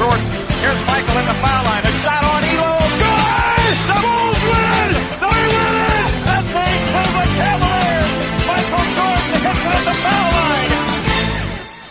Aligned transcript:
Jordan. 0.00 0.24
Here's 0.64 0.80
Michael 0.88 1.14
the 1.28 1.36
foul 1.44 1.62
line. 1.68 1.84
A 1.84 1.92
shot 2.00 2.24
on 2.24 2.42
Elo. 2.56 2.72
Good! 3.04 3.76
The 3.90 3.98
Bulls 4.00 4.42
win! 4.48 4.90
They 5.20 6.40
win! 6.56 6.74
Kill 6.88 7.10
the 7.16 7.26
Cavaliers! 7.36 8.10
Michael 8.48 8.86
Jordan 8.96 9.36
hits 9.44 9.60
it 9.60 9.74
at 9.76 9.84
the 9.84 9.96
foul 10.04 10.28
line! 10.40 10.70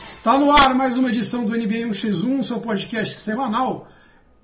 Está 0.07 0.39
no 0.39 0.51
ar 0.51 0.73
mais 0.73 0.97
uma 0.97 1.09
edição 1.09 1.45
do 1.45 1.55
NBA 1.55 1.85
1x1, 1.87 2.41
seu 2.41 2.59
podcast 2.59 3.15
semanal 3.15 3.87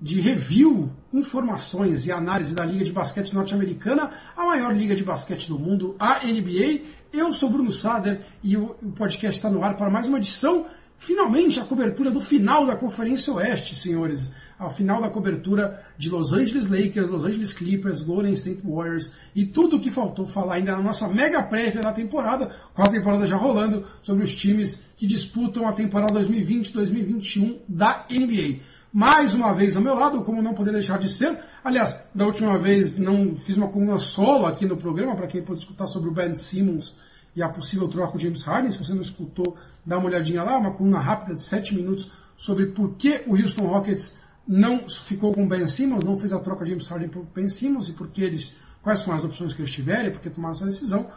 de 0.00 0.20
review, 0.20 0.92
informações 1.12 2.06
e 2.06 2.12
análise 2.12 2.54
da 2.54 2.64
Liga 2.64 2.84
de 2.84 2.92
Basquete 2.92 3.34
Norte-Americana, 3.34 4.12
a 4.36 4.44
maior 4.44 4.76
liga 4.76 4.94
de 4.94 5.02
basquete 5.02 5.48
do 5.48 5.58
mundo, 5.58 5.96
a 5.98 6.20
NBA. 6.24 6.82
Eu 7.12 7.32
sou 7.32 7.50
Bruno 7.50 7.72
Sader 7.72 8.20
e 8.44 8.56
o 8.56 8.76
podcast 8.94 9.38
está 9.38 9.50
no 9.50 9.64
ar 9.64 9.76
para 9.76 9.90
mais 9.90 10.06
uma 10.06 10.18
edição. 10.18 10.66
Finalmente, 10.98 11.60
a 11.60 11.64
cobertura 11.64 12.10
do 12.10 12.20
final 12.20 12.64
da 12.64 12.74
Conferência 12.74 13.32
Oeste, 13.32 13.74
senhores. 13.74 14.30
A 14.58 14.70
final 14.70 15.00
da 15.02 15.10
cobertura 15.10 15.84
de 15.98 16.08
Los 16.08 16.32
Angeles 16.32 16.68
Lakers, 16.68 17.08
Los 17.08 17.24
Angeles 17.24 17.52
Clippers, 17.52 18.00
Golden 18.00 18.32
State 18.32 18.62
Warriors 18.64 19.12
e 19.34 19.44
tudo 19.44 19.76
o 19.76 19.80
que 19.80 19.90
faltou 19.90 20.26
falar 20.26 20.54
ainda 20.54 20.74
na 20.74 20.82
nossa 20.82 21.06
mega 21.06 21.42
prévia 21.42 21.82
da 21.82 21.92
temporada, 21.92 22.50
com 22.72 22.82
a 22.82 22.88
temporada 22.88 23.26
já 23.26 23.36
rolando, 23.36 23.84
sobre 24.00 24.24
os 24.24 24.34
times 24.34 24.84
que 24.96 25.06
disputam 25.06 25.68
a 25.68 25.72
temporada 25.72 26.18
2020-2021 26.20 27.58
da 27.68 28.06
NBA 28.10 28.60
mais 28.92 29.34
uma 29.34 29.52
vez 29.52 29.76
ao 29.76 29.82
meu 29.82 29.94
lado, 29.94 30.22
como 30.22 30.40
não 30.40 30.54
poderia 30.54 30.78
deixar 30.78 30.98
de 30.98 31.10
ser. 31.10 31.38
Aliás, 31.62 32.02
da 32.14 32.24
última 32.24 32.56
vez 32.56 32.96
não 32.96 33.36
fiz 33.36 33.54
uma 33.54 33.68
coluna 33.68 33.98
solo 33.98 34.46
aqui 34.46 34.64
no 34.64 34.74
programa, 34.74 35.14
para 35.14 35.26
quem 35.26 35.42
pode 35.42 35.60
escutar 35.60 35.86
sobre 35.86 36.08
o 36.08 36.12
Ben 36.12 36.34
Simmons 36.34 36.94
e 37.36 37.42
a 37.42 37.48
possível 37.48 37.86
troca 37.86 38.12
com 38.12 38.18
James 38.18 38.42
Harden. 38.42 38.72
Se 38.72 38.82
você 38.82 38.94
não 38.94 39.02
escutou, 39.02 39.56
dá 39.84 39.98
uma 39.98 40.08
olhadinha 40.08 40.42
lá, 40.42 40.56
uma 40.56 40.72
coluna 40.72 40.98
rápida 40.98 41.34
de 41.34 41.42
7 41.42 41.74
minutos 41.74 42.10
sobre 42.34 42.66
por 42.66 42.94
que 42.94 43.22
o 43.26 43.36
Houston 43.36 43.66
Rockets 43.66 44.16
não 44.48 44.88
ficou 44.88 45.34
com 45.34 45.46
Ben 45.46 45.68
Simmons, 45.68 46.02
não 46.02 46.16
fez 46.16 46.32
a 46.32 46.38
troca 46.38 46.64
de 46.64 46.70
James 46.70 46.88
Harden 46.88 47.08
por 47.08 47.24
Ben 47.34 47.48
Simmons 47.48 47.90
e 47.90 47.92
por 47.92 48.08
que 48.08 48.22
eles, 48.22 48.56
quais 48.82 49.00
são 49.00 49.14
as 49.14 49.22
opções 49.22 49.52
que 49.52 49.60
eles 49.60 49.70
tiverem, 49.70 50.10
por 50.10 50.20
que 50.20 50.30
tomaram 50.30 50.54
essa 50.54 50.64
decisão. 50.64 51.10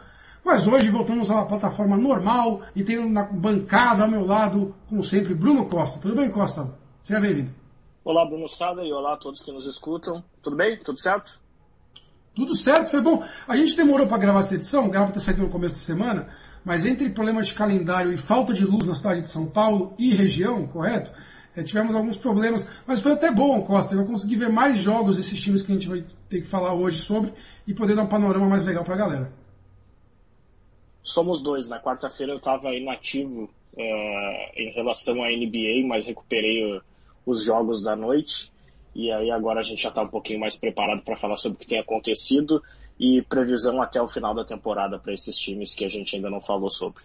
Mas 0.44 0.66
hoje 0.66 0.90
voltamos 0.90 1.30
à 1.30 1.44
plataforma 1.44 1.96
normal 1.96 2.62
e 2.74 2.82
tenho 2.82 3.08
na 3.08 3.24
bancada 3.24 4.04
ao 4.04 4.10
meu 4.10 4.24
lado, 4.24 4.74
como 4.88 5.02
sempre, 5.02 5.34
Bruno 5.34 5.66
Costa. 5.66 6.00
Tudo 6.00 6.16
bem, 6.16 6.30
Costa? 6.30 6.70
Seja 7.02 7.20
bem-vindo. 7.20 7.50
Olá, 8.02 8.24
Bruno 8.24 8.48
Sada, 8.48 8.82
e 8.82 8.92
olá 8.92 9.14
a 9.14 9.16
todos 9.16 9.42
que 9.42 9.52
nos 9.52 9.66
escutam. 9.66 10.24
Tudo 10.42 10.56
bem? 10.56 10.78
Tudo 10.78 10.98
certo? 10.98 11.38
Tudo 12.34 12.54
certo, 12.54 12.90
foi 12.90 13.00
bom. 13.00 13.22
A 13.46 13.56
gente 13.56 13.76
demorou 13.76 14.06
para 14.06 14.18
gravar 14.18 14.40
essa 14.40 14.54
edição, 14.54 14.88
grava 14.88 15.12
ter 15.12 15.20
saído 15.20 15.42
no 15.42 15.48
começo 15.48 15.74
de 15.74 15.80
semana, 15.80 16.28
mas 16.64 16.84
entre 16.84 17.10
problemas 17.10 17.48
de 17.48 17.54
calendário 17.54 18.12
e 18.12 18.16
falta 18.16 18.52
de 18.52 18.64
luz 18.64 18.86
na 18.86 18.94
cidade 18.94 19.22
de 19.22 19.28
São 19.28 19.46
Paulo 19.46 19.94
e 19.98 20.14
região, 20.14 20.66
correto? 20.66 21.12
É, 21.56 21.62
tivemos 21.64 21.94
alguns 21.96 22.16
problemas, 22.16 22.66
mas 22.86 23.02
foi 23.02 23.12
até 23.12 23.30
bom, 23.30 23.60
Costa. 23.62 23.94
Eu 23.94 24.04
consegui 24.04 24.36
ver 24.36 24.48
mais 24.48 24.78
jogos 24.78 25.16
desses 25.16 25.40
times 25.40 25.62
que 25.62 25.72
a 25.72 25.74
gente 25.74 25.88
vai 25.88 26.04
ter 26.28 26.40
que 26.40 26.46
falar 26.46 26.74
hoje 26.74 27.00
sobre 27.00 27.32
e 27.66 27.74
poder 27.74 27.96
dar 27.96 28.02
um 28.02 28.08
panorama 28.08 28.48
mais 28.48 28.64
legal 28.64 28.84
para 28.84 28.94
a 28.94 28.98
galera. 28.98 29.32
Somos 31.02 31.42
dois. 31.42 31.68
Na 31.68 31.80
quarta-feira 31.80 32.32
eu 32.32 32.36
estava 32.36 32.72
inativo 32.72 33.50
é, 33.76 34.62
em 34.62 34.72
relação 34.72 35.22
à 35.24 35.28
NBA, 35.28 35.86
mas 35.86 36.06
recuperei 36.06 36.80
os 37.26 37.44
jogos 37.44 37.82
da 37.82 37.96
noite. 37.96 38.52
E 38.94 39.10
aí 39.10 39.30
agora 39.30 39.60
a 39.60 39.62
gente 39.62 39.82
já 39.82 39.88
está 39.88 40.02
um 40.02 40.08
pouquinho 40.08 40.40
mais 40.40 40.56
preparado 40.56 41.02
para 41.02 41.16
falar 41.16 41.36
sobre 41.36 41.56
o 41.56 41.58
que 41.60 41.66
tem 41.66 41.78
acontecido 41.78 42.62
e 42.98 43.22
previsão 43.22 43.80
até 43.80 44.00
o 44.02 44.08
final 44.08 44.34
da 44.34 44.44
temporada 44.44 44.98
para 44.98 45.14
esses 45.14 45.36
times 45.36 45.74
que 45.74 45.84
a 45.84 45.88
gente 45.88 46.16
ainda 46.16 46.28
não 46.28 46.40
falou 46.40 46.70
sobre. 46.70 47.02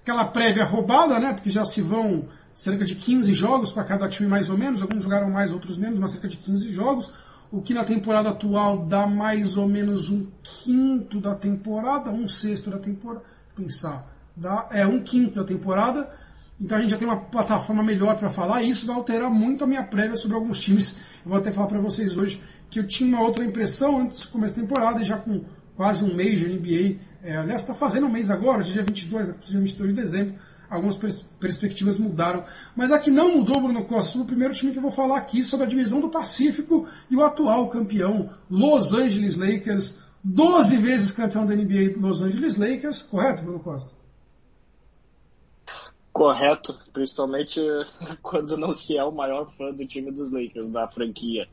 Aquela 0.00 0.24
prévia 0.24 0.64
roubada, 0.64 1.20
né? 1.20 1.34
Porque 1.34 1.50
já 1.50 1.64
se 1.64 1.82
vão 1.82 2.28
cerca 2.54 2.84
de 2.84 2.96
15 2.96 3.32
jogos 3.34 3.70
para 3.70 3.84
cada 3.84 4.08
time 4.08 4.28
mais 4.28 4.50
ou 4.50 4.58
menos, 4.58 4.82
alguns 4.82 5.04
jogaram 5.04 5.30
mais, 5.30 5.52
outros 5.52 5.76
menos, 5.76 5.98
mas 5.98 6.10
cerca 6.10 6.26
de 6.26 6.36
15 6.36 6.72
jogos, 6.72 7.12
o 7.52 7.62
que 7.62 7.72
na 7.72 7.84
temporada 7.84 8.30
atual 8.30 8.78
dá 8.78 9.06
mais 9.06 9.56
ou 9.56 9.68
menos 9.68 10.10
um 10.10 10.26
quinto 10.42 11.20
da 11.20 11.34
temporada, 11.34 12.10
um 12.10 12.26
sexto 12.26 12.68
da 12.70 12.78
temporada, 12.78 13.24
pensar, 13.54 14.12
dá, 14.36 14.68
é 14.72 14.84
um 14.84 15.00
quinto 15.00 15.36
da 15.36 15.44
temporada, 15.44 16.12
então 16.60 16.76
a 16.76 16.80
gente 16.80 16.90
já 16.90 16.96
tem 16.96 17.06
uma 17.06 17.16
plataforma 17.16 17.82
melhor 17.82 18.16
para 18.18 18.28
falar 18.28 18.62
e 18.62 18.70
isso 18.70 18.84
vai 18.86 18.96
alterar 18.96 19.30
muito 19.30 19.62
a 19.62 19.66
minha 19.66 19.82
prévia 19.82 20.16
sobre 20.16 20.36
alguns 20.36 20.60
times. 20.60 20.96
Eu 21.24 21.30
vou 21.30 21.38
até 21.38 21.52
falar 21.52 21.68
para 21.68 21.78
vocês 21.78 22.16
hoje 22.16 22.42
que 22.68 22.80
eu 22.80 22.86
tinha 22.86 23.08
uma 23.16 23.24
outra 23.24 23.44
impressão 23.44 24.00
antes 24.00 24.22
do 24.22 24.28
começo 24.28 24.56
da 24.56 24.62
temporada 24.62 25.00
e 25.00 25.04
já 25.04 25.16
com 25.16 25.44
quase 25.76 26.04
um 26.04 26.14
mês 26.14 26.40
de 26.40 26.48
NBA. 26.48 27.00
É, 27.22 27.36
aliás, 27.36 27.62
está 27.62 27.74
fazendo 27.74 28.06
um 28.06 28.10
mês 28.10 28.30
agora, 28.30 28.62
dia 28.62 28.82
22, 28.82 29.34
dia 29.40 29.60
22 29.60 29.94
de 29.94 30.02
dezembro. 30.02 30.34
Algumas 30.68 30.96
pers 30.96 31.24
perspectivas 31.40 31.98
mudaram. 31.98 32.44
Mas 32.76 32.92
a 32.92 32.98
que 32.98 33.10
não 33.10 33.36
mudou, 33.36 33.60
Bruno 33.60 33.84
Costa, 33.84 34.18
o 34.18 34.24
primeiro 34.24 34.52
time 34.52 34.72
que 34.72 34.78
eu 34.78 34.82
vou 34.82 34.90
falar 34.90 35.16
aqui 35.16 35.42
sobre 35.42 35.64
a 35.64 35.68
divisão 35.68 36.00
do 36.00 36.10
Pacífico 36.10 36.86
e 37.08 37.16
o 37.16 37.22
atual 37.22 37.68
campeão, 37.68 38.30
Los 38.50 38.92
Angeles 38.92 39.36
Lakers, 39.36 39.94
12 40.22 40.76
vezes 40.76 41.12
campeão 41.12 41.46
da 41.46 41.54
NBA 41.54 41.98
Los 41.98 42.20
Angeles 42.20 42.56
Lakers, 42.56 43.00
correto, 43.00 43.44
Bruno 43.44 43.60
Costa? 43.60 43.97
Correto, 46.18 46.76
principalmente 46.92 47.60
quando 48.20 48.56
não 48.56 48.72
se 48.72 48.98
é 48.98 49.04
o 49.04 49.12
maior 49.12 49.48
fã 49.56 49.70
do 49.70 49.86
time 49.86 50.10
dos 50.10 50.32
Lakers, 50.32 50.68
da 50.68 50.88
franquia. 50.88 51.46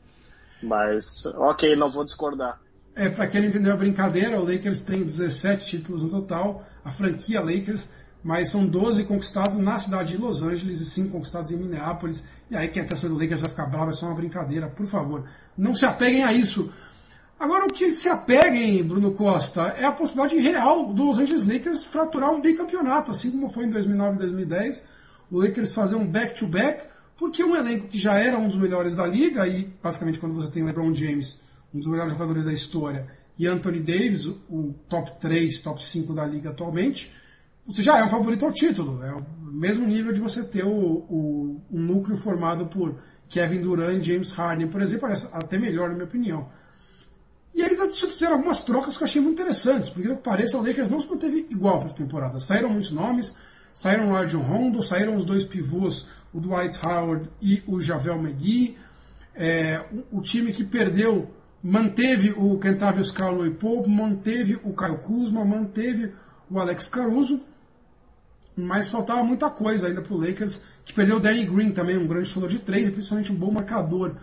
Mas, 0.60 1.24
ok, 1.26 1.76
não 1.76 1.88
vou 1.88 2.04
discordar. 2.04 2.60
É, 2.96 3.08
para 3.08 3.28
quem 3.28 3.42
não 3.42 3.48
entendeu 3.48 3.72
a 3.72 3.76
brincadeira, 3.76 4.40
o 4.40 4.44
Lakers 4.44 4.82
tem 4.82 5.04
17 5.04 5.66
títulos 5.66 6.02
no 6.02 6.08
total, 6.08 6.64
a 6.84 6.90
franquia 6.90 7.40
Lakers, 7.40 7.90
mas 8.24 8.48
são 8.48 8.66
12 8.66 9.04
conquistados 9.04 9.56
na 9.58 9.78
cidade 9.78 10.16
de 10.16 10.18
Los 10.18 10.42
Angeles 10.42 10.80
e 10.80 10.84
5 10.86 11.10
conquistados 11.10 11.52
em 11.52 11.56
Minneapolis. 11.56 12.26
E 12.50 12.56
aí 12.56 12.66
quem 12.66 12.82
é 12.82 12.86
torcedor 12.86 13.16
do 13.16 13.22
Lakers 13.22 13.42
vai 13.42 13.50
ficar 13.50 13.66
bravo, 13.66 13.90
é 13.90 13.92
só 13.92 14.06
uma 14.06 14.16
brincadeira, 14.16 14.66
por 14.66 14.86
favor. 14.86 15.28
Não 15.56 15.76
se 15.76 15.86
apeguem 15.86 16.24
a 16.24 16.32
isso. 16.32 16.72
Agora, 17.38 17.66
o 17.66 17.72
que 17.72 17.90
se 17.90 18.08
apeguem, 18.08 18.82
Bruno 18.82 19.12
Costa, 19.12 19.74
é 19.76 19.84
a 19.84 19.92
possibilidade 19.92 20.38
real 20.38 20.92
do 20.92 21.04
Los 21.04 21.18
Angeles 21.18 21.46
Lakers 21.46 21.84
fraturar 21.84 22.30
um 22.30 22.40
bicampeonato, 22.40 23.10
assim 23.10 23.30
como 23.30 23.50
foi 23.50 23.64
em 23.64 23.70
2009 23.70 24.14
e 24.14 24.18
2010. 24.20 24.86
O 25.30 25.38
Lakers 25.38 25.74
fazer 25.74 25.96
um 25.96 26.06
back-to-back, 26.06 26.78
-back, 26.78 26.88
porque 27.14 27.44
um 27.44 27.54
elenco 27.54 27.88
que 27.88 27.98
já 27.98 28.16
era 28.18 28.38
um 28.38 28.48
dos 28.48 28.56
melhores 28.56 28.94
da 28.94 29.06
liga, 29.06 29.46
e 29.46 29.70
basicamente 29.82 30.18
quando 30.18 30.34
você 30.34 30.50
tem 30.50 30.64
LeBron 30.64 30.94
James, 30.94 31.38
um 31.74 31.78
dos 31.78 31.88
melhores 31.88 32.12
jogadores 32.12 32.46
da 32.46 32.52
história, 32.52 33.06
e 33.38 33.46
Anthony 33.46 33.80
Davis, 33.80 34.26
o 34.26 34.74
top 34.88 35.20
3, 35.20 35.60
top 35.60 35.84
5 35.84 36.14
da 36.14 36.24
liga 36.24 36.50
atualmente, 36.50 37.12
você 37.66 37.82
já 37.82 37.98
é 37.98 38.04
um 38.04 38.08
favorito 38.08 38.46
ao 38.46 38.52
título. 38.52 39.02
É 39.02 39.12
o 39.12 39.22
mesmo 39.42 39.86
nível 39.86 40.12
de 40.12 40.20
você 40.20 40.42
ter 40.42 40.64
o, 40.64 40.70
o 40.70 41.60
um 41.70 41.80
núcleo 41.80 42.16
formado 42.16 42.66
por 42.66 42.94
Kevin 43.28 43.60
Durant 43.60 43.98
e 43.98 44.02
James 44.02 44.32
Harden, 44.32 44.68
por 44.68 44.80
exemplo, 44.80 45.06
até 45.32 45.58
melhor, 45.58 45.88
na 45.88 45.94
minha 45.94 46.06
opinião. 46.06 46.48
E 47.56 47.62
eles 47.62 47.98
fizeram 47.98 48.34
algumas 48.34 48.62
trocas 48.62 48.98
que 48.98 49.02
eu 49.02 49.06
achei 49.06 49.20
muito 49.20 49.40
interessantes, 49.40 49.88
porque 49.88 50.06
que 50.06 50.16
pareça, 50.16 50.58
o 50.58 50.62
Lakers 50.62 50.90
não 50.90 51.00
se 51.00 51.08
manteve 51.08 51.46
igual 51.48 51.78
para 51.78 51.88
essa 51.88 51.96
temporada. 51.96 52.38
Saíram 52.38 52.68
muitos 52.68 52.90
nomes, 52.90 53.34
saíram 53.72 54.10
o 54.10 54.12
Rajon 54.12 54.42
Rondo, 54.42 54.82
saíram 54.82 55.16
os 55.16 55.24
dois 55.24 55.42
pivôs, 55.42 56.10
o 56.34 56.38
Dwight 56.38 56.78
Howard 56.86 57.30
e 57.40 57.62
o 57.66 57.80
Javel 57.80 58.18
McGee. 58.18 58.76
É, 59.34 59.82
o, 59.90 60.18
o, 60.18 60.20
time 60.20 60.52
que 60.52 60.64
perdeu 60.64 61.30
manteve 61.62 62.34
o 62.36 62.58
Kentavious 62.58 63.10
Caldwell 63.10 63.54
Pope, 63.54 63.88
manteve 63.88 64.60
o 64.62 64.74
Kyle 64.74 64.98
Kuzma, 64.98 65.42
manteve 65.42 66.12
o 66.50 66.60
Alex 66.60 66.88
Caruso, 66.88 67.40
mas 68.54 68.88
faltava 68.88 69.24
muita 69.24 69.48
coisa 69.48 69.86
ainda 69.86 70.02
para 70.02 70.12
o 70.12 70.18
Lakers, 70.18 70.60
que 70.84 70.92
perdeu 70.92 71.16
o 71.16 71.20
Danny 71.20 71.46
Green 71.46 71.72
também, 71.72 71.96
um 71.96 72.06
grande 72.06 72.28
chutador 72.28 72.50
de 72.50 72.58
três 72.58 72.88
e 72.88 72.90
principalmente 72.90 73.32
um 73.32 73.36
bom 73.36 73.50
marcador. 73.50 74.14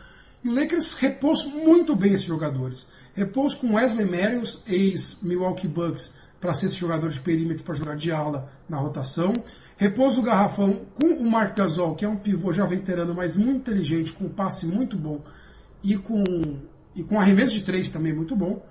E 0.44 0.50
o 0.50 0.54
Lakers 0.54 0.94
repôs 0.96 1.46
muito 1.46 1.96
bem 1.96 2.14
esses 2.14 2.26
jogadores. 2.26 2.86
Repôs 3.14 3.56
com 3.56 3.76
Wesley 3.76 4.06
Matthews, 4.06 4.62
ex-Milwaukee 4.68 5.68
Bucks, 5.68 6.16
para 6.42 6.54
ser 6.54 6.66
esse 6.66 6.76
jogador 6.76 7.10
de 7.10 7.22
perímetro 7.22 7.64
para 7.64 7.74
jogar 7.74 7.96
de 7.96 8.12
ala 8.12 8.52
na 8.68 8.78
rotação. 8.78 9.32
Repôs 9.78 10.18
o 10.18 10.22
garrafão 10.22 10.82
com 10.96 11.08
o 11.08 11.32
Mark 11.32 11.56
Gasol, 11.56 11.96
que 11.96 12.04
é 12.04 12.10
um 12.10 12.18
pivô 12.18 12.52
já 12.52 12.66
veterano, 12.66 13.16
mas 13.16 13.38
muito 13.38 13.60
inteligente, 13.60 14.12
com 14.12 14.28
passe 14.28 14.66
muito 14.66 14.98
bom 14.98 15.24
e 15.82 15.96
com, 15.96 16.24
e 16.94 17.04
com 17.04 17.18
arremesso 17.18 17.54
de 17.54 17.62
três 17.62 17.90
também 17.90 18.12
muito 18.12 18.36
bom. 18.36 18.66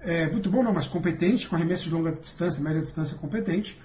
É, 0.00 0.30
muito 0.30 0.50
bom 0.50 0.62
não, 0.62 0.74
mas 0.74 0.86
competente, 0.86 1.48
com 1.48 1.56
arremesso 1.56 1.84
de 1.84 1.94
longa 1.94 2.12
distância, 2.12 2.62
média 2.62 2.82
distância 2.82 3.16
competente. 3.16 3.80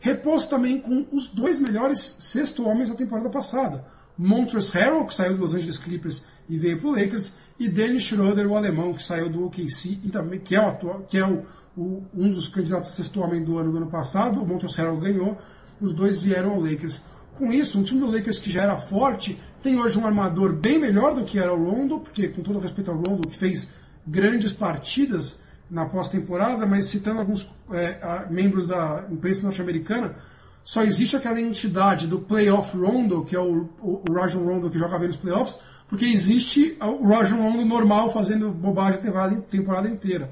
Repôs 0.00 0.46
também 0.46 0.80
com 0.80 1.06
os 1.12 1.28
dois 1.28 1.60
melhores 1.60 2.00
sexto 2.00 2.66
homens 2.66 2.88
da 2.88 2.96
temporada 2.96 3.30
passada 3.30 3.84
Montrezl 4.16 4.78
Harrell, 4.78 5.06
que 5.06 5.14
saiu 5.14 5.32
dos 5.32 5.40
Los 5.40 5.54
Angeles 5.54 5.78
Clippers 5.78 6.22
e 6.48 6.56
veio 6.58 6.78
para 6.78 6.88
o 6.88 6.92
Lakers, 6.92 7.32
e 7.58 7.68
Dennis 7.68 8.04
Schroeder, 8.04 8.46
o 8.46 8.56
alemão, 8.56 8.92
que 8.94 9.02
saiu 9.02 9.28
do 9.28 9.46
OKC 9.46 9.98
e 10.04 10.10
também 10.10 10.40
que 10.40 10.54
é, 10.54 10.60
o 10.60 10.68
atual, 10.68 11.06
que 11.08 11.18
é 11.18 11.26
o, 11.26 11.44
o, 11.76 12.02
um 12.14 12.30
dos 12.30 12.48
candidatos 12.48 12.88
a 12.88 12.92
sexto 12.92 13.20
homem 13.20 13.42
do 13.42 13.58
ano 13.58 13.72
do 13.72 13.76
ano 13.78 13.86
passado. 13.86 14.42
O 14.42 14.46
Montrezl 14.46 14.78
Harrell 14.78 14.98
ganhou, 14.98 15.38
os 15.80 15.92
dois 15.92 16.22
vieram 16.22 16.50
ao 16.50 16.60
Lakers. 16.60 17.02
Com 17.34 17.52
isso, 17.52 17.78
um 17.78 17.82
time 17.82 18.00
do 18.00 18.10
Lakers 18.10 18.38
que 18.38 18.50
já 18.50 18.62
era 18.62 18.76
forte 18.76 19.40
tem 19.62 19.80
hoje 19.80 19.98
um 19.98 20.06
armador 20.06 20.52
bem 20.52 20.78
melhor 20.78 21.14
do 21.14 21.24
que 21.24 21.38
era 21.38 21.52
o 21.52 21.70
Rondo, 21.70 22.00
porque 22.00 22.28
com 22.28 22.42
todo 22.42 22.58
respeito 22.58 22.90
ao 22.90 22.96
Rondo, 22.96 23.28
que 23.28 23.36
fez 23.36 23.70
grandes 24.06 24.52
partidas 24.52 25.40
na 25.70 25.86
pós-temporada, 25.86 26.66
mas 26.66 26.86
citando 26.86 27.20
alguns 27.20 27.50
é, 27.72 28.26
membros 28.28 28.66
da 28.66 29.06
imprensa 29.10 29.42
norte-americana, 29.44 30.16
só 30.64 30.82
existe 30.82 31.16
aquela 31.16 31.40
entidade 31.40 32.06
do 32.06 32.20
playoff 32.20 32.76
Rondo, 32.76 33.24
que 33.24 33.34
é 33.34 33.40
o, 33.40 33.68
o, 33.80 34.02
Rajon 34.12 34.44
Rondo 34.44 34.70
que 34.70 34.78
joga 34.78 34.98
bem 34.98 35.08
nos 35.08 35.16
playoffs, 35.16 35.58
porque 35.88 36.04
existe 36.04 36.76
o 36.80 37.06
Rajon 37.06 37.36
Rondo 37.36 37.64
normal 37.64 38.10
fazendo 38.10 38.50
bobagem 38.50 38.98
a 38.98 39.02
temporada, 39.02 39.40
temporada 39.42 39.88
inteira. 39.88 40.30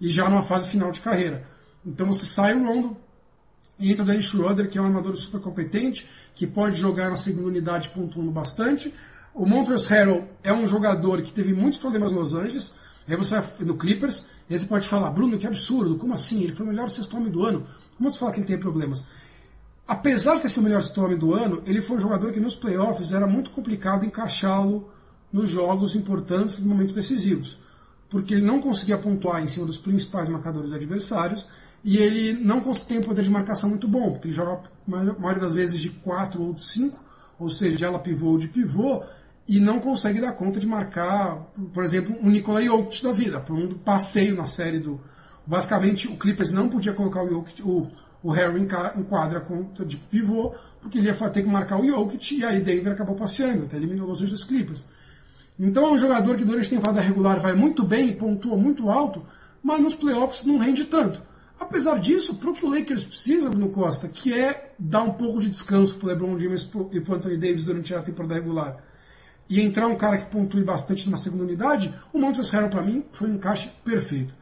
E 0.00 0.10
já 0.10 0.28
numa 0.28 0.42
fase 0.42 0.68
final 0.68 0.90
de 0.90 1.00
carreira. 1.00 1.46
Então 1.84 2.06
você 2.06 2.24
sai 2.24 2.54
o 2.54 2.64
Rondo 2.64 2.96
entra 3.88 4.02
o 4.02 4.06
Dennis 4.06 4.26
Schroeder, 4.26 4.68
que 4.68 4.76
é 4.76 4.82
um 4.82 4.84
armador 4.84 5.16
super 5.16 5.40
competente, 5.40 6.06
que 6.34 6.46
pode 6.46 6.78
jogar 6.78 7.08
na 7.08 7.16
segunda 7.16 7.48
unidade 7.48 7.88
pontuando 7.88 8.30
bastante. 8.30 8.94
O 9.34 9.46
Montrezl 9.46 9.88
Harrell 9.88 10.28
é 10.42 10.52
um 10.52 10.66
jogador 10.66 11.22
que 11.22 11.32
teve 11.32 11.54
muitos 11.54 11.78
problemas 11.78 12.12
nos 12.12 12.32
Los 12.32 12.42
Angeles, 12.42 12.74
aí 13.08 13.16
você 13.16 13.40
vai 13.40 13.44
no 13.60 13.76
Clippers, 13.76 14.26
e 14.48 14.52
aí 14.52 14.58
você 14.58 14.66
pode 14.66 14.86
falar, 14.86 15.10
Bruno, 15.10 15.38
que 15.38 15.46
absurdo, 15.46 15.96
como 15.96 16.12
assim? 16.12 16.42
Ele 16.42 16.52
foi 16.52 16.66
o 16.66 16.68
melhor 16.68 16.90
sexto 16.90 17.16
homem 17.16 17.30
do 17.30 17.44
ano. 17.44 17.66
Como 17.96 18.10
você 18.10 18.18
fala 18.18 18.32
que 18.32 18.40
ele 18.40 18.46
tem 18.46 18.58
problemas? 18.58 19.06
Apesar 19.90 20.36
de 20.36 20.42
ter 20.42 20.48
sido 20.48 20.60
o 20.60 20.64
melhor 20.66 20.84
homem 20.98 21.18
do 21.18 21.34
ano, 21.34 21.64
ele 21.66 21.82
foi 21.82 21.96
um 21.96 22.00
jogador 22.00 22.32
que 22.32 22.38
nos 22.38 22.54
playoffs 22.54 23.12
era 23.12 23.26
muito 23.26 23.50
complicado 23.50 24.06
encaixá-lo 24.06 24.88
nos 25.32 25.50
jogos 25.50 25.96
importantes, 25.96 26.56
nos 26.56 26.64
momentos 26.64 26.94
decisivos. 26.94 27.58
Porque 28.08 28.34
ele 28.34 28.46
não 28.46 28.60
conseguia 28.60 28.96
pontuar 28.96 29.42
em 29.42 29.48
cima 29.48 29.66
dos 29.66 29.78
principais 29.78 30.28
marcadores 30.28 30.72
adversários, 30.72 31.48
e 31.82 31.96
ele 31.96 32.34
não 32.34 32.60
tem 32.60 32.98
um 32.98 33.00
poder 33.00 33.24
de 33.24 33.30
marcação 33.30 33.68
muito 33.68 33.88
bom, 33.88 34.12
porque 34.12 34.28
ele 34.28 34.32
joga 34.32 34.60
a 34.86 34.90
maioria 34.90 35.42
das 35.42 35.54
vezes 35.54 35.80
de 35.80 35.90
4 35.90 36.40
ou 36.40 36.54
de 36.54 36.64
5, 36.64 36.96
ou 37.36 37.50
seja, 37.50 37.86
ela 37.86 37.98
pivô 37.98 38.28
ou 38.28 38.38
de 38.38 38.46
pivô, 38.46 39.02
e 39.48 39.58
não 39.58 39.80
consegue 39.80 40.20
dar 40.20 40.34
conta 40.34 40.60
de 40.60 40.68
marcar, 40.68 41.50
por 41.74 41.82
exemplo, 41.82 42.16
um 42.22 42.30
Nikola 42.30 42.62
Jokic 42.62 43.02
da 43.02 43.10
vida. 43.10 43.40
Foi 43.40 43.56
um 43.56 43.74
passeio 43.74 44.36
na 44.36 44.46
série 44.46 44.78
do. 44.78 45.00
Basicamente, 45.44 46.06
o 46.06 46.16
Clippers 46.16 46.52
não 46.52 46.68
podia 46.68 46.92
colocar 46.92 47.24
o, 47.24 47.28
Jokic, 47.28 47.60
o, 47.60 47.90
o 48.22 48.30
Harry 48.30 48.60
em 48.60 49.02
quadra 49.02 49.44
de 49.84 49.96
pivô, 49.96 50.54
porque 50.80 50.98
ele 50.98 51.08
ia 51.08 51.14
ter 51.14 51.42
que 51.42 51.48
marcar 51.48 51.80
o 51.80 51.86
Jokic, 51.86 52.38
e 52.38 52.44
aí 52.44 52.60
Denver 52.60 52.92
acabou 52.92 53.14
passeando, 53.14 53.64
até 53.64 53.76
eliminou 53.76 54.10
os 54.10 54.20
Angeles 54.20 54.44
Clippers. 54.44 54.86
Então 55.58 55.86
é 55.86 55.90
um 55.90 55.98
jogador 55.98 56.36
que 56.36 56.44
durante 56.44 56.66
a 56.66 56.70
temporada 56.70 57.00
regular 57.00 57.38
vai 57.38 57.52
muito 57.52 57.84
bem 57.84 58.14
pontua 58.14 58.56
muito 58.56 58.88
alto, 58.88 59.26
mas 59.62 59.80
nos 59.80 59.94
playoffs 59.94 60.44
não 60.44 60.58
rende 60.58 60.84
tanto. 60.84 61.22
Apesar 61.58 61.98
disso, 61.98 62.36
para 62.36 62.50
o 62.50 62.54
que 62.54 62.64
o 62.64 62.70
Lakers 62.70 63.04
precisa, 63.04 63.50
Bruno 63.50 63.68
Costa, 63.68 64.08
que 64.08 64.32
é 64.32 64.72
dar 64.78 65.02
um 65.02 65.12
pouco 65.12 65.40
de 65.40 65.50
descanso 65.50 65.96
para 65.96 66.08
LeBron 66.08 66.38
James 66.38 66.68
e 66.90 67.00
para 67.00 67.16
Anthony 67.16 67.36
Davis 67.36 67.64
durante 67.64 67.94
a 67.94 68.00
temporada 68.00 68.34
regular, 68.34 68.82
e 69.46 69.60
entrar 69.60 69.86
um 69.86 69.96
cara 69.96 70.16
que 70.16 70.26
pontue 70.26 70.64
bastante 70.64 71.04
numa 71.04 71.18
segunda 71.18 71.44
unidade, 71.44 71.92
o 72.12 72.18
Montrezl 72.18 72.52
Harrell 72.54 72.70
para 72.70 72.82
mim 72.82 73.04
foi 73.12 73.28
um 73.28 73.34
encaixe 73.34 73.68
perfeito. 73.84 74.32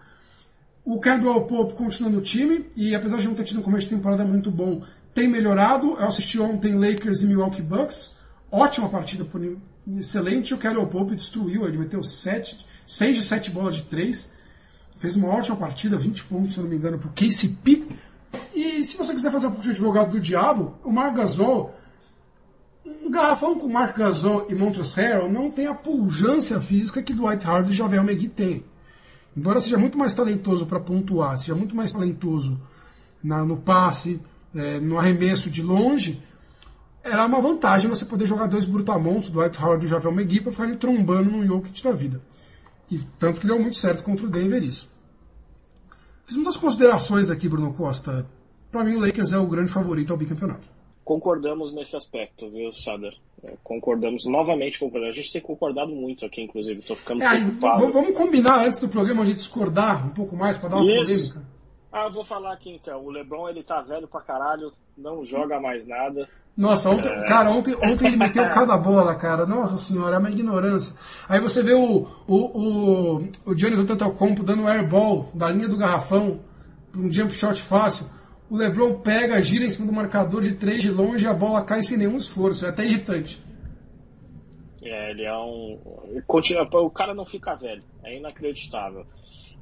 O 0.90 0.98
Caldwell 0.98 1.42
Pope 1.42 1.74
continua 1.74 2.08
no 2.10 2.22
time 2.22 2.64
e 2.74 2.94
apesar 2.94 3.18
de 3.18 3.28
não 3.28 3.34
ter 3.34 3.44
tido 3.44 3.60
um 3.60 3.62
começo 3.62 3.86
de 3.86 3.94
temporada 3.94 4.24
muito 4.24 4.50
bom, 4.50 4.82
tem 5.12 5.28
melhorado. 5.28 5.98
Eu 5.98 6.08
assisti 6.08 6.40
ontem 6.40 6.78
Lakers 6.78 7.20
e 7.20 7.26
Milwaukee 7.26 7.60
Bucks, 7.60 8.14
ótima 8.50 8.88
partida, 8.88 9.26
excelente. 9.98 10.54
O 10.54 10.56
Caldwell 10.56 10.86
Pope 10.86 11.14
destruiu, 11.14 11.66
ele 11.68 11.76
meteu 11.76 12.02
6 12.02 12.64
de 12.86 13.22
7 13.22 13.50
bolas 13.50 13.74
de 13.74 13.82
3, 13.82 14.32
fez 14.96 15.14
uma 15.14 15.28
ótima 15.28 15.56
partida, 15.56 15.94
20 15.98 16.24
pontos, 16.24 16.54
se 16.54 16.60
não 16.60 16.66
me 16.66 16.76
engano, 16.76 16.98
para 16.98 17.08
o 17.08 17.12
KCP. 17.12 17.86
E 18.54 18.82
se 18.82 18.96
você 18.96 19.12
quiser 19.12 19.30
fazer 19.30 19.48
um 19.48 19.50
pouco 19.50 19.64
de 19.64 19.72
advogado 19.72 20.12
do 20.12 20.18
diabo, 20.18 20.74
o 20.82 20.90
Marc 20.90 21.14
Gasol 21.16 21.74
um 22.86 23.10
garrafão 23.10 23.58
com 23.58 23.68
Mark 23.68 23.94
Gasol 23.94 24.46
e 24.48 24.54
Montrezl 24.54 24.98
Harrell 24.98 25.30
não 25.30 25.50
tem 25.50 25.66
a 25.66 25.74
pujança 25.74 26.58
física 26.58 27.02
que 27.02 27.12
Dwight 27.12 27.46
Howard 27.46 27.70
e 27.70 27.74
Javel 27.74 28.02
McGee 28.02 28.28
tem. 28.28 28.64
Embora 29.36 29.60
seja 29.60 29.78
muito 29.78 29.96
mais 29.96 30.14
talentoso 30.14 30.66
para 30.66 30.80
pontuar, 30.80 31.38
seja 31.38 31.54
muito 31.54 31.74
mais 31.76 31.92
talentoso 31.92 32.60
na, 33.22 33.44
no 33.44 33.56
passe, 33.56 34.20
é, 34.54 34.80
no 34.80 34.98
arremesso 34.98 35.50
de 35.50 35.62
longe, 35.62 36.22
era 37.02 37.24
uma 37.26 37.40
vantagem 37.40 37.88
você 37.88 38.04
poder 38.04 38.26
jogar 38.26 38.46
dois 38.46 38.66
brutamontes, 38.66 39.30
Dwight 39.30 39.62
Howard 39.62 39.84
e 39.84 39.88
Javel 39.88 40.12
McGee, 40.12 40.40
para 40.40 40.52
ficarem 40.52 40.76
trombando 40.76 41.30
no 41.30 41.46
Jokic 41.46 41.82
da 41.82 41.92
vida. 41.92 42.20
E 42.90 42.98
tanto 43.18 43.40
que 43.40 43.46
deu 43.46 43.60
muito 43.60 43.76
certo 43.76 44.02
contra 44.02 44.26
o 44.26 44.30
Denver 44.30 44.62
isso. 44.62 44.90
Fiz 46.24 46.36
muitas 46.36 46.56
considerações 46.56 47.30
aqui, 47.30 47.48
Bruno 47.48 47.72
Costa. 47.72 48.26
Para 48.70 48.84
mim, 48.84 48.96
o 48.96 49.00
Lakers 49.00 49.32
é 49.32 49.38
o 49.38 49.46
grande 49.46 49.72
favorito 49.72 50.12
ao 50.12 50.16
bicampeonato 50.16 50.77
concordamos 51.08 51.72
nesse 51.72 51.96
aspecto, 51.96 52.50
viu, 52.50 52.70
Sader? 52.74 53.16
É, 53.42 53.54
concordamos, 53.64 54.26
novamente 54.26 54.78
concordamos. 54.78 55.16
A 55.16 55.18
gente 55.18 55.32
tem 55.32 55.40
concordado 55.40 55.90
muito 55.90 56.26
aqui, 56.26 56.42
inclusive. 56.42 56.80
Estou 56.80 56.96
ficando 56.96 57.22
é, 57.22 57.30
preocupado. 57.30 57.90
Vamos 57.90 58.18
combinar 58.18 58.66
antes 58.66 58.78
do 58.78 58.90
programa 58.90 59.22
a 59.22 59.24
gente 59.24 59.36
discordar 59.36 60.06
um 60.06 60.10
pouco 60.10 60.36
mais 60.36 60.58
para 60.58 60.68
dar 60.68 60.76
uma 60.76 60.84
Isso. 60.84 61.32
polêmica. 61.32 61.42
Ah, 61.90 62.10
vou 62.10 62.22
falar 62.22 62.52
aqui 62.52 62.70
então. 62.70 63.02
O 63.02 63.10
Lebron 63.10 63.48
ele 63.48 63.62
tá 63.62 63.80
velho 63.80 64.06
pra 64.06 64.20
caralho, 64.20 64.70
não 64.98 65.24
joga 65.24 65.58
mais 65.58 65.86
nada. 65.86 66.28
Nossa, 66.54 66.90
ontem, 66.90 67.08
é... 67.08 67.22
cara, 67.22 67.50
ontem, 67.50 67.74
ontem 67.74 68.08
ele 68.08 68.16
meteu 68.16 68.46
cada 68.52 68.76
bola, 68.76 69.14
cara. 69.14 69.46
Nossa 69.46 69.78
senhora, 69.78 70.16
é 70.16 70.18
uma 70.18 70.30
ignorância. 70.30 70.94
Aí 71.26 71.40
você 71.40 71.62
vê 71.62 71.72
o, 71.72 72.06
o, 72.26 72.36
o, 72.36 73.28
o 73.46 73.56
Giannis 73.56 73.80
Antetokounmpo 73.80 74.42
dando 74.42 74.64
um 74.64 74.68
airball 74.68 75.30
da 75.32 75.48
linha 75.48 75.68
do 75.68 75.78
garrafão, 75.78 76.40
um 76.94 77.10
jump 77.10 77.32
shot 77.32 77.62
fácil. 77.62 78.17
O 78.50 78.56
LeBron 78.56 79.00
pega, 79.00 79.42
gira 79.42 79.64
em 79.64 79.70
cima 79.70 79.86
do 79.86 79.92
marcador 79.92 80.42
de 80.42 80.54
três 80.54 80.80
de 80.80 80.90
longe 80.90 81.24
e 81.24 81.28
a 81.28 81.34
bola 81.34 81.62
cai 81.62 81.82
sem 81.82 81.98
nenhum 81.98 82.16
esforço. 82.16 82.64
É 82.64 82.70
até 82.70 82.84
irritante. 82.84 83.42
É, 84.82 85.10
ele 85.10 85.24
é 85.24 85.36
um. 85.36 85.78
Continua, 86.26 86.66
o 86.80 86.90
cara 86.90 87.12
não 87.12 87.26
fica 87.26 87.54
velho. 87.54 87.82
É 88.02 88.16
inacreditável. 88.16 89.04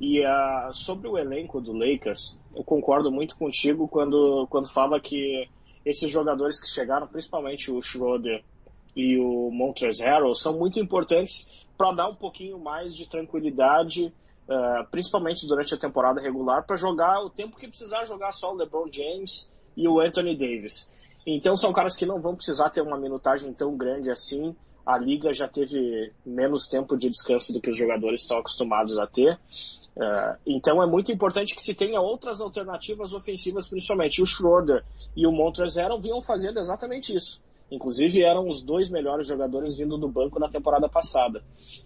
E 0.00 0.20
uh, 0.20 0.72
sobre 0.72 1.08
o 1.08 1.18
elenco 1.18 1.60
do 1.60 1.72
Lakers, 1.72 2.38
eu 2.54 2.62
concordo 2.62 3.10
muito 3.10 3.36
contigo 3.36 3.88
quando, 3.88 4.46
quando 4.50 4.72
fala 4.72 5.00
que 5.00 5.48
esses 5.84 6.10
jogadores 6.10 6.60
que 6.60 6.68
chegaram, 6.68 7.08
principalmente 7.08 7.70
o 7.70 7.80
Schroeder 7.82 8.44
e 8.94 9.18
o 9.18 9.50
Montrezl 9.50 10.04
Harrell, 10.04 10.34
são 10.34 10.58
muito 10.58 10.78
importantes 10.78 11.48
para 11.76 11.92
dar 11.92 12.08
um 12.08 12.14
pouquinho 12.14 12.58
mais 12.58 12.94
de 12.94 13.08
tranquilidade 13.08 14.12
uh, 14.48 14.88
principalmente 14.90 15.46
durante 15.46 15.74
a 15.74 15.78
temporada 15.78 16.20
regular, 16.20 16.66
para 16.66 16.76
jogar 16.76 17.20
o 17.20 17.30
tempo 17.30 17.56
que 17.56 17.68
precisar 17.68 18.04
jogar 18.04 18.32
só 18.32 18.52
o 18.52 18.56
LeBron 18.56 18.86
James 18.90 19.52
e 19.76 19.86
o 19.86 20.00
Anthony 20.00 20.36
Davis. 20.36 20.90
Então 21.26 21.56
são 21.56 21.72
caras 21.72 21.96
que 21.96 22.06
não 22.06 22.20
vão 22.20 22.36
precisar 22.36 22.70
ter 22.70 22.80
uma 22.80 22.98
minutagem 22.98 23.52
tão 23.52 23.76
grande 23.76 24.10
assim. 24.10 24.54
A 24.84 24.96
liga 24.96 25.34
já 25.34 25.48
teve 25.48 26.12
menos 26.24 26.68
tempo 26.68 26.96
de 26.96 27.10
descanso 27.10 27.52
do 27.52 27.60
que 27.60 27.70
os 27.70 27.76
jogadores 27.76 28.22
estão 28.22 28.38
acostumados 28.38 28.96
a 28.98 29.06
ter. 29.06 29.34
Uh, 29.96 30.38
então 30.46 30.80
é 30.80 30.86
muito 30.86 31.10
importante 31.10 31.56
que 31.56 31.62
se 31.62 31.74
tenha 31.74 32.00
outras 32.00 32.40
alternativas 32.40 33.12
ofensivas, 33.12 33.66
principalmente. 33.66 34.22
O 34.22 34.26
Schroeder 34.26 34.84
e 35.16 35.26
o 35.26 35.32
Montrezl 35.32 35.98
vinham 36.00 36.22
fazendo 36.22 36.60
exatamente 36.60 37.16
isso. 37.16 37.40
Inclusive 37.70 38.22
eram 38.22 38.48
os 38.48 38.62
dois 38.62 38.88
melhores 38.90 39.26
jogadores 39.26 39.76
vindo 39.76 39.98
do 39.98 40.08
banco 40.08 40.38
na 40.38 40.48
temporada 40.48 40.88
passada. 40.88 41.42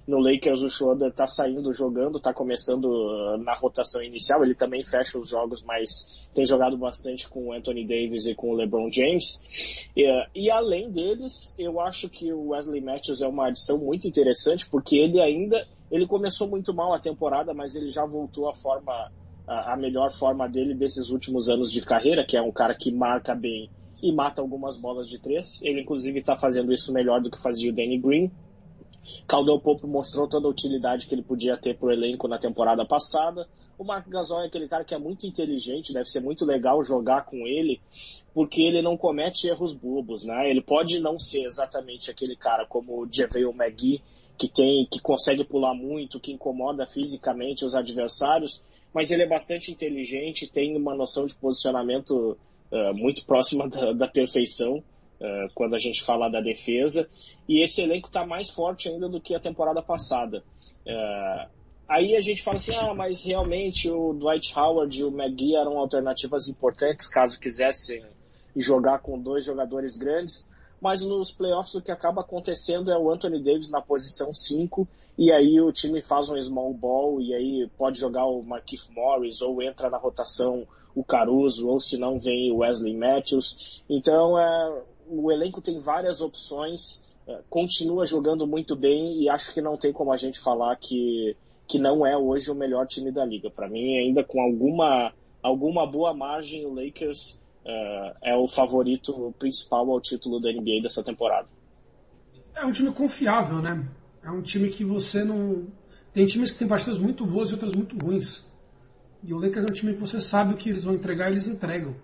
No 0.07 0.19
Lakers 0.19 0.61
o 0.61 0.69
Schroeder 0.69 1.09
está 1.09 1.27
saindo 1.27 1.73
jogando, 1.73 2.19
está 2.19 2.35
começando 2.35 2.85
uh, 2.85 3.39
na 3.39 3.55
rotação 3.55 4.03
inicial, 4.03 4.45
ele 4.45 4.55
também 4.55 4.85
fecha 4.85 5.19
os 5.19 5.29
jogos, 5.29 5.63
mas 5.63 6.29
tem 6.35 6.45
jogado 6.45 6.77
bastante 6.77 7.27
com 7.29 7.49
o 7.49 7.53
Anthony 7.53 7.87
Davis 7.87 8.27
e 8.27 8.35
com 8.35 8.51
o 8.51 8.55
LeBron 8.55 8.93
James. 8.93 9.89
E, 9.97 10.07
uh, 10.07 10.27
e 10.35 10.51
além 10.51 10.91
deles, 10.91 11.55
eu 11.59 11.81
acho 11.81 12.11
que 12.11 12.31
o 12.31 12.49
Wesley 12.49 12.83
Matthews 12.83 13.23
é 13.23 13.27
uma 13.27 13.49
adição 13.49 13.79
muito 13.79 14.07
interessante, 14.07 14.69
porque 14.69 14.97
ele 14.97 15.19
ainda, 15.19 15.67
ele 15.91 16.07
começou 16.07 16.47
muito 16.47 16.75
mal 16.75 16.93
a 16.93 17.01
temporada, 17.01 17.55
mas 17.55 17.75
ele 17.75 17.89
já 17.91 18.05
voltou 18.05 18.51
à 18.51 18.55
forma, 18.55 19.11
a 19.47 19.77
melhor 19.79 20.13
forma 20.13 20.47
dele 20.47 20.75
desses 20.75 21.09
últimos 21.09 21.49
anos 21.49 21.73
de 21.73 21.81
carreira, 21.81 22.27
que 22.27 22.37
é 22.37 22.43
um 22.43 22.53
cara 22.53 22.75
que 22.75 22.93
marca 22.93 23.35
bem 23.35 23.71
e 24.02 24.12
mata 24.12 24.40
algumas 24.40 24.76
bolas 24.76 25.09
de 25.09 25.19
três. 25.19 25.61
Ele, 25.62 25.83
inclusive, 25.83 26.19
está 26.19 26.37
fazendo 26.37 26.73
isso 26.73 26.92
melhor 26.92 27.21
do 27.21 27.30
que 27.30 27.40
fazia 27.40 27.71
o 27.71 27.75
Danny 27.75 27.99
Green. 27.99 28.30
Caldwell 29.26 29.61
Pope 29.61 29.87
mostrou 29.87 30.28
toda 30.28 30.47
a 30.47 30.50
utilidade 30.50 31.07
que 31.07 31.14
ele 31.14 31.23
podia 31.23 31.57
ter 31.57 31.76
para 31.76 31.88
o 31.88 31.92
elenco 31.92 32.28
na 32.28 32.38
temporada 32.38 32.85
passada. 32.87 33.49
O 33.78 33.85
Mark 33.85 34.07
Gasol 34.09 34.42
é 34.42 34.47
aquele 34.47 34.69
cara 34.69 34.85
que 34.85 34.95
é 34.95 34.99
muito 34.99 35.26
inteligente, 35.26 35.92
deve 35.92 36.11
ser 36.11 36.21
muito 36.21 36.45
legal 36.45 36.85
jogar 36.85 37.25
com 37.25 37.47
ele, 37.47 37.80
porque 38.35 38.61
ele 38.61 38.83
não 38.83 38.97
comete 38.97 39.49
erros 39.49 39.73
bobos, 39.73 40.25
né? 40.25 40.50
Ele 40.50 40.61
pode 40.61 41.00
não 41.00 41.19
ser 41.19 41.45
exatamente 41.47 42.11
aquele 42.11 42.37
cara 42.37 42.66
como 42.66 43.02
o 43.02 43.07
JaVale 43.07 43.47
McGee, 43.47 44.02
que 44.37 44.49
tem, 44.49 44.87
que 44.90 45.00
consegue 45.00 45.45
pular 45.45 45.75
muito, 45.75 46.21
que 46.21 46.33
incomoda 46.33 46.87
fisicamente 46.87 47.64
os 47.64 47.75
adversários, 47.75 48.64
mas 48.92 49.11
ele 49.11 49.23
é 49.23 49.28
bastante 49.28 49.71
inteligente, 49.71 50.50
tem 50.50 50.76
uma 50.76 50.95
noção 50.95 51.26
de 51.26 51.35
posicionamento 51.35 52.37
uh, 52.71 52.95
muito 52.95 53.25
próxima 53.25 53.69
da, 53.69 53.93
da 53.93 54.09
perfeição 54.09 54.79
uh, 54.79 55.53
quando 55.55 55.75
a 55.75 55.79
gente 55.79 56.03
fala 56.03 56.29
da 56.29 56.41
defesa. 56.41 57.09
E 57.49 57.62
esse 57.62 57.81
elenco 57.81 58.09
está 58.09 58.25
mais 58.25 58.50
forte 58.50 58.89
ainda 58.89 59.09
do 59.09 59.21
que 59.21 59.35
a 59.35 59.41
temporada 59.41 59.83
passada. 59.83 60.43
Uh, 60.87 61.50
aí 61.89 62.17
a 62.17 62.21
gente 62.21 62.43
fala 62.43 62.57
assim, 62.57 62.75
ah, 62.75 62.95
mas 62.95 63.25
realmente 63.25 63.91
o 63.91 64.12
Dwight 64.12 64.59
Howard 64.59 64.99
e 64.99 65.05
o 65.05 65.09
McGee 65.09 65.57
eram 65.57 65.79
alternativas 65.79 66.49
importantes 66.49 67.07
caso 67.07 67.39
quisessem 67.39 68.05
jogar 68.57 69.00
com 69.00 69.19
dois 69.19 69.45
jogadores 69.45 69.97
grandes. 69.97 70.49
Mas 70.81 71.05
nos 71.05 71.31
playoffs 71.31 71.75
o 71.75 71.83
que 71.83 71.91
acaba 71.91 72.23
acontecendo 72.23 72.91
é 72.91 72.97
o 72.97 73.11
Anthony 73.11 73.43
Davis 73.43 73.71
na 73.71 73.83
posição 73.83 74.33
5 74.33 74.89
e 75.19 75.31
aí 75.31 75.61
o 75.61 75.71
time 75.71 76.00
faz 76.00 76.31
um 76.31 76.41
small 76.41 76.73
ball 76.73 77.21
e 77.21 77.35
aí 77.35 77.71
pode 77.77 78.00
jogar 78.00 78.25
o 78.25 78.43
Marquise 78.43 78.91
Morris 78.95 79.43
ou 79.43 79.61
entra 79.62 79.91
na 79.91 79.99
rotação 79.99 80.67
o 80.95 81.05
Caruso, 81.05 81.69
ou 81.69 81.81
se 81.81 81.97
não 81.97 82.19
vem 82.19 82.51
o 82.53 82.59
Wesley 82.59 82.97
Matthews. 82.97 83.83
Então, 83.89 84.39
é, 84.39 84.83
o 85.09 85.31
elenco 85.31 85.61
tem 85.61 85.81
várias 85.81 86.21
opções, 86.21 87.03
é, 87.27 87.41
continua 87.49 88.07
jogando 88.07 88.47
muito 88.47 88.77
bem 88.77 89.23
e 89.23 89.29
acho 89.29 89.53
que 89.53 89.61
não 89.61 89.77
tem 89.77 89.93
como 89.93 90.13
a 90.13 90.17
gente 90.17 90.39
falar 90.39 90.77
que, 90.77 91.37
que 91.67 91.79
não 91.79 92.05
é 92.07 92.17
hoje 92.17 92.51
o 92.51 92.55
melhor 92.55 92.87
time 92.87 93.11
da 93.11 93.25
liga. 93.25 93.51
Para 93.51 93.69
mim, 93.69 93.99
ainda 93.99 94.25
com 94.25 94.41
alguma, 94.41 95.13
alguma 95.43 95.87
boa 95.87 96.15
margem, 96.15 96.67
o 96.67 96.75
Lakers 96.75 97.39
é, 97.65 98.15
é 98.23 98.37
o 98.37 98.49
favorito 98.49 99.35
principal 99.39 99.91
ao 99.91 100.01
título 100.01 100.41
da 100.41 100.53
NBA 100.53 100.83
dessa 100.83 101.03
temporada. 101.03 101.49
É 102.55 102.65
um 102.65 102.73
time 102.73 102.91
confiável, 102.91 103.63
né? 103.63 103.89
É 104.23 104.31
um 104.31 104.43
time 104.43 104.69
que 104.69 104.85
você 104.85 105.25
não. 105.25 105.67
Tem 106.13 106.27
times 106.27 106.51
que 106.51 106.59
têm 106.59 106.69
partidas 106.69 106.99
muito 106.99 107.25
boas 107.25 107.51
e 107.51 107.55
outras 107.55 107.75
muito 107.75 107.97
ruins. 108.05 108.45
E 109.23 109.35
o 109.35 109.39
Lakers 109.39 109.65
é 109.65 109.71
um 109.71 109.75
time 109.75 109.95
que 109.95 110.00
você 110.00 110.21
sabe 110.21 110.55
o 110.55 110.57
que 110.57 110.71
eles 110.71 110.85
vão 110.85 110.95
entregar 110.95 111.29
e 111.29 111.33
eles 111.33 111.47
entregam. 111.47 111.95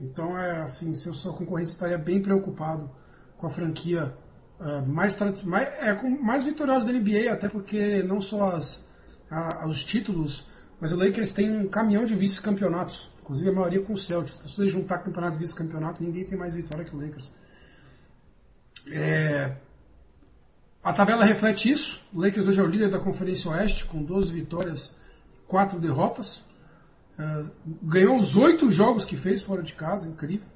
Então, 0.00 0.38
é 0.38 0.60
assim, 0.62 0.94
se 0.94 1.08
eu 1.08 1.14
sou 1.14 1.32
concorrente, 1.32 1.70
estaria 1.70 1.98
bem 1.98 2.22
preocupado 2.22 2.90
com 3.36 3.46
a 3.46 3.50
franquia 3.50 4.14
uh, 4.60 4.86
mais, 4.86 5.18
mais, 5.44 5.68
é, 5.80 6.02
mais 6.20 6.44
vitoriosa 6.44 6.86
da 6.86 6.92
NBA, 6.92 7.32
até 7.32 7.48
porque 7.48 8.02
não 8.02 8.20
só 8.20 8.50
as, 8.50 8.88
a, 9.30 9.66
os 9.66 9.84
títulos, 9.84 10.46
mas 10.80 10.92
o 10.92 10.96
Lakers 10.96 11.32
tem 11.32 11.50
um 11.50 11.68
caminhão 11.68 12.04
de 12.04 12.14
vice-campeonatos, 12.14 13.10
inclusive 13.20 13.50
a 13.50 13.52
maioria 13.52 13.82
com 13.82 13.92
o 13.92 13.96
Celtics. 13.96 14.38
Então, 14.38 14.48
se 14.48 14.56
você 14.56 14.66
juntar 14.66 14.98
campeonatos 14.98 15.36
e 15.38 15.40
vice-campeonato, 15.40 16.02
ninguém 16.02 16.24
tem 16.24 16.38
mais 16.38 16.54
vitória 16.54 16.84
que 16.84 16.94
o 16.94 17.00
Lakers. 17.00 17.32
É, 18.90 19.56
a 20.82 20.92
tabela 20.92 21.24
reflete 21.24 21.70
isso. 21.70 22.06
O 22.14 22.20
Lakers 22.20 22.46
hoje 22.46 22.60
é 22.60 22.62
o 22.62 22.66
líder 22.66 22.88
da 22.88 22.98
Conferência 22.98 23.50
Oeste, 23.50 23.84
com 23.84 24.02
12 24.02 24.32
vitórias 24.32 24.96
4 25.48 25.80
derrotas. 25.80 26.46
Uh, 27.18 27.50
ganhou 27.82 28.16
os 28.16 28.36
oito 28.36 28.70
jogos 28.70 29.04
que 29.04 29.16
fez 29.16 29.42
fora 29.42 29.62
de 29.62 29.72
casa, 29.72 30.08
incrível. 30.08 30.46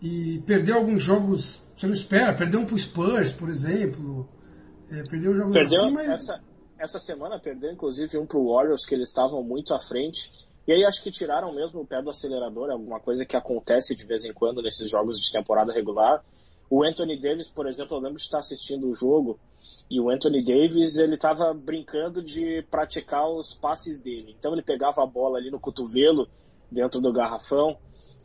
E 0.00 0.38
perdeu 0.46 0.76
alguns 0.76 1.02
jogos, 1.02 1.62
você 1.74 1.86
não 1.86 1.92
espera, 1.92 2.32
perdeu 2.32 2.60
um 2.60 2.64
pro 2.64 2.78
Spurs, 2.78 3.32
por 3.32 3.50
exemplo. 3.50 4.26
É, 4.90 5.02
perdeu 5.02 5.34
jogos 5.34 5.52
perdeu 5.52 5.84
assim, 5.84 5.92
mas... 5.92 6.08
essa, 6.08 6.42
essa 6.78 6.98
semana 6.98 7.38
perdeu 7.38 7.70
inclusive 7.70 8.16
um 8.16 8.24
pro 8.24 8.54
Warriors, 8.54 8.86
que 8.86 8.94
eles 8.94 9.10
estavam 9.10 9.42
muito 9.42 9.74
à 9.74 9.80
frente. 9.80 10.32
E 10.66 10.72
aí 10.72 10.84
acho 10.84 11.02
que 11.02 11.10
tiraram 11.10 11.54
mesmo 11.54 11.80
o 11.80 11.86
pé 11.86 12.00
do 12.00 12.08
acelerador, 12.08 12.70
é 12.70 12.72
alguma 12.72 13.00
coisa 13.00 13.26
que 13.26 13.36
acontece 13.36 13.94
de 13.94 14.06
vez 14.06 14.24
em 14.24 14.32
quando 14.32 14.62
nesses 14.62 14.90
jogos 14.90 15.20
de 15.20 15.30
temporada 15.30 15.72
regular. 15.72 16.24
O 16.70 16.84
Anthony 16.84 17.20
Davis, 17.20 17.50
por 17.50 17.68
exemplo, 17.68 17.96
eu 17.96 18.00
lembro 18.00 18.16
de 18.16 18.22
estar 18.22 18.38
assistindo 18.38 18.88
o 18.88 18.94
jogo 18.94 19.38
e 19.90 20.00
o 20.00 20.08
Anthony 20.08 20.44
Davis, 20.44 20.96
ele 20.96 21.16
estava 21.16 21.52
brincando 21.52 22.22
de 22.22 22.62
praticar 22.70 23.28
os 23.28 23.52
passes 23.52 24.00
dele. 24.00 24.36
Então 24.38 24.52
ele 24.52 24.62
pegava 24.62 25.02
a 25.02 25.06
bola 25.06 25.36
ali 25.36 25.50
no 25.50 25.58
cotovelo, 25.58 26.28
dentro 26.70 27.00
do 27.00 27.12
garrafão, 27.12 27.76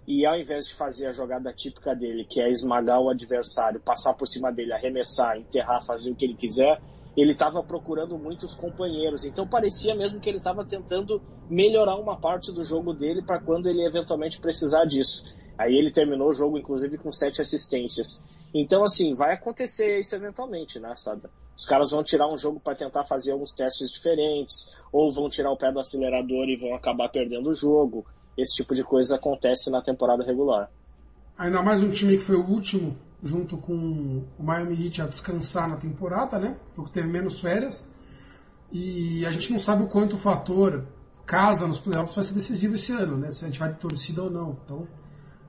e 0.07 0.23
ao 0.27 0.37
invés 0.37 0.67
de 0.67 0.75
fazer 0.75 1.07
a 1.07 1.11
jogada 1.11 1.51
típica 1.51 1.95
dele, 1.95 2.23
que 2.23 2.39
é 2.39 2.51
esmagar 2.51 3.01
o 3.01 3.09
adversário, 3.09 3.79
passar 3.79 4.13
por 4.13 4.27
cima 4.27 4.51
dele, 4.51 4.73
arremessar, 4.73 5.37
enterrar, 5.37 5.83
fazer 5.83 6.11
o 6.11 6.15
que 6.15 6.25
ele 6.25 6.35
quiser, 6.35 6.79
ele 7.17 7.31
estava 7.31 7.63
procurando 7.63 8.15
muitos 8.15 8.53
companheiros. 8.53 9.25
Então 9.25 9.47
parecia 9.47 9.95
mesmo 9.95 10.19
que 10.19 10.29
ele 10.29 10.37
estava 10.37 10.63
tentando 10.63 11.19
melhorar 11.49 11.95
uma 11.95 12.19
parte 12.19 12.51
do 12.51 12.63
jogo 12.63 12.93
dele 12.93 13.23
para 13.23 13.39
quando 13.39 13.67
ele 13.67 13.83
eventualmente 13.83 14.39
precisar 14.39 14.85
disso. 14.85 15.25
Aí 15.57 15.73
ele 15.73 15.91
terminou 15.91 16.29
o 16.29 16.35
jogo, 16.35 16.59
inclusive, 16.59 16.97
com 16.99 17.11
sete 17.11 17.41
assistências. 17.41 18.23
Então, 18.53 18.83
assim, 18.83 19.15
vai 19.15 19.33
acontecer 19.33 19.99
isso 19.99 20.13
eventualmente, 20.13 20.79
né, 20.79 20.93
sabe? 20.97 21.23
Os 21.57 21.65
caras 21.65 21.91
vão 21.91 22.03
tirar 22.03 22.27
um 22.27 22.37
jogo 22.37 22.59
para 22.59 22.75
tentar 22.75 23.03
fazer 23.05 23.31
alguns 23.31 23.53
testes 23.53 23.89
diferentes, 23.89 24.71
ou 24.91 25.11
vão 25.11 25.29
tirar 25.29 25.51
o 25.51 25.57
pé 25.57 25.71
do 25.71 25.79
acelerador 25.79 26.49
e 26.49 26.57
vão 26.57 26.75
acabar 26.75 27.09
perdendo 27.09 27.49
o 27.49 27.53
jogo. 27.53 28.05
Esse 28.37 28.55
tipo 28.55 28.75
de 28.75 28.83
coisa 28.83 29.15
acontece 29.15 29.71
na 29.71 29.81
temporada 29.81 30.23
regular. 30.23 30.69
Ainda 31.37 31.61
mais 31.61 31.81
um 31.81 31.89
time 31.89 32.17
que 32.17 32.23
foi 32.23 32.35
o 32.35 32.45
último, 32.45 32.97
junto 33.23 33.57
com 33.57 34.23
o 34.37 34.43
Miami 34.43 34.85
Heat, 34.85 35.01
a 35.01 35.07
descansar 35.07 35.69
na 35.69 35.77
temporada, 35.77 36.37
né? 36.37 36.57
Foi 36.73 36.85
que 36.85 36.91
teve 36.91 37.07
menos 37.07 37.39
férias. 37.39 37.87
E 38.71 39.25
a 39.25 39.31
gente 39.31 39.51
não 39.51 39.59
sabe 39.59 39.83
o 39.83 39.87
quanto 39.87 40.15
o 40.15 40.19
fator 40.19 40.85
casa 41.25 41.67
nos 41.67 41.79
playoffs 41.79 42.15
vai 42.15 42.23
ser 42.23 42.33
decisivo 42.33 42.75
esse 42.75 42.91
ano, 42.91 43.17
né? 43.17 43.31
Se 43.31 43.45
a 43.45 43.47
gente 43.47 43.59
vai 43.59 43.71
de 43.71 43.79
torcida 43.79 44.23
ou 44.23 44.29
não. 44.29 44.57
Então, 44.63 44.87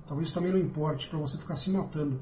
talvez 0.06 0.28
isso 0.28 0.34
também 0.34 0.52
não 0.52 0.58
importe 0.58 1.08
para 1.08 1.18
você 1.18 1.36
ficar 1.36 1.56
se 1.56 1.70
matando. 1.70 2.20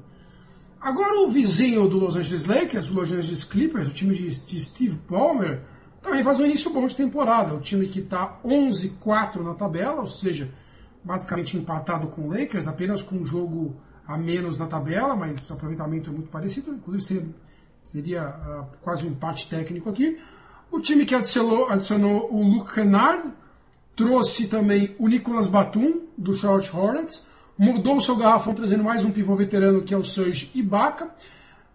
Agora 0.85 1.25
o 1.25 1.31
vizinho 1.31 1.87
do 1.87 1.97
Los 1.97 2.15
Angeles 2.15 2.45
Lakers, 2.45 2.91
o 2.91 2.93
Los 2.93 3.11
Angeles 3.11 3.43
Clippers, 3.43 3.87
o 3.87 3.91
time 3.91 4.13
de, 4.13 4.39
de 4.39 4.59
Steve 4.59 4.95
Ballmer, 5.09 5.63
também 5.99 6.23
faz 6.23 6.39
um 6.39 6.45
início 6.45 6.71
bom 6.71 6.85
de 6.85 6.95
temporada. 6.95 7.55
O 7.55 7.59
time 7.59 7.87
que 7.87 8.01
está 8.01 8.39
11-4 8.45 9.37
na 9.37 9.55
tabela, 9.55 10.01
ou 10.01 10.05
seja, 10.05 10.47
basicamente 11.03 11.57
empatado 11.57 12.05
com 12.05 12.27
o 12.27 12.29
Lakers, 12.29 12.67
apenas 12.67 13.01
com 13.01 13.15
um 13.15 13.25
jogo 13.25 13.75
a 14.05 14.15
menos 14.15 14.59
na 14.59 14.67
tabela, 14.67 15.15
mas 15.15 15.49
o 15.49 15.53
aproveitamento 15.53 16.11
é 16.11 16.13
muito 16.13 16.29
parecido, 16.29 16.71
inclusive 16.71 17.33
seria 17.83 18.29
uh, 18.29 18.77
quase 18.83 19.07
um 19.07 19.09
empate 19.09 19.49
técnico 19.49 19.89
aqui. 19.89 20.19
O 20.69 20.79
time 20.79 21.03
que 21.03 21.15
adicionou, 21.15 21.67
adicionou 21.67 22.31
o 22.31 22.43
Luke 22.43 22.75
Kennard, 22.75 23.33
trouxe 23.95 24.45
também 24.45 24.95
o 24.99 25.07
Nicolas 25.07 25.47
Batum, 25.47 26.01
do 26.15 26.31
Charlotte 26.31 26.69
Hornets, 26.75 27.25
mudou 27.57 27.95
o 27.95 28.01
seu 28.01 28.15
garrafão 28.15 28.53
trazendo 28.53 28.83
mais 28.83 29.05
um 29.05 29.11
pivô 29.11 29.35
veterano 29.35 29.83
que 29.83 29.93
é 29.93 29.97
o 29.97 30.03
Serge 30.03 30.51
Ibaka, 30.53 31.09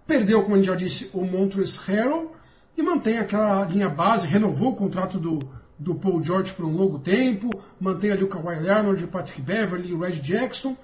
perdeu, 0.07 0.43
como 0.43 0.55
a 0.55 0.59
gente 0.59 0.67
já 0.67 0.75
disse, 0.75 1.11
o 1.13 1.25
Montrezl 1.25 1.81
Harrell 1.87 2.33
e 2.77 2.83
mantém 2.83 3.19
aquela 3.19 3.65
linha 3.65 3.89
base, 3.89 4.27
renovou 4.27 4.73
o 4.73 4.77
contrato 4.77 5.19
do, 5.19 5.39
do 5.79 5.95
Paul 5.95 6.23
George 6.23 6.53
por 6.53 6.65
um 6.65 6.75
longo 6.75 6.99
tempo, 6.99 7.51
mantém 7.81 8.11
ali 8.11 8.25
o 8.25 8.29
Kawhi 8.29 8.61
Leonard, 8.61 9.05
o 9.05 9.09
Patrick 9.09 9.41
Beverly, 9.41 9.93
o 9.93 10.01
Red 10.01 10.21
Jackson 10.21 10.77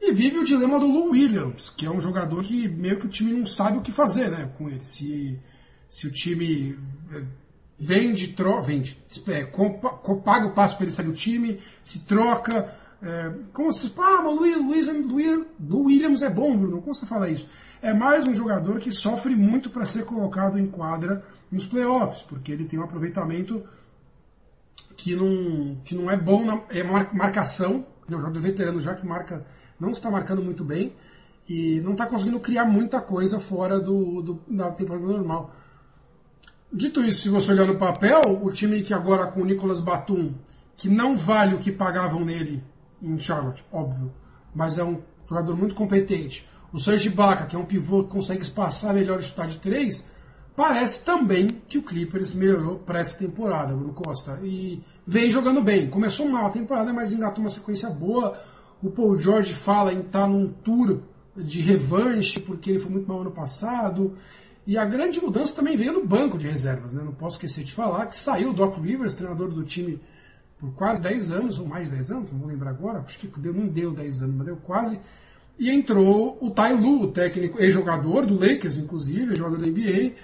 e 0.00 0.12
vive 0.12 0.38
o 0.38 0.44
dilema 0.44 0.78
do 0.78 0.86
Lou 0.86 1.10
Williams, 1.10 1.70
que 1.70 1.84
é 1.84 1.90
um 1.90 2.00
jogador 2.00 2.42
que 2.44 2.68
meio 2.68 2.96
que 2.96 3.06
o 3.06 3.08
time 3.08 3.32
não 3.32 3.44
sabe 3.44 3.78
o 3.78 3.82
que 3.82 3.90
fazer 3.90 4.30
né, 4.30 4.50
com 4.56 4.68
ele. 4.68 4.84
Se, 4.84 5.38
se 5.88 6.06
o 6.06 6.10
time 6.10 6.78
eh, 7.12 7.22
vende, 7.78 8.28
tro, 8.28 8.62
vende, 8.62 8.96
é, 9.28 9.44
paga 10.24 10.46
o 10.46 10.52
passo 10.52 10.76
para 10.76 10.84
ele 10.84 10.92
sair 10.92 11.06
do 11.06 11.12
time, 11.12 11.60
se 11.82 12.00
troca, 12.00 12.72
é, 13.00 13.32
como 13.52 13.72
fala, 13.72 14.18
ah, 14.18 14.22
mas 14.22 14.38
Luiz, 14.38 14.86
Luiz, 14.86 15.46
Williams 15.70 16.22
é 16.22 16.28
bom, 16.28 16.56
Bruno. 16.56 16.80
Como 16.80 16.94
você 16.94 17.06
fala 17.06 17.28
isso? 17.28 17.48
É 17.80 17.94
mais 17.94 18.26
um 18.26 18.34
jogador 18.34 18.78
que 18.78 18.90
sofre 18.90 19.36
muito 19.36 19.70
para 19.70 19.84
ser 19.84 20.04
colocado 20.04 20.58
em 20.58 20.66
quadra 20.66 21.24
nos 21.50 21.64
playoffs, 21.64 22.22
porque 22.22 22.50
ele 22.50 22.64
tem 22.64 22.78
um 22.78 22.82
aproveitamento 22.82 23.62
que 24.96 25.14
não, 25.14 25.76
que 25.84 25.94
não 25.94 26.10
é 26.10 26.16
bom 26.16 26.44
na 26.44 26.60
é 26.70 26.82
marcação. 26.82 27.86
Ele 28.06 28.14
é 28.14 28.16
um 28.16 28.20
jogador 28.20 28.40
veterano 28.40 28.80
já 28.80 28.94
que 28.94 29.06
marca, 29.06 29.46
não 29.78 29.90
está 29.90 30.10
marcando 30.10 30.42
muito 30.42 30.64
bem 30.64 30.92
e 31.48 31.80
não 31.82 31.92
está 31.92 32.04
conseguindo 32.04 32.40
criar 32.40 32.64
muita 32.64 33.00
coisa 33.00 33.38
fora 33.38 33.78
do, 33.78 34.22
do, 34.22 34.42
da 34.48 34.72
temporada 34.72 35.06
normal. 35.06 35.54
Dito 36.70 37.00
isso, 37.02 37.22
se 37.22 37.28
você 37.28 37.52
olhar 37.52 37.66
no 37.66 37.78
papel, 37.78 38.20
o 38.42 38.50
time 38.50 38.82
que 38.82 38.92
agora 38.92 39.28
com 39.28 39.40
o 39.40 39.44
Nicolas 39.44 39.80
Batum, 39.80 40.34
que 40.76 40.88
não 40.88 41.16
vale 41.16 41.54
o 41.54 41.58
que 41.58 41.70
pagavam 41.70 42.24
nele 42.24 42.62
em 43.02 43.18
Charlotte, 43.18 43.64
óbvio. 43.72 44.12
Mas 44.54 44.78
é 44.78 44.84
um 44.84 45.00
jogador 45.28 45.56
muito 45.56 45.74
competente. 45.74 46.48
O 46.72 46.78
Serge 46.78 47.08
Ibaka, 47.08 47.46
que 47.46 47.56
é 47.56 47.58
um 47.58 47.64
pivô 47.64 48.04
que 48.04 48.10
consegue 48.10 48.42
espaçar 48.42 48.92
melhor 48.92 49.20
e 49.20 49.22
chutar 49.22 49.46
de 49.46 49.58
três, 49.58 50.10
parece 50.54 51.04
também 51.04 51.46
que 51.68 51.78
o 51.78 51.82
Clippers 51.82 52.34
melhorou 52.34 52.78
para 52.78 52.98
essa 52.98 53.16
temporada, 53.16 53.74
Bruno 53.74 53.94
Costa. 53.94 54.38
E 54.42 54.82
vem 55.06 55.30
jogando 55.30 55.62
bem. 55.62 55.88
Começou 55.88 56.28
mal 56.28 56.46
a 56.46 56.50
temporada, 56.50 56.92
mas 56.92 57.12
engatou 57.12 57.42
uma 57.42 57.50
sequência 57.50 57.88
boa. 57.88 58.38
O 58.82 58.90
Paul 58.90 59.16
George 59.18 59.54
fala 59.54 59.92
em 59.92 60.00
estar 60.00 60.22
tá 60.22 60.26
num 60.26 60.48
tour 60.48 61.00
de 61.36 61.60
revanche, 61.60 62.40
porque 62.40 62.70
ele 62.70 62.78
foi 62.78 62.90
muito 62.90 63.08
mal 63.08 63.20
ano 63.20 63.30
passado. 63.30 64.14
E 64.66 64.76
a 64.76 64.84
grande 64.84 65.20
mudança 65.20 65.56
também 65.56 65.76
veio 65.76 65.94
no 65.94 66.04
banco 66.04 66.36
de 66.36 66.46
reservas. 66.46 66.92
Né? 66.92 67.02
Não 67.02 67.14
posso 67.14 67.36
esquecer 67.36 67.64
de 67.64 67.72
falar 67.72 68.06
que 68.06 68.16
saiu 68.16 68.50
o 68.50 68.52
Doc 68.52 68.76
Rivers, 68.76 69.14
treinador 69.14 69.48
do 69.48 69.64
time 69.64 69.98
por 70.58 70.72
quase 70.74 71.00
10 71.00 71.30
anos, 71.30 71.58
ou 71.58 71.66
mais 71.66 71.88
de 71.88 71.96
10 71.96 72.10
anos, 72.10 72.32
não 72.32 72.40
vou 72.40 72.48
lembrar 72.48 72.70
agora, 72.70 72.98
acho 73.00 73.18
que 73.18 73.28
deu, 73.38 73.54
não 73.54 73.68
deu 73.68 73.92
10 73.92 74.22
anos, 74.22 74.36
mas 74.36 74.46
deu 74.46 74.56
quase. 74.56 75.00
E 75.58 75.70
entrou 75.70 76.38
o 76.40 76.50
Tai 76.50 76.74
Lu, 76.74 77.02
o 77.02 77.12
técnico 77.12 77.60
e 77.60 77.70
jogador 77.70 78.26
do 78.26 78.34
Lakers, 78.34 78.78
inclusive, 78.78 79.34
jogador 79.34 79.58
da 79.58 79.66
NBA, 79.66 80.14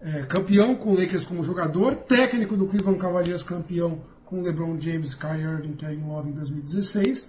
é, 0.00 0.22
campeão 0.22 0.74
com 0.74 0.90
o 0.90 0.98
Lakers 0.98 1.24
como 1.24 1.44
jogador, 1.44 1.94
técnico 1.94 2.56
do 2.56 2.66
Cleveland 2.66 2.98
Cavaliers, 2.98 3.42
campeão 3.42 4.02
com 4.24 4.42
LeBron 4.42 4.78
James, 4.80 5.14
Kyrie 5.14 5.42
Irving, 5.42 5.74
Kevin 5.74 6.04
Love 6.06 6.30
em 6.30 6.32
2016. 6.32 7.28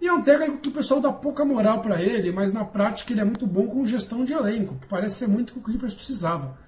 E 0.00 0.08
é 0.08 0.12
um 0.12 0.22
técnico 0.22 0.58
que 0.58 0.68
o 0.68 0.72
pessoal 0.72 1.00
dá 1.00 1.12
pouca 1.12 1.44
moral 1.44 1.80
para 1.80 2.02
ele, 2.02 2.32
mas 2.32 2.52
na 2.52 2.64
prática 2.64 3.12
ele 3.12 3.20
é 3.20 3.24
muito 3.24 3.46
bom 3.46 3.66
com 3.66 3.86
gestão 3.86 4.24
de 4.24 4.32
elenco, 4.32 4.76
que 4.76 4.86
parece 4.86 5.16
ser 5.16 5.28
muito 5.28 5.50
o 5.50 5.52
que 5.54 5.58
o 5.58 5.62
Clippers 5.62 5.94
precisava. 5.94 6.58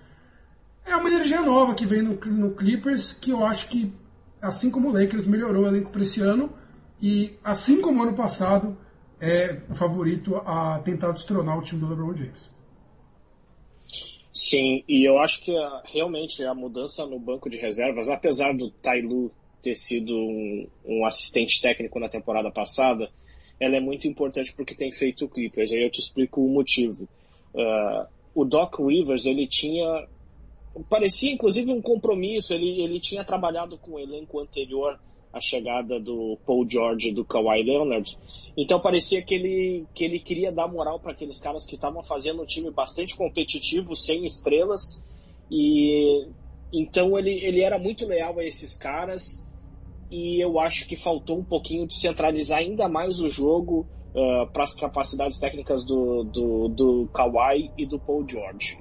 É 0.85 0.95
uma 0.95 1.09
energia 1.09 1.43
nova 1.43 1.75
que 1.75 1.85
vem 1.85 2.03
no, 2.03 2.15
no 2.15 2.53
Clippers 2.53 3.13
que 3.13 3.31
eu 3.31 3.45
acho 3.45 3.69
que 3.69 3.93
assim 4.41 4.71
como 4.71 4.89
o 4.89 4.93
Lakers 4.93 5.27
melhorou 5.27 5.65
o 5.65 5.67
elenco 5.67 5.91
para 5.91 6.03
esse 6.03 6.21
ano 6.21 6.51
e, 7.01 7.35
assim 7.45 7.81
como 7.81 8.03
ano 8.03 8.15
passado, 8.15 8.77
é 9.21 9.61
o 9.69 9.75
favorito 9.75 10.37
a 10.37 10.79
tentar 10.81 11.13
destronar 11.13 11.59
o 11.59 11.63
time 11.63 11.81
do 11.81 11.89
LeBron 11.89 12.15
James. 12.17 12.51
Sim, 14.33 14.85
e 14.87 15.09
eu 15.09 15.19
acho 15.19 15.43
que 15.43 15.53
realmente 15.85 16.45
a 16.45 16.55
mudança 16.55 17.07
no 17.07 17.19
banco 17.19 17.49
de 17.49 17.57
reservas, 17.57 18.11
apesar 18.11 18.55
do 18.55 18.71
Tailu 18.71 19.33
ter 19.63 19.75
sido 19.75 20.15
um, 20.15 20.69
um 20.85 21.07
assistente 21.07 21.61
técnico 21.61 21.99
na 21.99 22.09
temporada 22.09 22.51
passada, 22.51 23.11
ela 23.59 23.77
é 23.77 23.81
muito 23.81 24.07
importante 24.07 24.55
porque 24.55 24.75
tem 24.75 24.93
feito 24.93 25.25
o 25.25 25.29
Clippers. 25.29 25.73
Aí 25.73 25.83
eu 25.83 25.91
te 25.91 26.01
explico 26.01 26.45
o 26.45 26.49
motivo. 26.49 27.09
Uh, 27.55 28.07
o 28.35 28.45
Doc 28.45 28.79
Rivers, 28.79 29.25
ele 29.25 29.47
tinha. 29.49 30.07
Parecia 30.89 31.33
inclusive 31.33 31.73
um 31.73 31.81
compromisso, 31.81 32.53
ele, 32.53 32.83
ele 32.83 33.01
tinha 33.01 33.25
trabalhado 33.25 33.79
com 33.79 33.93
o 33.93 33.99
elenco 33.99 34.41
anterior 34.41 34.99
à 35.33 35.41
chegada 35.41 35.99
do 36.01 36.39
Paul 36.47 36.69
George 36.69 37.09
e 37.09 37.13
do 37.13 37.25
Kawhi 37.25 37.63
Leonard. 37.63 38.19
Então 38.57 38.81
parecia 38.81 39.23
que 39.23 39.35
ele, 39.35 39.87
que 39.95 40.05
ele 40.05 40.19
queria 40.19 40.53
dar 40.53 40.69
moral 40.69 40.99
para 40.99 41.13
aqueles 41.13 41.39
caras 41.39 41.65
que 41.65 41.75
estavam 41.75 42.03
fazendo 42.03 42.43
um 42.43 42.47
time 42.47 42.71
bastante 42.71 43.17
competitivo, 43.17 43.95
sem 43.95 44.25
estrelas. 44.25 45.03
E 45.51 46.27
então 46.73 47.19
ele, 47.19 47.33
ele 47.45 47.63
era 47.63 47.79
muito 47.79 48.07
leal 48.07 48.39
a 48.39 48.45
esses 48.45 48.77
caras 48.77 49.45
e 50.11 50.43
eu 50.43 50.59
acho 50.59 50.87
que 50.87 50.97
faltou 50.97 51.39
um 51.39 51.45
pouquinho 51.45 51.87
de 51.87 51.97
centralizar 51.97 52.59
ainda 52.59 52.89
mais 52.89 53.21
o 53.21 53.29
jogo 53.29 53.87
uh, 54.17 54.51
para 54.51 54.65
as 54.65 54.75
capacidades 54.75 55.39
técnicas 55.39 55.85
do, 55.85 56.25
do, 56.25 56.69
do 56.69 57.09
Kawhi 57.13 57.71
e 57.77 57.87
do 57.87 57.99
Paul 57.99 58.27
George. 58.27 58.79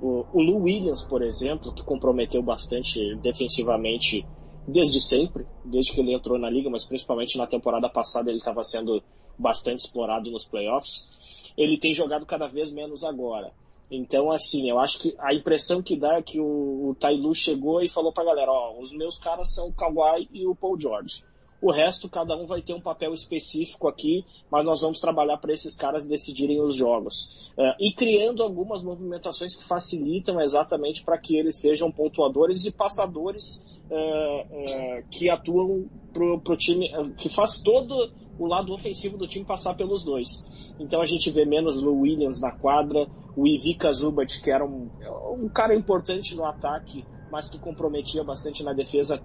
O, 0.00 0.26
o 0.32 0.42
Lou 0.42 0.62
Williams, 0.62 1.04
por 1.04 1.22
exemplo, 1.22 1.72
que 1.72 1.84
comprometeu 1.84 2.42
bastante 2.42 3.14
defensivamente 3.22 4.26
desde 4.66 5.00
sempre, 5.00 5.46
desde 5.64 5.92
que 5.92 6.00
ele 6.00 6.14
entrou 6.14 6.38
na 6.38 6.50
liga, 6.50 6.68
mas 6.68 6.84
principalmente 6.84 7.38
na 7.38 7.46
temporada 7.46 7.88
passada 7.88 8.30
ele 8.30 8.38
estava 8.38 8.64
sendo 8.64 9.02
bastante 9.38 9.80
explorado 9.80 10.30
nos 10.30 10.44
playoffs. 10.44 11.52
Ele 11.56 11.78
tem 11.78 11.94
jogado 11.94 12.26
cada 12.26 12.46
vez 12.46 12.72
menos 12.72 13.04
agora. 13.04 13.52
Então, 13.90 14.32
assim, 14.32 14.70
eu 14.70 14.78
acho 14.78 15.00
que 15.00 15.14
a 15.18 15.34
impressão 15.34 15.82
que 15.82 15.96
dá 15.96 16.16
é 16.16 16.22
que 16.22 16.40
o, 16.40 16.88
o 16.88 16.94
Tailu 16.94 17.34
chegou 17.34 17.82
e 17.82 17.90
falou 17.90 18.10
pra 18.12 18.24
galera, 18.24 18.50
ó, 18.50 18.80
os 18.80 18.90
meus 18.90 19.18
caras 19.18 19.54
são 19.54 19.68
o 19.68 19.72
Kawhi 19.72 20.28
e 20.32 20.46
o 20.46 20.54
Paul 20.54 20.80
George. 20.80 21.22
O 21.62 21.70
resto, 21.70 22.08
cada 22.08 22.36
um 22.36 22.44
vai 22.44 22.60
ter 22.60 22.74
um 22.74 22.80
papel 22.80 23.14
específico 23.14 23.86
aqui, 23.86 24.26
mas 24.50 24.64
nós 24.64 24.80
vamos 24.80 24.98
trabalhar 24.98 25.38
para 25.38 25.52
esses 25.52 25.76
caras 25.76 26.04
decidirem 26.04 26.60
os 26.60 26.74
jogos. 26.74 27.52
Uh, 27.56 27.72
e 27.78 27.92
criando 27.92 28.42
algumas 28.42 28.82
movimentações 28.82 29.54
que 29.54 29.62
facilitam 29.62 30.40
exatamente 30.40 31.04
para 31.04 31.16
que 31.16 31.36
eles 31.36 31.60
sejam 31.60 31.92
pontuadores 31.92 32.64
e 32.64 32.72
passadores 32.72 33.64
uh, 33.88 33.94
uh, 33.94 35.04
que 35.08 35.30
atuam 35.30 35.88
pro, 36.12 36.40
pro 36.40 36.56
time, 36.56 36.90
que 37.16 37.28
faz 37.28 37.60
todo 37.62 38.10
o 38.36 38.46
lado 38.46 38.74
ofensivo 38.74 39.16
do 39.16 39.28
time 39.28 39.44
passar 39.44 39.74
pelos 39.74 40.04
dois. 40.04 40.74
Então 40.80 41.00
a 41.00 41.06
gente 41.06 41.30
vê 41.30 41.44
menos 41.44 41.80
Lou 41.80 42.00
Williams 42.00 42.40
na 42.40 42.50
quadra, 42.50 43.06
o 43.36 43.46
Ivica 43.46 43.92
Zubat, 43.92 44.42
que 44.42 44.50
era 44.50 44.64
um, 44.64 44.90
um 45.38 45.48
cara 45.48 45.76
importante 45.76 46.34
no 46.34 46.44
ataque, 46.44 47.04
mas 47.30 47.48
que 47.48 47.58
comprometia 47.58 48.24
bastante 48.24 48.64
na 48.64 48.72
defesa, 48.72 49.22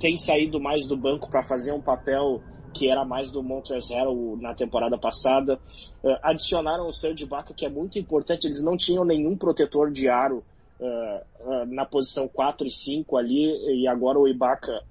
tem 0.00 0.16
saído 0.16 0.58
mais 0.58 0.86
do 0.86 0.96
banco 0.96 1.30
para 1.30 1.42
fazer 1.42 1.72
um 1.72 1.80
papel 1.80 2.42
que 2.72 2.88
era 2.88 3.04
mais 3.04 3.30
do 3.30 3.42
Montrezl 3.42 4.36
na 4.40 4.54
temporada 4.54 4.96
passada. 4.96 5.60
Uh, 6.02 6.16
adicionaram 6.22 6.88
o 6.88 6.92
Serge 6.92 7.24
Ibaka, 7.24 7.52
que 7.52 7.66
é 7.66 7.68
muito 7.68 7.98
importante, 7.98 8.46
eles 8.46 8.62
não 8.62 8.76
tinham 8.76 9.04
nenhum 9.04 9.36
protetor 9.36 9.90
de 9.90 10.08
aro 10.08 10.42
uh, 10.80 10.84
uh, 10.84 11.66
na 11.66 11.84
posição 11.84 12.26
4 12.26 12.66
e 12.66 12.70
5 12.70 13.16
ali, 13.16 13.82
e 13.82 13.86
agora 13.86 14.18
o 14.18 14.26
Ibaka 14.26 14.82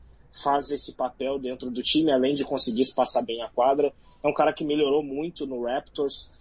faz 0.43 0.69
esse 0.69 0.93
papel 0.93 1.39
dentro 1.39 1.71
do 1.71 1.81
time, 1.81 2.11
além 2.11 2.35
de 2.35 2.45
conseguir 2.45 2.83
espaçar 2.83 3.25
bem 3.25 3.41
a 3.41 3.49
quadra. 3.49 3.91
É 4.23 4.27
um 4.27 4.33
cara 4.33 4.53
que 4.53 4.63
melhorou 4.63 5.01
muito 5.01 5.47
no 5.47 5.63
Raptors. 5.63 6.31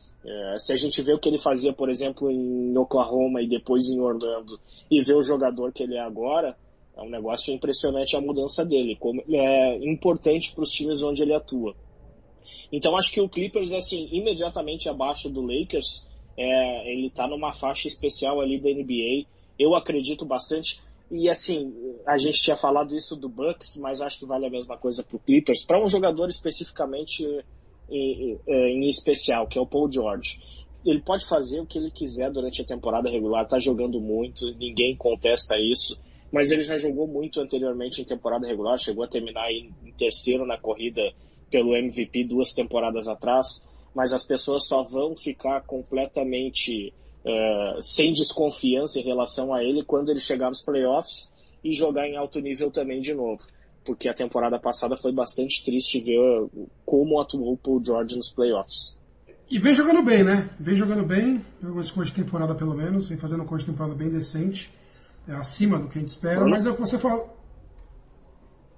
Se 0.58 0.72
a 0.72 0.76
gente 0.76 1.00
vê 1.00 1.14
o 1.14 1.18
que 1.18 1.28
ele 1.28 1.38
fazia, 1.38 1.72
por 1.72 1.88
exemplo, 1.88 2.30
em 2.30 2.76
Oklahoma 2.76 3.40
e 3.40 3.48
depois 3.48 3.88
em 3.88 3.98
Orlando, 3.98 4.60
e 4.90 5.00
vê 5.00 5.14
o 5.14 5.22
jogador 5.22 5.72
que 5.72 5.84
ele 5.84 5.94
é 5.94 6.00
agora, 6.00 6.54
é 6.98 7.02
um 7.02 7.08
negócio 7.08 7.54
impressionante 7.54 8.16
a 8.16 8.20
mudança 8.20 8.64
dele, 8.64 8.96
como 8.96 9.22
é 9.30 9.76
importante 9.88 10.52
para 10.52 10.64
os 10.64 10.70
times 10.70 11.02
onde 11.02 11.22
ele 11.22 11.32
atua. 11.32 11.76
Então 12.72 12.96
acho 12.96 13.12
que 13.12 13.20
o 13.20 13.28
Clippers, 13.28 13.72
assim, 13.72 14.08
imediatamente 14.10 14.88
abaixo 14.88 15.30
do 15.30 15.40
Lakers, 15.40 16.04
é, 16.36 16.92
ele 16.92 17.06
está 17.06 17.28
numa 17.28 17.52
faixa 17.52 17.86
especial 17.86 18.40
ali 18.40 18.60
da 18.60 18.68
NBA. 18.68 19.28
Eu 19.58 19.76
acredito 19.76 20.24
bastante. 20.24 20.80
E 21.10 21.30
assim, 21.30 21.72
a 22.04 22.18
gente 22.18 22.42
tinha 22.42 22.56
falado 22.56 22.96
isso 22.96 23.14
do 23.14 23.28
Bucks, 23.28 23.76
mas 23.76 24.02
acho 24.02 24.18
que 24.18 24.26
vale 24.26 24.46
a 24.46 24.50
mesma 24.50 24.76
coisa 24.76 25.02
para 25.02 25.16
o 25.16 25.20
Clippers, 25.20 25.64
para 25.64 25.82
um 25.82 25.88
jogador 25.88 26.28
especificamente 26.28 27.24
em, 27.88 28.38
em, 28.46 28.88
especial, 28.88 29.46
que 29.46 29.56
é 29.56 29.60
o 29.60 29.66
Paul 29.66 29.90
George. 29.90 30.40
Ele 30.84 31.00
pode 31.00 31.26
fazer 31.26 31.60
o 31.60 31.66
que 31.66 31.78
ele 31.78 31.90
quiser 31.90 32.30
durante 32.30 32.60
a 32.60 32.64
temporada 32.64 33.08
regular, 33.08 33.44
está 33.44 33.58
jogando 33.58 34.00
muito, 34.00 34.52
ninguém 34.56 34.96
contesta 34.96 35.56
isso, 35.58 35.98
mas 36.32 36.50
ele 36.50 36.62
já 36.62 36.76
jogou 36.76 37.06
muito 37.06 37.40
anteriormente 37.40 38.00
em 38.00 38.04
temporada 38.04 38.46
regular, 38.46 38.78
chegou 38.78 39.04
a 39.04 39.08
terminar 39.08 39.50
em, 39.50 39.72
terceiro 39.96 40.46
na 40.46 40.58
corrida 40.58 41.12
pelo 41.50 41.74
MVP 41.74 42.24
duas 42.24 42.52
temporadas 42.52 43.08
atrás, 43.08 43.64
mas 43.94 44.12
as 44.12 44.24
pessoas 44.24 44.66
só 44.66 44.82
vão 44.82 45.16
ficar 45.16 45.62
completamente 45.62 46.92
é, 47.24 47.78
sem 47.80 48.12
desconfiança 48.12 48.98
em 48.98 49.04
relação 49.04 49.52
a 49.52 49.64
ele 49.64 49.82
quando 49.82 50.10
ele 50.10 50.20
chegar 50.20 50.50
nos 50.50 50.62
playoffs 50.62 51.28
e 51.64 51.72
jogar 51.72 52.06
em 52.06 52.16
alto 52.16 52.38
nível 52.40 52.70
também 52.70 53.00
de 53.00 53.14
novo. 53.14 53.42
Porque 53.84 54.08
a 54.08 54.14
temporada 54.14 54.58
passada 54.58 54.96
foi 54.96 55.12
bastante 55.12 55.64
triste 55.64 56.00
ver 56.00 56.20
como 56.84 57.20
atuou 57.20 57.54
o 57.54 57.56
Paul 57.56 57.82
George 57.82 58.16
nos 58.16 58.30
playoffs. 58.30 58.98
E 59.50 59.58
vem 59.58 59.74
jogando 59.74 60.02
bem, 60.02 60.22
né? 60.22 60.50
Vem 60.60 60.76
jogando 60.76 61.04
bem, 61.04 61.42
jogou 61.62 61.80
esse 61.80 61.92
coisa 61.92 62.10
de 62.10 62.22
temporada 62.22 62.54
pelo 62.54 62.74
menos, 62.74 63.08
vem 63.08 63.16
fazendo 63.16 63.42
um 63.42 63.56
de 63.56 63.64
temporada 63.64 63.94
bem 63.94 64.10
decente, 64.10 64.70
é 65.28 65.34
acima 65.34 65.78
do 65.78 65.88
que 65.88 65.98
a 65.98 66.00
gente 66.00 66.08
espera, 66.08 66.46
mas 66.46 66.64
é 66.64 66.70
o 66.70 66.74
que 66.74 66.80
você 66.80 66.98
falou. 66.98 67.36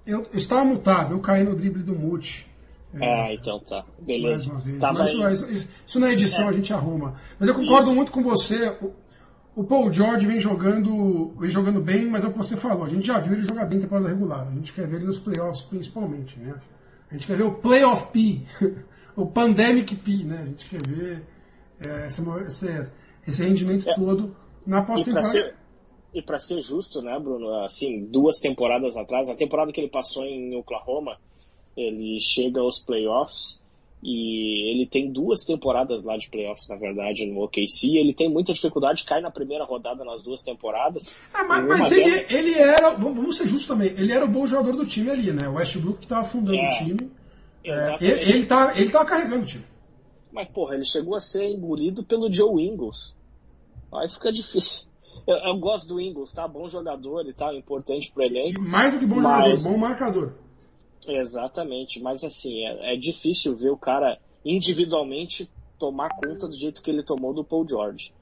Eu, 0.05 0.23
eu 0.31 0.37
estava 0.37 0.65
mutado, 0.65 1.13
eu 1.13 1.19
caí 1.19 1.43
no 1.43 1.55
drible 1.55 1.81
do 1.81 1.95
mute. 1.95 2.51
É, 2.93 3.05
ah, 3.05 3.33
então 3.33 3.59
tá. 3.59 3.85
Beleza. 3.99 4.61
Mas 5.17 5.41
isso, 5.41 5.69
isso, 5.87 5.99
na 5.99 6.11
edição 6.11 6.45
é. 6.45 6.49
a 6.49 6.51
gente 6.51 6.73
arruma. 6.73 7.15
Mas 7.39 7.47
eu 7.47 7.55
concordo 7.55 7.87
isso. 7.87 7.95
muito 7.95 8.11
com 8.11 8.21
você. 8.21 8.75
O, 8.81 8.91
o, 9.55 9.63
Paul 9.63 9.89
George 9.91 10.27
vem 10.27 10.39
jogando, 10.39 11.33
vem 11.39 11.49
jogando 11.49 11.79
bem, 11.79 12.05
mas 12.05 12.25
é 12.25 12.27
o 12.27 12.31
que 12.31 12.37
você 12.37 12.57
falou. 12.57 12.83
A 12.83 12.89
gente 12.89 13.07
já 13.07 13.17
viu 13.19 13.33
ele 13.33 13.43
jogar 13.43 13.65
bem 13.65 13.77
na 13.77 13.85
temporada 13.85 14.09
regular. 14.09 14.45
A 14.45 14.55
gente 14.55 14.73
quer 14.73 14.87
ver 14.87 14.97
ele 14.97 15.05
nos 15.05 15.19
playoffs 15.19 15.61
principalmente, 15.61 16.37
né? 16.37 16.55
A 17.09 17.13
gente 17.13 17.27
quer 17.27 17.37
ver 17.37 17.43
o 17.43 17.53
Playoff 17.53 18.11
P, 18.11 18.41
o 19.15 19.25
Pandemic 19.25 19.95
P, 19.95 20.23
né? 20.25 20.39
A 20.41 20.45
gente 20.45 20.65
quer 20.65 20.85
ver 20.85 21.23
é, 21.85 22.07
esse, 22.07 22.23
esse, 22.47 22.91
esse, 23.27 23.43
rendimento 23.43 23.89
é. 23.89 23.95
todo 23.95 24.35
na 24.65 24.81
pós-temporada. 24.81 25.53
E 26.13 26.21
para 26.21 26.39
ser 26.39 26.61
justo, 26.61 27.01
né, 27.01 27.17
Bruno? 27.19 27.63
Assim, 27.63 28.05
duas 28.05 28.39
temporadas 28.39 28.97
atrás, 28.97 29.29
a 29.29 29.35
temporada 29.35 29.71
que 29.71 29.79
ele 29.79 29.89
passou 29.89 30.25
em 30.25 30.55
Oklahoma, 30.55 31.17
ele 31.75 32.19
chega 32.19 32.59
aos 32.59 32.79
playoffs 32.79 33.61
e 34.03 34.71
ele 34.71 34.87
tem 34.87 35.11
duas 35.11 35.45
temporadas 35.45 36.03
lá 36.03 36.17
de 36.17 36.27
playoffs, 36.27 36.67
na 36.67 36.75
verdade, 36.75 37.25
no 37.25 37.43
OKC. 37.43 37.97
Ele 37.97 38.13
tem 38.13 38.29
muita 38.29 38.51
dificuldade, 38.51 39.05
cai 39.05 39.21
na 39.21 39.29
primeira 39.31 39.63
rodada 39.63 40.03
nas 40.03 40.21
duas 40.21 40.41
temporadas. 40.41 41.19
Ah, 41.33 41.43
mas, 41.43 41.65
mas 41.65 41.91
ele, 41.91 42.03
delas... 42.03 42.31
ele 42.31 42.53
era, 42.55 42.93
vamos 42.95 43.37
ser 43.37 43.47
justos 43.47 43.67
também, 43.67 43.89
ele 43.89 44.11
era 44.11 44.25
o 44.25 44.29
bom 44.29 44.45
jogador 44.47 44.75
do 44.75 44.85
time 44.85 45.11
ali, 45.11 45.31
né? 45.31 45.47
O 45.47 45.53
Westbrook 45.53 45.99
que 45.99 46.05
estava 46.05 46.23
fundando 46.25 46.57
é, 46.57 46.67
o 46.67 46.71
time. 46.71 47.11
É, 47.63 47.95
ele, 48.01 48.31
ele, 48.31 48.45
tá, 48.45 48.73
ele 48.75 48.89
tava 48.89 49.05
carregando 49.05 49.43
o 49.43 49.45
time. 49.45 49.63
Mas, 50.31 50.49
porra, 50.49 50.75
ele 50.75 50.85
chegou 50.85 51.15
a 51.15 51.19
ser 51.19 51.45
engolido 51.45 52.03
pelo 52.03 52.33
Joe 52.33 52.61
Ingles. 52.61 53.15
Aí 53.93 54.09
fica 54.09 54.31
difícil. 54.31 54.90
Eu, 55.27 55.35
eu 55.35 55.57
gosto 55.57 55.87
do 55.87 56.01
Ingles, 56.01 56.33
tá? 56.33 56.47
Bom 56.47 56.67
jogador 56.67 57.27
e 57.27 57.33
tal, 57.33 57.53
importante 57.53 58.11
pro 58.11 58.23
elenco. 58.23 58.61
Mais 58.61 58.93
do 58.93 58.99
que 58.99 59.05
bom 59.05 59.17
mas... 59.17 59.23
jogador, 59.23 59.63
bom 59.63 59.77
marcador. 59.77 60.33
Exatamente, 61.07 62.01
mas 62.01 62.23
assim, 62.23 62.65
é, 62.65 62.93
é, 62.93 62.97
difícil 62.97 63.55
ver 63.55 63.71
o 63.71 63.77
cara 63.77 64.19
individualmente 64.45 65.49
tomar 65.79 66.09
conta 66.09 66.47
do 66.47 66.53
jeito 66.53 66.81
que 66.81 66.91
ele 66.91 67.03
tomou 67.03 67.33
do 67.33 67.43
Paul 67.43 67.67
George. 67.67 68.13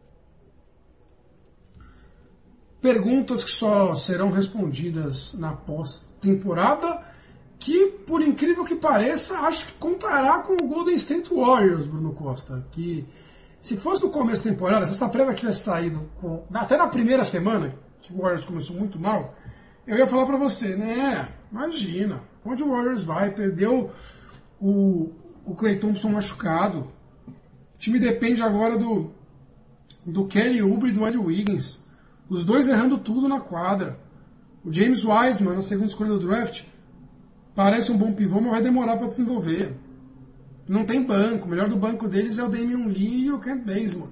Perguntas 2.81 3.43
que 3.43 3.51
só 3.51 3.93
serão 3.95 4.31
respondidas 4.31 5.33
na 5.33 5.51
pós-temporada, 5.51 7.05
que 7.59 7.87
por 8.07 8.21
incrível 8.21 8.63
que 8.63 8.75
pareça, 8.75 9.39
acho 9.39 9.65
que 9.65 9.73
contará 9.73 10.39
com 10.39 10.53
o 10.53 10.67
Golden 10.67 10.95
State 10.95 11.33
Warriors, 11.33 11.85
Bruno 11.85 12.13
Costa, 12.13 12.65
que 12.71 13.05
se 13.61 13.75
fosse 13.75 14.03
no 14.03 14.09
começo 14.09 14.43
da 14.45 14.51
temporada, 14.51 14.85
se 14.85 14.93
essa 14.93 15.09
prévia 15.09 15.33
tivesse 15.33 15.63
saído 15.63 16.09
com, 16.21 16.43
até 16.53 16.77
na 16.77 16.87
primeira 16.87 17.25
semana, 17.25 17.75
que 18.01 18.13
o 18.13 18.21
Warriors 18.21 18.45
começou 18.45 18.75
muito 18.75 18.97
mal, 18.97 19.35
eu 19.85 19.97
ia 19.97 20.07
falar 20.07 20.25
para 20.25 20.37
você, 20.37 20.75
né? 20.75 21.27
Imagina, 21.51 22.21
onde 22.45 22.63
o 22.63 22.69
Warriors 22.69 23.03
vai? 23.03 23.31
Perdeu 23.31 23.91
o, 24.59 25.11
o 25.45 25.55
Clay 25.55 25.77
Thompson 25.77 26.09
machucado. 26.09 26.87
O 27.75 27.77
time 27.77 27.99
depende 27.99 28.41
agora 28.41 28.77
do, 28.77 29.11
do 30.05 30.25
Kelly 30.25 30.61
Oubre 30.61 30.89
e 30.89 30.93
do 30.93 31.05
Ed 31.07 31.17
Wiggins. 31.17 31.83
Os 32.29 32.45
dois 32.45 32.67
errando 32.67 32.97
tudo 32.97 33.27
na 33.27 33.39
quadra. 33.39 33.99
O 34.63 34.71
James 34.71 35.03
Wiseman, 35.03 35.55
na 35.55 35.61
segunda 35.61 35.87
escolha 35.87 36.11
do 36.11 36.19
draft, 36.19 36.63
parece 37.55 37.91
um 37.91 37.97
bom 37.97 38.13
pivô, 38.13 38.39
mas 38.39 38.51
vai 38.51 38.61
demorar 38.61 38.97
para 38.97 39.07
desenvolver. 39.07 39.73
Não 40.69 40.85
tem 40.85 41.03
banco. 41.03 41.47
O 41.47 41.49
melhor 41.49 41.67
do 41.67 41.75
banco 41.75 42.07
deles 42.07 42.37
é 42.37 42.43
o 42.43 42.47
Damian 42.47 42.85
Lee 42.85 43.25
e 43.25 43.31
o 43.31 43.39
Kent 43.39 43.63
Baseman. 43.65 44.11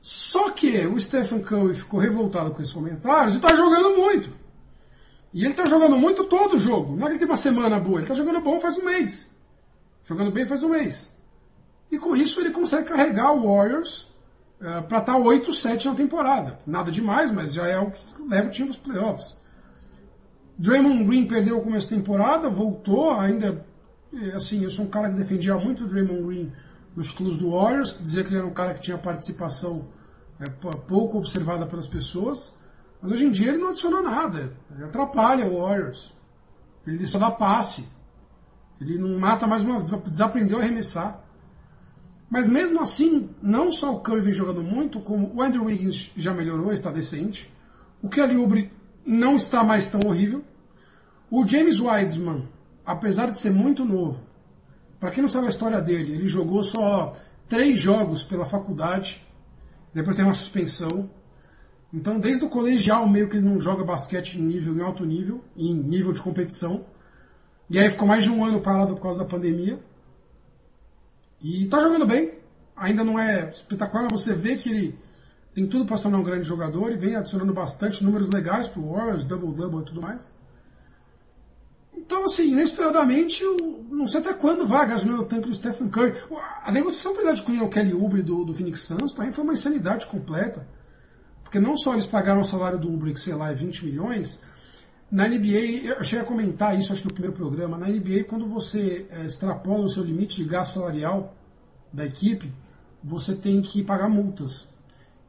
Só 0.00 0.50
que 0.52 0.86
o 0.86 1.00
Stephen 1.00 1.40
Curry 1.40 1.74
ficou 1.74 1.98
revoltado 1.98 2.52
com 2.52 2.62
esses 2.62 2.72
comentários 2.72 3.34
e 3.34 3.38
está 3.38 3.52
jogando 3.52 3.96
muito. 3.96 4.30
E 5.34 5.44
ele 5.44 5.52
tá 5.52 5.66
jogando 5.66 5.98
muito 5.98 6.22
todo 6.24 6.54
o 6.54 6.58
jogo. 6.60 6.94
Não 6.94 7.02
é 7.02 7.06
que 7.06 7.12
ele 7.14 7.18
tem 7.18 7.26
uma 7.26 7.36
semana 7.36 7.80
boa, 7.80 7.98
ele 7.98 8.06
tá 8.06 8.14
jogando 8.14 8.40
bom 8.40 8.60
faz 8.60 8.78
um 8.78 8.84
mês. 8.84 9.34
Jogando 10.04 10.30
bem 10.30 10.46
faz 10.46 10.62
um 10.62 10.68
mês. 10.68 11.12
E 11.90 11.98
com 11.98 12.14
isso 12.14 12.40
ele 12.40 12.50
consegue 12.52 12.88
carregar 12.88 13.32
o 13.32 13.48
Warriors 13.48 14.02
uh, 14.60 14.86
para 14.88 14.98
estar 14.98 15.18
8-7 15.18 15.86
na 15.86 15.94
temporada. 15.96 16.60
Nada 16.64 16.92
demais, 16.92 17.32
mas 17.32 17.52
já 17.52 17.66
é 17.66 17.80
o 17.80 17.90
que 17.90 18.22
leva 18.22 18.46
o 18.46 18.52
time 18.52 18.68
para 18.68 18.76
os 18.76 18.78
playoffs. 18.78 19.40
Draymond 20.56 21.02
Green 21.04 21.26
perdeu 21.26 21.58
o 21.58 21.62
começo 21.62 21.90
da 21.90 21.96
temporada, 21.96 22.48
voltou, 22.48 23.10
ainda. 23.10 23.65
Assim, 24.34 24.62
eu 24.62 24.70
sou 24.70 24.84
um 24.84 24.88
cara 24.88 25.10
que 25.10 25.16
defendia 25.16 25.56
muito 25.56 25.84
o 25.84 25.88
Draymond 25.88 26.22
Green 26.22 26.52
nos 26.94 27.08
títulos 27.08 27.36
do 27.36 27.50
Warriors, 27.50 27.96
dizia 28.00 28.24
que 28.24 28.30
ele 28.30 28.38
era 28.38 28.46
um 28.46 28.54
cara 28.54 28.72
que 28.74 28.80
tinha 28.80 28.96
participação 28.96 29.88
é, 30.40 30.48
pouco 30.48 31.18
observada 31.18 31.66
pelas 31.66 31.86
pessoas. 31.86 32.54
Mas 33.00 33.12
hoje 33.12 33.26
em 33.26 33.30
dia 33.30 33.48
ele 33.48 33.58
não 33.58 33.68
adicionou 33.68 34.02
nada. 34.02 34.52
Ele 34.74 34.84
atrapalha 34.84 35.46
o 35.46 35.60
Warriors. 35.60 36.14
Ele 36.86 37.06
só 37.06 37.18
dá 37.18 37.30
passe. 37.30 37.88
Ele 38.80 38.98
não 38.98 39.18
mata 39.18 39.46
mais 39.46 39.62
uma 39.62 39.78
vez, 39.78 39.90
desaprendeu 40.08 40.58
a 40.58 40.62
arremessar. 40.62 41.22
Mas 42.28 42.48
mesmo 42.48 42.80
assim, 42.80 43.30
não 43.40 43.70
só 43.70 43.94
o 43.94 44.00
Curry 44.00 44.20
vem 44.20 44.32
jogando 44.32 44.62
muito, 44.62 45.00
como 45.00 45.32
o 45.34 45.42
Andrew 45.42 45.64
Wiggins 45.64 46.12
já 46.16 46.34
melhorou, 46.34 46.72
está 46.72 46.90
decente. 46.90 47.52
O 48.02 48.08
Kelly 48.08 48.36
Oubre 48.36 48.72
não 49.04 49.36
está 49.36 49.62
mais 49.62 49.88
tão 49.88 50.00
horrível. 50.04 50.44
O 51.30 51.46
James 51.46 51.80
Wiseman, 51.80 52.48
apesar 52.86 53.30
de 53.30 53.36
ser 53.36 53.50
muito 53.50 53.84
novo, 53.84 54.20
para 55.00 55.10
quem 55.10 55.20
não 55.20 55.28
sabe 55.28 55.48
a 55.48 55.50
história 55.50 55.80
dele, 55.80 56.12
ele 56.12 56.28
jogou 56.28 56.62
só 56.62 57.16
três 57.48 57.80
jogos 57.80 58.22
pela 58.22 58.46
faculdade, 58.46 59.26
depois 59.92 60.16
tem 60.16 60.24
uma 60.24 60.34
suspensão. 60.34 61.10
Então, 61.92 62.20
desde 62.20 62.44
o 62.44 62.48
colegial, 62.48 63.08
meio 63.08 63.28
que 63.28 63.36
ele 63.36 63.48
não 63.48 63.60
joga 63.60 63.84
basquete 63.84 64.36
em 64.36 64.42
nível, 64.42 64.76
em 64.76 64.80
alto 64.80 65.04
nível, 65.04 65.44
em 65.56 65.74
nível 65.74 66.12
de 66.12 66.20
competição. 66.20 66.84
E 67.68 67.78
aí 67.78 67.90
ficou 67.90 68.06
mais 68.06 68.24
de 68.24 68.30
um 68.30 68.44
ano 68.44 68.60
parado 68.60 68.94
por 68.94 69.02
causa 69.02 69.20
da 69.20 69.24
pandemia. 69.24 69.78
E 71.40 71.66
tá 71.66 71.80
jogando 71.80 72.06
bem. 72.06 72.34
Ainda 72.76 73.02
não 73.02 73.18
é 73.18 73.48
espetacular, 73.48 74.02
mas 74.10 74.20
você 74.20 74.34
vê 74.34 74.56
que 74.56 74.70
ele 74.70 74.98
tem 75.54 75.66
tudo 75.66 75.86
para 75.86 75.96
se 75.96 76.02
tornar 76.02 76.18
um 76.18 76.22
grande 76.22 76.46
jogador 76.46 76.92
e 76.92 76.96
vem 76.96 77.16
adicionando 77.16 77.54
bastante 77.54 78.04
números 78.04 78.28
legais 78.28 78.68
pro 78.68 78.86
Warriors, 78.90 79.24
double-double 79.24 79.80
e 79.80 79.84
tudo 79.84 80.02
mais. 80.02 80.30
Então, 82.06 82.24
assim, 82.24 82.52
inesperadamente, 82.52 83.42
eu 83.42 83.84
não 83.90 84.06
sei 84.06 84.20
até 84.20 84.32
quando 84.32 84.64
vai 84.64 84.86
gasolina 84.86 85.18
no 85.18 85.24
tanque 85.24 85.48
do 85.48 85.54
Stephen 85.54 85.88
Curry. 85.88 86.14
A 86.64 86.70
negociação 86.70 87.12
para 87.12 87.30
adquirir 87.30 87.60
o 87.60 87.68
Kelly 87.68 87.92
Oubre 87.92 88.22
do, 88.22 88.44
do 88.44 88.54
Phoenix 88.54 88.82
Suns, 88.82 89.12
para 89.12 89.26
mim, 89.26 89.32
foi 89.32 89.42
uma 89.42 89.52
insanidade 89.52 90.06
completa. 90.06 90.64
Porque 91.42 91.58
não 91.58 91.76
só 91.76 91.94
eles 91.94 92.06
pagaram 92.06 92.42
o 92.42 92.44
salário 92.44 92.78
do 92.78 92.88
Oubre, 92.88 93.12
que 93.12 93.18
sei 93.18 93.34
lá, 93.34 93.50
é 93.50 93.54
20 93.54 93.84
milhões, 93.84 94.40
na 95.10 95.26
NBA, 95.26 95.96
eu 95.98 96.04
cheguei 96.04 96.24
a 96.24 96.28
comentar 96.28 96.78
isso 96.78 96.92
acho 96.92 97.04
no 97.04 97.12
primeiro 97.12 97.36
programa, 97.36 97.76
na 97.76 97.88
NBA 97.88 98.24
quando 98.28 98.46
você 98.46 99.06
é, 99.10 99.24
extrapola 99.24 99.84
o 99.84 99.88
seu 99.88 100.04
limite 100.04 100.36
de 100.36 100.48
gasto 100.48 100.74
salarial 100.74 101.34
da 101.92 102.06
equipe, 102.06 102.52
você 103.02 103.34
tem 103.34 103.60
que 103.60 103.82
pagar 103.82 104.08
multas. 104.08 104.68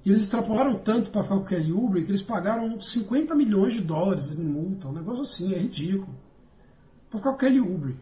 E 0.06 0.10
eles 0.10 0.22
extrapolaram 0.22 0.76
tanto 0.76 1.10
para 1.10 1.24
ficar 1.24 1.36
com 1.36 1.42
o 1.42 1.46
Kelly 1.46 1.72
Oubre 1.72 2.04
que 2.04 2.12
eles 2.12 2.22
pagaram 2.22 2.80
50 2.80 3.34
milhões 3.34 3.74
de 3.74 3.82
dólares 3.82 4.32
em 4.32 4.44
multa, 4.44 4.88
um 4.88 4.94
negócio 4.94 5.22
assim, 5.24 5.54
é 5.54 5.58
ridículo. 5.58 6.27
O 7.14 7.34
Kelly 7.36 7.60
Oubre. 7.60 7.98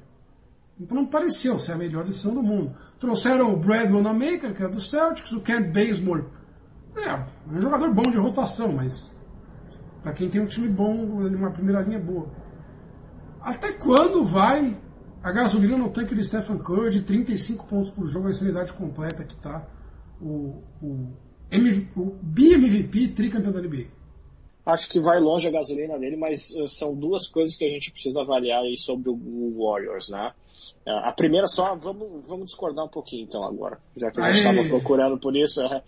Então 0.80 0.98
não 0.98 1.06
pareceu 1.06 1.58
ser 1.58 1.74
a 1.74 1.78
melhor 1.78 2.04
decisão 2.04 2.34
do 2.34 2.44
mundo. 2.44 2.76
Trouxeram 3.00 3.54
o 3.54 3.58
Brad 3.58 3.90
Wanamaker, 3.92 4.54
que 4.54 4.62
era 4.62 4.72
do 4.72 4.82
Celtics, 4.82 5.32
o 5.32 5.42
Kent 5.42 5.72
Bazemore. 5.72 6.26
É, 6.96 7.10
é 7.10 7.26
um 7.50 7.62
jogador 7.62 7.94
bom 7.94 8.04
de 8.04 8.18
rotação, 8.18 8.74
mas 8.74 9.12
para 10.02 10.14
quem 10.14 10.30
tem 10.30 10.42
um 10.42 10.46
time 10.46 10.68
bom, 10.68 10.94
uma 10.94 11.52
primeira 11.52 11.82
linha 11.82 12.00
boa. 12.00 12.28
Até 13.42 13.74
quando 13.74 14.26
vai 14.26 14.78
a 15.24 15.32
gasolina 15.32 15.78
no 15.78 15.90
tanque 15.90 16.14
do 16.14 16.24
Stephen 16.24 16.58
Curry 16.58 16.92
de 16.92 17.02
35 17.02 17.66
pontos 17.66 17.90
por 17.90 18.06
jogo, 18.06 18.28
a 18.28 18.32
insanidade 18.32 18.74
completa 18.74 19.24
que 19.24 19.36
tá 19.38 19.66
o, 20.22 20.62
o, 20.82 21.14
MV, 21.52 21.88
o 21.96 22.16
BMVP 22.22 23.10
tricampeão 23.10 23.52
da 23.52 23.62
NBA? 23.62 23.88
Acho 24.66 24.90
que 24.90 25.00
vai 25.00 25.20
longe 25.20 25.48
a 25.48 25.52
gasolina 25.52 26.00
dele, 26.00 26.16
mas 26.16 26.50
uh, 26.52 26.68
são 26.68 26.96
duas 26.96 27.28
coisas 27.28 27.56
que 27.56 27.64
a 27.64 27.70
gente 27.70 27.92
precisa 27.92 28.22
avaliar 28.22 28.64
aí 28.64 28.78
sobre 28.78 29.10
o 29.10 29.56
Warriors, 29.58 30.10
né? 30.10 30.34
Uh, 30.86 30.90
a 31.04 31.12
primeira 31.12 31.48
só, 31.48 31.76
vamos, 31.76 32.28
vamos 32.28 32.48
discordar 32.48 32.86
um 32.86 32.90
pouquinho 32.90 33.24
então 33.24 33.44
agora, 33.44 33.80
já 33.96 34.10
que 34.10 34.20
a 34.20 34.32
gente 34.32 34.48
estava 34.48 34.68
procurando 34.68 35.20
por 35.20 35.36
isso. 35.36 35.64
Uh, 35.64 35.82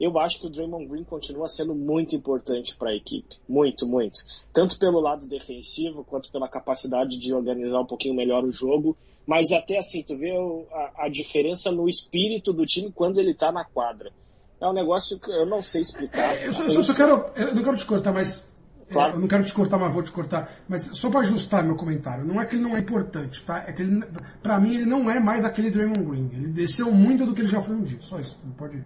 eu 0.00 0.16
acho 0.18 0.40
que 0.40 0.46
o 0.46 0.50
Draymond 0.50 0.86
Green 0.86 1.04
continua 1.04 1.48
sendo 1.48 1.74
muito 1.74 2.14
importante 2.14 2.76
para 2.76 2.90
a 2.90 2.94
equipe. 2.94 3.36
Muito, 3.48 3.86
muito. 3.86 4.20
Tanto 4.52 4.78
pelo 4.78 5.00
lado 5.00 5.26
defensivo, 5.26 6.04
quanto 6.04 6.30
pela 6.30 6.48
capacidade 6.48 7.18
de 7.18 7.34
organizar 7.34 7.80
um 7.80 7.86
pouquinho 7.86 8.14
melhor 8.14 8.44
o 8.44 8.50
jogo. 8.50 8.96
Mas 9.26 9.52
até 9.52 9.78
assim, 9.78 10.02
tu 10.02 10.16
vê 10.16 10.32
a, 10.72 11.06
a 11.06 11.08
diferença 11.08 11.72
no 11.72 11.88
espírito 11.88 12.52
do 12.52 12.64
time 12.64 12.92
quando 12.92 13.18
ele 13.18 13.32
está 13.32 13.50
na 13.50 13.64
quadra. 13.64 14.12
É 14.60 14.66
um 14.66 14.72
negócio 14.72 15.18
que 15.18 15.30
eu 15.30 15.46
não 15.46 15.62
sei 15.62 15.82
explicar. 15.82 16.34
É, 16.36 16.48
eu, 16.48 16.52
só, 16.52 16.64
eu 16.64 16.82
só 16.82 16.94
quero. 16.94 17.26
Eu 17.36 17.54
não 17.54 17.62
quero 17.62 17.76
te 17.76 17.86
cortar, 17.86 18.12
mas 18.12 18.48
Claro. 18.90 19.14
Eu 19.14 19.20
não 19.20 19.28
quero 19.28 19.44
te 19.44 19.52
cortar, 19.52 19.78
mas 19.78 19.92
vou 19.92 20.02
te 20.02 20.10
cortar. 20.10 20.50
Mas 20.68 20.82
só 20.82 21.10
para 21.10 21.20
ajustar 21.20 21.62
meu 21.62 21.76
comentário, 21.76 22.24
não 22.24 22.40
é 22.40 22.46
que 22.46 22.56
ele 22.56 22.62
não 22.62 22.76
é 22.76 22.80
importante, 22.80 23.42
tá? 23.42 23.64
É 23.66 23.72
que 23.72 23.82
ele, 23.82 24.02
pra 24.42 24.58
mim 24.58 24.74
ele 24.74 24.86
não 24.86 25.10
é 25.10 25.20
mais 25.20 25.44
aquele 25.44 25.70
Draymond 25.70 26.02
Green. 26.04 26.30
Ele 26.32 26.48
desceu 26.48 26.90
muito 26.90 27.26
do 27.26 27.34
que 27.34 27.42
ele 27.42 27.48
já 27.48 27.60
foi 27.60 27.76
um 27.76 27.82
dia. 27.82 27.98
Só 28.00 28.18
isso. 28.18 28.40
Não 28.44 28.52
pode. 28.52 28.82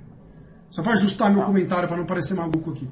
Só 0.71 0.83
para 0.83 0.95
ajustar 0.95 1.31
meu 1.31 1.43
ah. 1.43 1.47
comentário 1.47 1.89
para 1.89 1.97
não 1.97 2.07
parecer 2.07 2.35
maluco 2.35 2.71
aqui. 2.71 2.89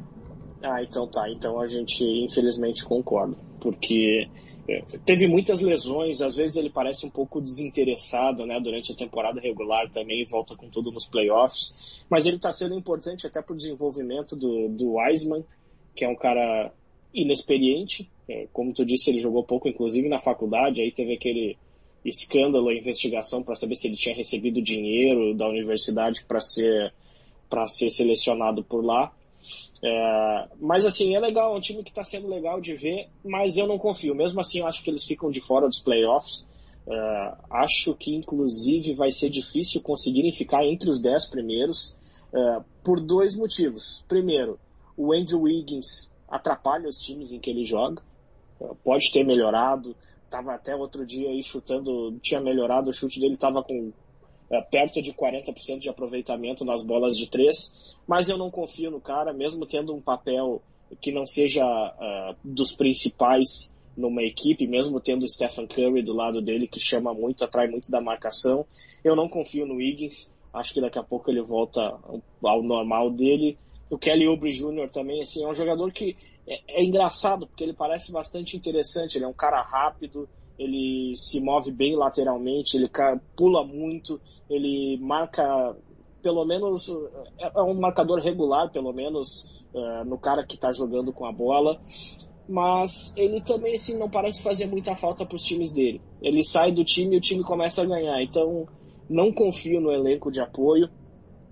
Ah, 0.63 0.83
então 0.83 1.09
tá. 1.09 1.29
Então 1.29 1.61
a 1.61 1.67
gente 1.67 2.05
infelizmente 2.05 2.85
concorda. 2.85 3.37
Porque 3.61 4.29
é, 4.29 4.29
teve 5.05 5.27
muitas 5.27 5.61
lesões, 5.61 6.21
às 6.21 6.37
vezes 6.37 6.57
ele 6.57 6.71
parece 6.71 7.07
um 7.07 7.11
pouco 7.11 7.41
desinteressado, 7.41 8.47
né, 8.47 8.61
durante 8.61 8.93
a 8.93 8.97
temporada 8.97 9.41
regular 9.41 9.91
também, 9.91 10.25
volta 10.25 10.55
com 10.57 10.69
tudo 10.69 10.91
nos 10.91 11.07
playoffs, 11.07 12.03
mas 12.09 12.27
ele 12.27 12.37
está 12.37 12.53
sendo 12.53 12.75
importante 12.75 13.27
até 13.27 13.43
para 13.43 13.53
o 13.53 13.57
desenvolvimento 13.57 14.37
do, 14.37 14.69
do 14.69 14.95
Wiseman, 14.95 15.45
que 15.95 16.05
é 16.05 16.09
um 16.09 16.17
cara 16.17 16.73
inexperiente, 17.13 18.09
é, 18.29 18.47
como 18.53 18.73
tu 18.73 18.85
disse, 18.85 19.11
ele 19.11 19.19
jogou 19.19 19.43
pouco, 19.43 19.69
inclusive 19.69 20.09
na 20.09 20.21
faculdade, 20.21 20.81
aí 20.81 20.93
teve 20.93 21.15
aquele 21.15 21.59
escândalo, 22.05 22.69
a 22.69 22.75
investigação 22.75 23.43
para 23.43 23.55
saber 23.55 23.77
se 23.77 23.89
ele 23.89 23.97
tinha 23.97 24.15
recebido 24.15 24.63
dinheiro 24.63 25.35
da 25.35 25.49
universidade 25.49 26.25
para 26.25 26.41
ser 26.41 26.93
ser 27.67 27.91
selecionado 27.91 28.63
por 28.63 28.85
lá. 28.85 29.13
É, 29.83 30.49
mas 30.61 30.85
assim, 30.85 31.15
é 31.15 31.21
legal, 31.21 31.55
é 31.55 31.57
um 31.57 31.61
time 31.61 31.83
que 31.83 31.91
está 31.91 32.05
sendo 32.05 32.29
legal 32.29 32.61
de 32.61 32.75
ver, 32.75 33.09
mas 33.25 33.57
eu 33.57 33.67
não 33.67 33.79
confio. 33.79 34.15
Mesmo 34.15 34.41
assim, 34.41 34.61
eu 34.61 34.67
acho 34.67 34.83
que 34.85 34.91
eles 34.91 35.05
ficam 35.05 35.31
de 35.31 35.41
fora 35.41 35.67
dos 35.67 35.81
playoffs. 35.81 36.47
É, 36.87 37.35
acho 37.51 37.95
que 37.95 38.15
inclusive 38.15 38.95
vai 38.95 39.13
ser 39.13 39.31
difícil 39.31 39.81
conseguirem 39.83 40.33
ficar 40.33 40.65
entre 40.65 40.91
os 40.91 41.01
10 41.01 41.31
primeiros 41.31 41.99
é, 42.33 42.61
por 42.85 43.01
dois 43.01 43.35
motivos. 43.35 44.05
Primeiro, 44.09 44.59
o 44.97 45.13
Andrew 45.13 45.43
Wiggins 45.43 46.11
atrapalha 46.29 46.89
os 46.89 46.99
times 46.99 47.33
em 47.33 47.41
que 47.41 47.51
ele 47.51 47.65
joga, 47.65 48.03
é, 48.61 48.69
pode 48.85 49.11
ter 49.13 49.25
melhorado. 49.25 49.97
Tava 50.29 50.55
até 50.55 50.77
outro 50.77 51.05
dia 51.05 51.29
aí 51.29 51.43
chutando, 51.43 52.17
tinha 52.21 52.41
melhorado, 52.41 52.91
o 52.91 52.93
chute 52.93 53.19
dele 53.19 53.35
estava 53.35 53.65
com 53.65 53.93
perto 54.71 55.01
de 55.01 55.13
40% 55.13 55.79
de 55.79 55.89
aproveitamento 55.89 56.65
nas 56.65 56.83
bolas 56.83 57.17
de 57.17 57.29
três, 57.29 57.95
mas 58.07 58.29
eu 58.29 58.37
não 58.37 58.51
confio 58.51 58.91
no 58.91 59.01
cara, 59.01 59.33
mesmo 59.33 59.65
tendo 59.65 59.95
um 59.95 60.01
papel 60.01 60.61
que 61.01 61.13
não 61.13 61.25
seja 61.25 61.65
uh, 61.65 62.37
dos 62.43 62.75
principais 62.75 63.73
numa 63.97 64.23
equipe, 64.23 64.67
mesmo 64.67 65.01
tendo 65.01 65.25
o 65.25 65.29
Stephen 65.29 65.67
Curry 65.67 66.03
do 66.03 66.15
lado 66.15 66.41
dele, 66.41 66.67
que 66.67 66.81
chama 66.81 67.15
muito, 67.15 67.45
atrai 67.45 67.69
muito 67.69 67.91
da 67.91 68.01
marcação. 68.01 68.67
Eu 69.05 69.15
não 69.15 69.29
confio 69.29 69.67
no 69.67 69.77
Wiggins, 69.77 70.33
acho 70.53 70.75
que 70.75 70.81
daqui 70.81 70.99
a 70.99 71.03
pouco 71.03 71.31
ele 71.31 71.43
volta 71.43 71.81
ao 72.43 72.63
normal 72.63 73.11
dele. 73.11 73.57
O 73.89 73.99
Kelly 73.99 74.27
Oubre 74.27 74.51
Jr. 74.51 74.89
também, 74.91 75.23
assim, 75.23 75.45
é 75.45 75.49
um 75.49 75.55
jogador 75.55 75.93
que 75.93 76.17
é, 76.49 76.81
é 76.81 76.85
engraçado, 76.85 77.47
porque 77.47 77.63
ele 77.63 77.75
parece 77.75 78.11
bastante 78.11 78.57
interessante, 78.57 79.17
ele 79.17 79.25
é 79.25 79.29
um 79.29 79.33
cara 79.33 79.63
rápido, 79.63 80.29
ele 80.61 81.17
se 81.17 81.41
move 81.41 81.73
bem 81.73 81.97
lateralmente, 81.97 82.77
ele 82.77 82.91
pula 83.35 83.65
muito, 83.65 84.21
ele 84.49 84.99
marca 85.01 85.75
pelo 86.23 86.45
menos 86.45 86.87
é, 87.39 87.51
é 87.59 87.63
um 87.63 87.81
marcador 87.81 88.21
regular 88.21 88.71
pelo 88.71 88.93
menos 88.93 89.65
uh, 89.73 90.05
no 90.05 90.19
cara 90.19 90.45
que 90.45 90.57
está 90.57 90.71
jogando 90.71 91.15
com 91.15 91.25
a 91.25 91.33
bola. 91.33 91.81
Mas 92.47 93.15
ele 93.17 93.41
também 93.41 93.75
assim 93.75 93.97
não 93.97 94.11
parece 94.11 94.43
fazer 94.43 94.67
muita 94.67 94.95
falta 94.97 95.25
para 95.25 95.37
os 95.37 95.43
times 95.43 95.73
dele. 95.73 96.03
Ele 96.21 96.45
sai 96.45 96.73
do 96.73 96.85
time 96.85 97.15
e 97.15 97.19
o 97.19 97.23
time 97.23 97.43
começa 97.43 97.81
a 97.81 97.87
ganhar. 97.87 98.23
Então 98.23 98.67
não 99.09 99.33
confio 99.33 99.81
no 99.81 99.91
elenco 99.91 100.31
de 100.31 100.41
apoio. 100.41 100.91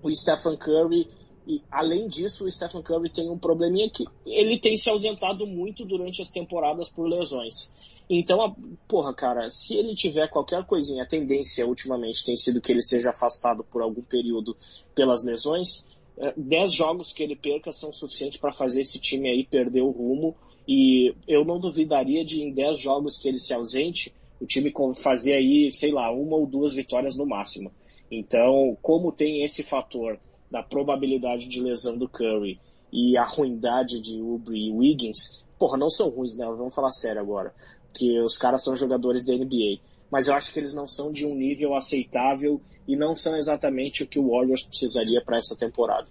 O 0.03 0.13
Stephen 0.13 0.55
Curry 0.57 1.07
e 1.47 1.61
além 1.71 2.07
disso 2.07 2.45
o 2.45 2.51
Stephen 2.51 2.81
Curry 2.81 3.09
tem 3.09 3.29
um 3.29 3.37
probleminha 3.37 3.89
que 3.89 4.05
ele 4.25 4.59
tem 4.59 4.77
se 4.77 4.89
ausentado 4.89 5.45
muito 5.47 5.85
durante 5.85 6.21
as 6.21 6.29
temporadas 6.29 6.89
por 6.89 7.07
lesões 7.07 7.73
então, 8.09 8.55
porra, 8.87 9.13
cara, 9.13 9.51
se 9.51 9.75
ele 9.75 9.93
tiver 9.95 10.27
qualquer 10.29 10.65
coisinha, 10.65 11.03
a 11.03 11.07
tendência 11.07 11.67
ultimamente 11.67 12.25
tem 12.25 12.35
sido 12.35 12.59
que 12.59 12.71
ele 12.71 12.81
seja 12.81 13.11
afastado 13.11 13.63
por 13.63 13.83
algum 13.83 14.01
período 14.01 14.57
pelas 14.95 15.23
lesões. 15.23 15.87
10 16.35 16.71
é, 16.71 16.75
jogos 16.75 17.13
que 17.13 17.21
ele 17.21 17.35
perca 17.35 17.71
são 17.71 17.93
suficientes 17.93 18.39
para 18.39 18.51
fazer 18.51 18.81
esse 18.81 18.99
time 18.99 19.29
aí 19.29 19.45
perder 19.45 19.81
o 19.81 19.89
rumo 19.89 20.35
E 20.67 21.13
eu 21.25 21.45
não 21.45 21.59
duvidaria 21.59 22.25
de 22.25 22.41
em 22.41 22.51
10 22.51 22.79
jogos 22.79 23.17
que 23.17 23.27
ele 23.27 23.39
se 23.39 23.53
ausente, 23.53 24.11
o 24.41 24.45
time 24.45 24.73
fazer 24.95 25.35
aí, 25.35 25.71
sei 25.71 25.91
lá, 25.91 26.11
uma 26.11 26.35
ou 26.35 26.47
duas 26.47 26.73
vitórias 26.73 27.15
no 27.15 27.27
máximo. 27.27 27.71
Então, 28.11 28.75
como 28.81 29.11
tem 29.11 29.43
esse 29.43 29.61
fator 29.61 30.19
da 30.49 30.63
probabilidade 30.63 31.47
de 31.47 31.61
lesão 31.61 31.97
do 31.97 32.09
Curry 32.09 32.59
e 32.91 33.17
a 33.17 33.25
ruindade 33.25 34.01
de 34.01 34.21
Ubre 34.21 34.57
e 34.57 34.71
Wiggins, 34.71 35.43
porra, 35.57 35.77
não 35.77 35.89
são 35.89 36.09
ruins, 36.09 36.37
né? 36.37 36.45
Vamos 36.45 36.73
falar 36.73 36.91
sério 36.91 37.21
agora. 37.21 37.53
Porque 37.91 38.19
os 38.21 38.37
caras 38.37 38.63
são 38.63 38.75
jogadores 38.75 39.25
da 39.25 39.33
NBA. 39.33 39.81
Mas 40.11 40.27
eu 40.27 40.33
acho 40.33 40.51
que 40.51 40.59
eles 40.59 40.73
não 40.73 40.87
são 40.87 41.11
de 41.11 41.25
um 41.25 41.35
nível 41.35 41.75
aceitável 41.75 42.61
e 42.87 42.95
não 42.95 43.15
são 43.15 43.37
exatamente 43.37 44.03
o 44.03 44.07
que 44.07 44.19
o 44.19 44.29
Warriors 44.29 44.63
precisaria 44.63 45.23
para 45.23 45.37
essa 45.37 45.55
temporada. 45.55 46.07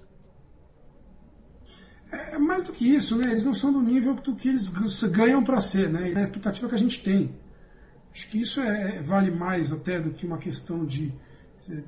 É, 2.13 2.37
é 2.37 2.39
mais 2.39 2.65
do 2.65 2.73
que 2.73 2.87
isso, 2.87 3.17
né? 3.17 3.31
Eles 3.31 3.45
não 3.45 3.55
são 3.55 3.73
do 3.73 3.83
nível 3.83 4.15
do 4.15 4.37
que 4.37 4.49
eles 4.49 4.69
ganham 5.11 5.43
para 5.43 5.61
ser, 5.61 5.91
né? 5.91 6.13
E 6.13 6.17
a 6.17 6.23
expectativa 6.23 6.69
que 6.69 6.75
a 6.75 6.79
gente 6.79 7.03
tem. 7.03 7.35
Acho 8.13 8.29
que 8.29 8.41
isso 8.41 8.61
é, 8.61 9.03
vale 9.03 9.31
mais 9.31 9.73
até 9.73 10.01
do 10.01 10.11
que 10.11 10.27
uma 10.27 10.39
questão 10.39 10.85
de. 10.85 11.13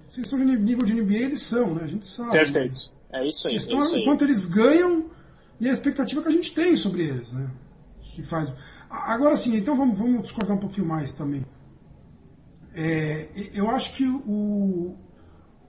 Se 0.09 0.25
são 0.25 0.39
de 0.39 0.45
nível 0.45 0.85
de 0.85 0.95
NBA, 0.95 1.19
eles 1.19 1.43
são, 1.43 1.75
né? 1.75 1.85
A 1.85 1.87
gente 1.87 2.07
sabe. 2.07 2.33
Perfeito. 2.33 2.93
É 3.13 3.27
isso 3.27 3.49
aí. 3.49 3.55
questão 3.55 3.79
é 3.79 3.81
isso 3.81 3.97
aí. 3.97 4.05
quanto 4.05 4.25
eles 4.25 4.45
ganham 4.45 5.07
e 5.59 5.69
a 5.69 5.73
expectativa 5.73 6.23
que 6.23 6.29
a 6.29 6.33
gente 6.33 6.55
tem 6.55 6.77
sobre 6.77 7.05
eles, 7.05 7.33
né? 7.33 7.51
Que 8.01 8.23
faz. 8.23 8.53
Agora 8.89 9.37
sim, 9.37 9.57
então 9.57 9.75
vamos, 9.75 9.99
vamos 9.99 10.23
discordar 10.23 10.57
um 10.57 10.61
pouquinho 10.61 10.87
mais 10.87 11.15
também. 11.15 11.45
É, 12.75 13.29
eu 13.53 13.69
acho 13.71 13.95
que 13.95 14.05
o, 14.07 14.97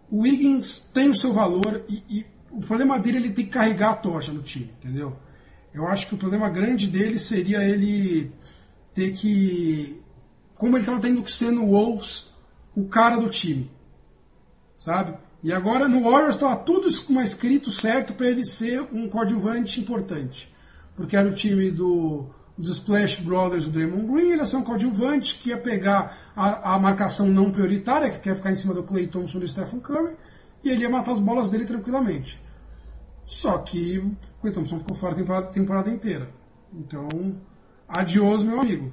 o 0.09 0.21
Wiggins 0.21 0.79
tem 0.93 1.09
o 1.09 1.15
seu 1.15 1.33
valor 1.33 1.83
e, 1.89 2.03
e 2.09 2.25
o 2.51 2.61
problema 2.61 2.99
dele 2.99 3.17
é 3.17 3.19
ele 3.21 3.31
tem 3.31 3.45
que 3.45 3.51
carregar 3.51 3.91
a 3.91 3.95
tocha 3.95 4.31
no 4.31 4.41
time, 4.41 4.71
entendeu? 4.79 5.15
Eu 5.73 5.87
acho 5.87 6.07
que 6.07 6.15
o 6.15 6.17
problema 6.17 6.49
grande 6.49 6.87
dele 6.87 7.17
seria 7.17 7.63
ele 7.63 8.31
ter 8.93 9.13
que. 9.13 10.01
Como 10.55 10.75
ele 10.75 10.83
estava 10.83 10.99
tendo 10.99 11.23
que 11.23 11.31
ser 11.31 11.51
no 11.51 11.67
Wolves 11.67 12.29
o 12.75 12.87
cara 12.87 13.17
do 13.17 13.29
time. 13.29 13.69
Sabe? 14.81 15.13
E 15.43 15.53
agora 15.53 15.87
no 15.87 16.01
Warriors 16.01 16.33
estava 16.33 16.55
tudo 16.55 16.87
escrito 16.87 17.69
certo 17.69 18.15
para 18.15 18.27
ele 18.27 18.43
ser 18.43 18.81
um 18.91 19.07
coadjuvante 19.07 19.79
importante. 19.79 20.51
Porque 20.95 21.15
era 21.15 21.29
o 21.29 21.35
time 21.35 21.69
do, 21.69 22.25
dos 22.57 22.77
Splash 22.77 23.17
Brothers 23.17 23.65
do 23.65 23.71
Draymond 23.73 24.11
Green, 24.11 24.31
ele 24.31 24.37
ia 24.37 24.45
ser 24.47 24.55
um 24.55 24.63
coadjuvante 24.63 25.37
que 25.37 25.49
ia 25.49 25.57
pegar 25.57 26.17
a, 26.35 26.73
a 26.73 26.79
marcação 26.79 27.27
não 27.27 27.51
prioritária, 27.51 28.09
que 28.09 28.21
quer 28.21 28.35
ficar 28.35 28.51
em 28.51 28.55
cima 28.55 28.73
do 28.73 28.81
Clay 28.81 29.05
Thompson 29.05 29.37
e 29.37 29.41
do 29.41 29.47
Stephen 29.47 29.79
Curry, 29.81 30.15
e 30.63 30.71
ele 30.71 30.81
ia 30.81 30.89
matar 30.89 31.11
as 31.11 31.19
bolas 31.19 31.51
dele 31.51 31.65
tranquilamente. 31.65 32.41
Só 33.23 33.59
que 33.59 33.99
o 33.99 34.17
Clay 34.41 34.51
Thompson 34.51 34.79
ficou 34.79 34.95
fora 34.95 35.13
a 35.13 35.15
temporada, 35.15 35.47
temporada 35.49 35.91
inteira. 35.91 36.27
Então, 36.73 37.07
adiós, 37.87 38.41
meu 38.41 38.59
amigo. 38.59 38.91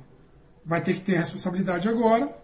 Vai 0.67 0.83
ter 0.83 0.93
que 0.93 1.01
ter 1.01 1.17
responsabilidade 1.17 1.89
agora. 1.89 2.38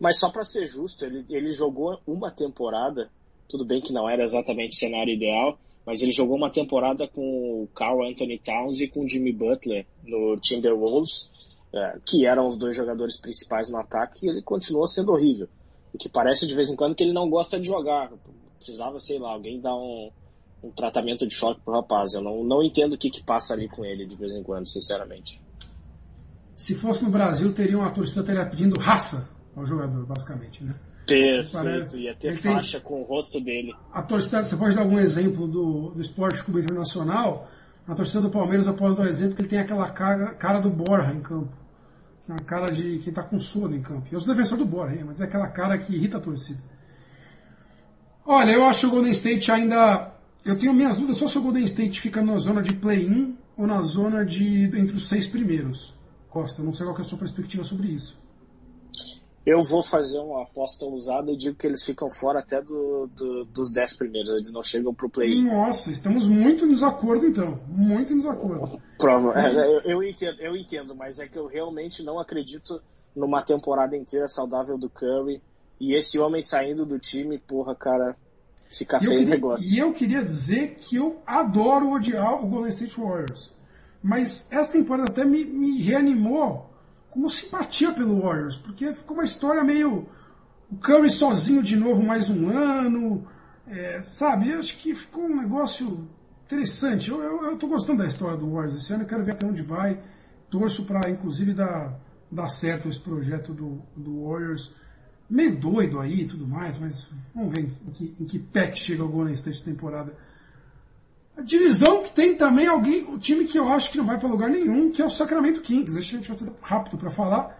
Mas 0.00 0.18
só 0.18 0.30
para 0.30 0.44
ser 0.44 0.66
justo, 0.66 1.04
ele, 1.04 1.26
ele 1.28 1.50
jogou 1.50 2.00
uma 2.06 2.30
temporada, 2.30 3.10
tudo 3.46 3.66
bem 3.66 3.82
que 3.82 3.92
não 3.92 4.08
era 4.08 4.24
exatamente 4.24 4.74
o 4.74 4.78
cenário 4.78 5.12
ideal, 5.12 5.58
mas 5.84 6.00
ele 6.00 6.10
jogou 6.10 6.36
uma 6.36 6.50
temporada 6.50 7.06
com 7.06 7.62
o 7.62 7.68
Carl 7.74 8.02
Anthony 8.02 8.38
Towns 8.38 8.80
e 8.80 8.88
com 8.88 9.04
o 9.04 9.08
Jimmy 9.08 9.32
Butler 9.32 9.86
no 10.02 10.38
Timberwolves, 10.38 11.30
é, 11.72 11.98
que 12.06 12.24
eram 12.24 12.48
os 12.48 12.56
dois 12.56 12.74
jogadores 12.74 13.18
principais 13.18 13.68
no 13.68 13.76
ataque, 13.76 14.24
e 14.24 14.30
ele 14.30 14.42
continuou 14.42 14.88
sendo 14.88 15.12
horrível. 15.12 15.48
O 15.92 15.98
que 15.98 16.08
parece 16.08 16.46
de 16.46 16.54
vez 16.54 16.70
em 16.70 16.76
quando 16.76 16.94
que 16.94 17.04
ele 17.04 17.12
não 17.12 17.28
gosta 17.28 17.60
de 17.60 17.66
jogar. 17.66 18.10
Precisava, 18.56 19.00
sei 19.00 19.18
lá, 19.18 19.32
alguém 19.32 19.60
dar 19.60 19.74
um, 19.74 20.10
um 20.62 20.70
tratamento 20.70 21.26
de 21.26 21.34
choque 21.34 21.60
pro 21.62 21.74
rapaz. 21.74 22.14
Eu 22.14 22.22
não, 22.22 22.44
não 22.44 22.62
entendo 22.62 22.92
o 22.92 22.98
que, 22.98 23.10
que 23.10 23.22
passa 23.22 23.54
ali 23.54 23.68
com 23.68 23.84
ele 23.84 24.06
de 24.06 24.14
vez 24.14 24.32
em 24.32 24.42
quando, 24.42 24.68
sinceramente. 24.68 25.40
Se 26.54 26.74
fosse 26.74 27.02
no 27.02 27.10
Brasil, 27.10 27.52
teria 27.52 27.78
uma 27.78 27.90
torcida 27.90 28.22
teria 28.22 28.46
pedindo 28.46 28.78
raça 28.78 29.28
ao 29.56 29.66
jogador, 29.66 30.06
basicamente, 30.06 30.64
né? 30.64 30.74
Perfeito, 31.06 31.52
Parece, 31.52 32.00
ia 32.00 32.14
ter 32.14 32.36
faixa 32.36 32.78
tem, 32.78 32.86
com 32.86 33.00
o 33.00 33.04
rosto 33.04 33.40
dele. 33.40 33.74
A 33.92 34.02
torcida, 34.02 34.44
você 34.44 34.56
pode 34.56 34.74
dar 34.74 34.82
algum 34.82 34.98
exemplo 34.98 35.48
do, 35.48 35.90
do 35.90 36.00
esporte 36.00 36.42
clube 36.44 36.60
internacional? 36.60 37.50
A 37.88 37.94
torcida 37.94 38.20
do 38.20 38.30
Palmeiras, 38.30 38.66
eu 38.66 38.74
posso 38.74 38.96
dar 38.96 39.02
um 39.04 39.06
exemplo 39.06 39.34
que 39.34 39.42
ele 39.42 39.48
tem 39.48 39.58
aquela 39.58 39.90
cara, 39.90 40.34
cara 40.34 40.60
do 40.60 40.70
Borja 40.70 41.12
em 41.12 41.20
campo. 41.20 41.52
Uma 42.28 42.38
cara 42.38 42.66
de 42.66 42.98
quem 42.98 43.08
está 43.08 43.24
com 43.24 43.40
sono 43.40 43.74
em 43.74 43.82
campo. 43.82 44.06
Eu 44.12 44.20
sou 44.20 44.32
defensor 44.32 44.56
do 44.56 44.64
Borja, 44.64 45.02
mas 45.04 45.20
é 45.20 45.24
aquela 45.24 45.48
cara 45.48 45.76
que 45.76 45.96
irrita 45.96 46.18
a 46.18 46.20
torcida. 46.20 46.62
Olha, 48.24 48.52
eu 48.52 48.64
acho 48.64 48.80
que 48.80 48.86
o 48.86 48.90
Golden 48.90 49.10
State 49.10 49.50
ainda. 49.50 50.12
Eu 50.44 50.56
tenho 50.56 50.72
minhas 50.72 50.94
dúvidas 50.94 51.16
só 51.16 51.26
se 51.26 51.36
o 51.36 51.42
Golden 51.42 51.64
State 51.64 52.00
fica 52.00 52.22
na 52.22 52.38
zona 52.38 52.62
de 52.62 52.72
play-in 52.72 53.36
ou 53.56 53.66
na 53.66 53.82
zona 53.82 54.24
de 54.24 54.64
entre 54.66 54.96
os 54.96 55.08
seis 55.08 55.26
primeiros. 55.26 55.98
Costa, 56.28 56.62
não 56.62 56.72
sei 56.72 56.86
qual 56.86 56.96
é 56.96 57.00
a 57.00 57.04
sua 57.04 57.18
perspectiva 57.18 57.64
sobre 57.64 57.88
isso. 57.88 58.19
Eu 59.44 59.62
vou 59.62 59.82
fazer 59.82 60.18
uma 60.18 60.42
aposta 60.42 60.84
ousada 60.84 61.32
e 61.32 61.36
digo 61.36 61.56
que 61.56 61.66
eles 61.66 61.84
ficam 61.84 62.10
fora 62.10 62.40
até 62.40 62.60
do, 62.60 63.08
do, 63.16 63.44
dos 63.46 63.70
10 63.70 63.96
primeiros, 63.96 64.30
eles 64.30 64.52
não 64.52 64.62
chegam 64.62 64.92
pro 64.92 65.08
play. 65.08 65.42
Nossa, 65.42 65.90
estamos 65.90 66.26
muito 66.26 66.66
em 66.66 66.68
desacordo 66.68 67.26
então. 67.26 67.58
Muito 67.66 68.12
em 68.12 68.16
desacordo. 68.16 68.80
Prova. 68.98 69.32
É, 69.40 69.56
eu, 69.56 69.80
eu, 69.80 70.02
entendo, 70.02 70.40
eu 70.40 70.54
entendo, 70.54 70.94
mas 70.94 71.18
é 71.18 71.26
que 71.26 71.38
eu 71.38 71.46
realmente 71.46 72.02
não 72.02 72.18
acredito 72.18 72.82
numa 73.16 73.42
temporada 73.42 73.96
inteira 73.96 74.28
saudável 74.28 74.76
do 74.76 74.90
Curry. 74.90 75.42
E 75.80 75.94
esse 75.94 76.18
homem 76.18 76.42
saindo 76.42 76.84
do 76.84 76.98
time, 76.98 77.38
porra, 77.38 77.74
cara, 77.74 78.14
fica 78.70 79.00
feio 79.00 79.22
o 79.22 79.28
negócio. 79.28 79.74
E 79.74 79.78
eu 79.78 79.90
queria 79.94 80.22
dizer 80.22 80.76
que 80.78 80.96
eu 80.96 81.22
adoro 81.26 81.90
odiar 81.90 82.44
o 82.44 82.46
Golden 82.46 82.68
State 82.68 83.00
Warriors. 83.00 83.54
Mas 84.02 84.50
essa 84.52 84.72
temporada 84.72 85.10
até 85.10 85.24
me, 85.24 85.44
me 85.44 85.82
reanimou 85.82 86.69
como 87.10 87.28
simpatia 87.28 87.92
pelo 87.92 88.20
Warriors, 88.20 88.56
porque 88.56 88.94
ficou 88.94 89.16
uma 89.16 89.24
história 89.24 89.62
meio. 89.64 90.08
O 90.70 90.76
Curry 90.76 91.10
sozinho 91.10 91.62
de 91.62 91.76
novo 91.76 92.00
mais 92.00 92.30
um 92.30 92.48
ano, 92.48 93.26
é, 93.66 94.00
sabe? 94.02 94.50
Eu 94.50 94.60
acho 94.60 94.78
que 94.78 94.94
ficou 94.94 95.24
um 95.24 95.40
negócio 95.40 96.08
interessante. 96.46 97.10
Eu, 97.10 97.56
tô 97.56 97.66
gostando 97.66 97.98
da 97.98 98.06
história 98.06 98.36
do 98.36 98.52
Warriors 98.52 98.76
esse 98.76 98.92
ano, 98.92 99.02
eu 99.02 99.06
quero 99.06 99.24
ver 99.24 99.32
até 99.32 99.46
onde 99.46 99.62
vai. 99.62 100.00
Torço 100.48 100.84
para, 100.84 101.10
inclusive, 101.10 101.52
dar, 101.52 101.98
dar 102.30 102.48
certo 102.48 102.88
esse 102.88 103.00
projeto 103.00 103.52
do, 103.52 103.82
do 103.96 104.26
Warriors. 104.28 104.74
Meio 105.28 105.56
doido 105.56 106.00
aí 106.00 106.22
e 106.22 106.26
tudo 106.26 106.46
mais, 106.46 106.78
mas 106.78 107.10
vamos 107.34 107.52
ver 107.52 107.62
em 107.62 107.90
que, 107.92 108.16
em 108.18 108.24
que 108.24 108.38
pé 108.38 108.68
que 108.68 108.78
chega 108.78 109.04
o 109.04 109.08
Golden 109.08 109.34
State 109.34 109.64
temporada. 109.64 110.16
A 111.40 111.42
divisão 111.42 112.02
que 112.02 112.12
tem 112.12 112.36
também 112.36 112.66
alguém, 112.66 113.02
o 113.04 113.16
time 113.16 113.46
que 113.46 113.58
eu 113.58 113.66
acho 113.66 113.90
que 113.90 113.96
não 113.96 114.04
vai 114.04 114.18
para 114.18 114.28
lugar 114.28 114.50
nenhum, 114.50 114.92
que 114.92 115.00
é 115.00 115.06
o 115.06 115.08
Sacramento 115.08 115.62
Kings. 115.62 115.90
Deixa 115.90 116.18
vai 116.18 116.36
ser 116.36 116.52
rápido 116.60 116.98
para 116.98 117.10
falar. 117.10 117.58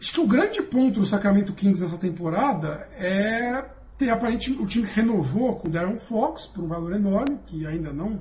Acho 0.00 0.14
que 0.14 0.20
o 0.20 0.26
grande 0.26 0.60
ponto 0.60 0.98
do 0.98 1.06
Sacramento 1.06 1.52
Kings 1.52 1.80
nessa 1.80 1.96
temporada 1.96 2.88
é 2.98 3.64
ter 3.96 4.10
aparentemente 4.10 4.60
o 4.60 4.66
time 4.66 4.88
que 4.88 4.94
renovou 4.94 5.54
com 5.54 5.68
o 5.68 5.70
Darren 5.70 6.00
Fox 6.00 6.46
por 6.46 6.64
um 6.64 6.66
valor 6.66 6.92
enorme, 6.94 7.38
que 7.46 7.64
ainda 7.64 7.92
não 7.92 8.20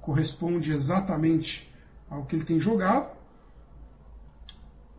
corresponde 0.00 0.70
exatamente 0.70 1.68
ao 2.08 2.26
que 2.26 2.36
ele 2.36 2.44
tem 2.44 2.60
jogado. 2.60 3.10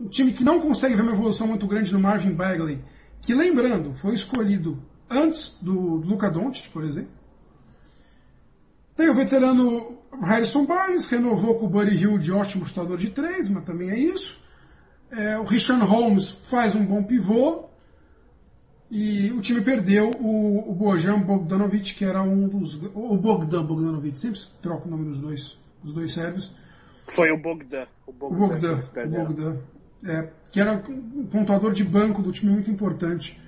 Um 0.01 0.09
time 0.09 0.33
que 0.33 0.43
não 0.43 0.59
consegue 0.59 0.95
ver 0.95 1.03
uma 1.03 1.13
evolução 1.13 1.47
muito 1.47 1.65
grande 1.65 1.93
no 1.93 1.99
Marvin 2.01 2.33
Bagley, 2.33 2.83
que 3.21 3.33
lembrando, 3.33 3.93
foi 3.93 4.15
escolhido 4.15 4.83
antes 5.09 5.57
do, 5.61 5.99
do 5.99 6.09
Luca 6.09 6.29
Doncic, 6.29 6.69
por 6.73 6.83
exemplo. 6.83 7.16
Tem 8.97 9.09
o 9.09 9.13
veterano 9.13 9.99
Harrison 10.21 10.65
Barnes, 10.65 11.07
renovou 11.07 11.55
com 11.55 11.67
o 11.67 11.69
Buddy 11.69 11.95
Hill 11.95 12.17
de 12.17 12.31
ótimo 12.31 12.65
chutador 12.65 12.97
de 12.97 13.11
três, 13.11 13.47
mas 13.47 13.63
também 13.63 13.91
é 13.91 13.97
isso. 13.97 14.45
É, 15.11 15.37
o 15.37 15.43
Richard 15.43 15.85
Holmes 15.85 16.29
faz 16.29 16.75
um 16.75 16.83
bom 16.83 17.03
pivô. 17.03 17.65
E 18.89 19.31
o 19.31 19.41
time 19.41 19.61
perdeu 19.61 20.11
o, 20.11 20.71
o 20.71 20.73
Bojan 20.73 21.19
Bogdanovic, 21.19 21.93
que 21.93 22.05
era 22.05 22.21
um 22.21 22.47
dos. 22.47 22.81
O 22.93 23.15
Bogdan 23.17 23.63
Bogdanovic, 23.63 24.17
sempre 24.17 24.39
troca 24.61 24.87
o 24.87 24.89
nome 24.89 25.05
dos 25.05 25.21
dois, 25.21 25.59
dos 25.83 25.93
dois 25.93 26.13
sérvios. 26.13 26.55
Foi 27.05 27.31
o 27.31 27.37
Bogdan. 27.37 27.85
O 28.07 28.13
Bogdan, 28.13 28.35
o 28.35 28.49
Bogdan, 28.49 29.03
o 29.03 29.25
Bogdan 29.25 29.57
é, 30.05 30.29
que 30.51 30.59
era 30.59 30.81
um 30.89 31.25
pontuador 31.25 31.73
de 31.73 31.83
banco 31.83 32.21
do 32.21 32.31
time 32.31 32.51
muito 32.51 32.71
importante. 32.71 33.39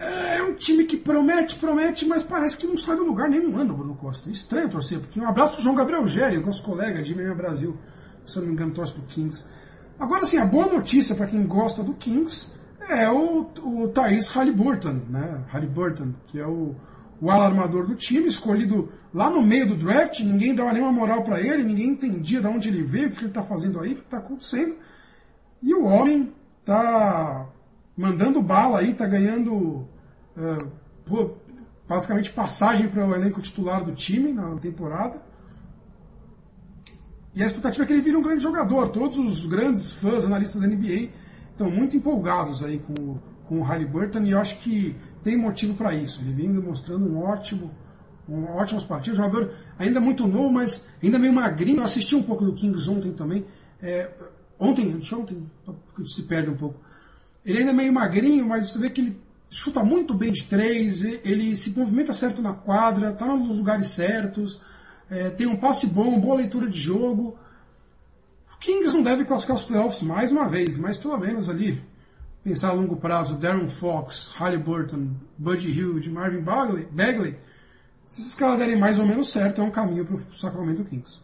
É, 0.00 0.38
é 0.38 0.42
um 0.42 0.54
time 0.54 0.84
que 0.84 0.96
promete, 0.96 1.56
promete, 1.56 2.06
mas 2.06 2.22
parece 2.22 2.56
que 2.56 2.66
não 2.66 2.76
sai 2.76 2.96
do 2.96 3.04
lugar 3.04 3.28
nenhum 3.28 3.58
ano, 3.58 3.76
Bruno 3.76 3.94
Costa. 3.94 4.30
Estranho 4.30 4.70
torcer, 4.70 4.98
porque 4.98 5.20
um 5.20 5.28
abraço 5.28 5.52
pro 5.52 5.62
João 5.62 5.74
Gabriel 5.74 6.08
Gério, 6.08 6.40
nosso 6.40 6.62
colega 6.62 7.02
de 7.02 7.14
MMA 7.14 7.34
Brasil, 7.34 7.76
se 8.26 8.38
eu 8.38 8.40
não 8.40 8.48
me 8.48 8.54
engano, 8.54 8.72
torce 8.72 8.94
pro 8.94 9.02
Kings. 9.02 9.44
Agora, 9.98 10.24
sim, 10.24 10.38
a 10.38 10.46
boa 10.46 10.72
notícia 10.72 11.14
para 11.14 11.26
quem 11.26 11.46
gosta 11.46 11.82
do 11.82 11.92
Kings 11.92 12.52
é 12.88 13.10
o, 13.10 13.46
o 13.62 13.88
Thaís 13.88 14.28
Halliburton, 14.28 15.02
né? 15.10 15.44
Halliburton, 15.48 16.14
que 16.28 16.40
é 16.40 16.46
o, 16.46 16.74
o 17.20 17.30
alarmador 17.30 17.86
do 17.86 17.94
time, 17.94 18.26
escolhido 18.26 18.90
lá 19.12 19.28
no 19.28 19.42
meio 19.42 19.66
do 19.66 19.74
draft, 19.74 20.20
ninguém 20.20 20.54
dava 20.54 20.72
nenhuma 20.72 20.92
moral 20.92 21.22
para 21.22 21.42
ele, 21.42 21.62
ninguém 21.62 21.90
entendia 21.90 22.40
de 22.40 22.46
onde 22.46 22.70
ele 22.70 22.82
veio, 22.82 23.08
o 23.08 23.10
que 23.10 23.20
ele 23.20 23.28
está 23.28 23.42
fazendo 23.42 23.78
aí, 23.78 23.92
o 23.92 23.96
que 23.96 24.02
está 24.02 24.16
acontecendo. 24.16 24.76
E 25.62 25.74
o 25.74 25.84
homem 25.84 26.32
tá 26.64 27.49
mandando 28.00 28.40
bala 28.40 28.78
aí, 28.78 28.94
tá 28.94 29.06
ganhando 29.06 29.86
uh, 30.34 31.30
basicamente 31.86 32.32
passagem 32.32 32.88
para 32.88 33.06
o 33.06 33.14
elenco 33.14 33.42
titular 33.42 33.84
do 33.84 33.92
time 33.92 34.32
na 34.32 34.56
temporada. 34.56 35.20
e 37.34 37.42
a 37.42 37.46
expectativa 37.46 37.84
é 37.84 37.86
que 37.86 37.92
ele 37.92 38.00
vire 38.00 38.16
um 38.16 38.22
grande 38.22 38.42
jogador. 38.42 38.88
Todos 38.88 39.18
os 39.18 39.44
grandes 39.44 39.92
fãs, 39.92 40.24
analistas 40.24 40.62
da 40.62 40.66
NBA, 40.66 41.10
estão 41.50 41.70
muito 41.70 41.94
empolgados 41.94 42.64
aí 42.64 42.78
com, 42.78 43.18
com 43.46 43.60
o 43.60 43.62
Halliburton 43.62 44.22
e 44.22 44.30
eu 44.30 44.38
acho 44.38 44.58
que 44.60 44.96
tem 45.22 45.36
motivo 45.36 45.74
para 45.74 45.92
isso. 45.92 46.22
Ele 46.22 46.32
vem 46.32 46.50
demonstrando 46.50 47.04
um 47.06 47.18
ótimo, 47.18 47.70
um 48.26 48.44
ótimos 48.46 48.84
partidos. 48.84 49.18
Jogador 49.18 49.52
ainda 49.78 50.00
muito 50.00 50.26
novo, 50.26 50.50
mas 50.50 50.88
ainda 51.02 51.18
meio 51.18 51.34
magrinho. 51.34 51.80
Eu 51.80 51.84
assisti 51.84 52.16
um 52.16 52.22
pouco 52.22 52.46
do 52.46 52.54
Kings 52.54 52.88
ontem 52.88 53.12
também. 53.12 53.44
É, 53.82 54.10
ontem, 54.58 54.90
anteontem, 54.90 55.46
se 56.06 56.22
perde 56.22 56.48
um 56.48 56.56
pouco. 56.56 56.80
Ele 57.44 57.58
ainda 57.58 57.70
é 57.70 57.74
meio 57.74 57.92
magrinho, 57.92 58.46
mas 58.46 58.70
você 58.70 58.78
vê 58.78 58.90
que 58.90 59.00
ele 59.00 59.20
chuta 59.48 59.82
muito 59.82 60.14
bem 60.14 60.30
de 60.30 60.44
três, 60.44 61.02
ele 61.02 61.56
se 61.56 61.76
movimenta 61.78 62.12
certo 62.12 62.40
na 62.40 62.52
quadra, 62.52 63.10
está 63.10 63.26
nos 63.26 63.58
lugares 63.58 63.90
certos, 63.90 64.60
é, 65.10 65.30
tem 65.30 65.46
um 65.46 65.56
passe 65.56 65.86
bom, 65.86 66.20
boa 66.20 66.36
leitura 66.36 66.68
de 66.68 66.78
jogo. 66.78 67.36
O 68.54 68.58
Kings 68.58 68.94
não 68.94 69.02
deve 69.02 69.24
classificar 69.24 69.56
os 69.56 69.64
playoffs 69.64 70.02
mais 70.02 70.30
uma 70.30 70.48
vez, 70.48 70.78
mas 70.78 70.96
pelo 70.96 71.16
menos 71.18 71.48
ali, 71.48 71.82
pensar 72.44 72.70
a 72.70 72.72
longo 72.72 72.96
prazo, 72.96 73.36
Darren 73.36 73.68
Fox, 73.68 74.32
Halliburton, 74.36 75.10
Buddy 75.36 75.70
Hield, 75.70 76.10
Marvin 76.10 76.42
Bagley, 76.42 76.86
Bagley 76.90 77.36
se 78.10 78.22
esses 78.22 78.34
caras 78.34 78.58
derem 78.58 78.74
mais 78.74 78.98
ou 78.98 79.06
menos 79.06 79.28
certo, 79.28 79.60
é 79.60 79.64
um 79.64 79.70
caminho 79.70 80.04
para 80.04 80.16
o 80.16 80.18
Sacramento 80.34 80.84
Kings. 80.84 81.20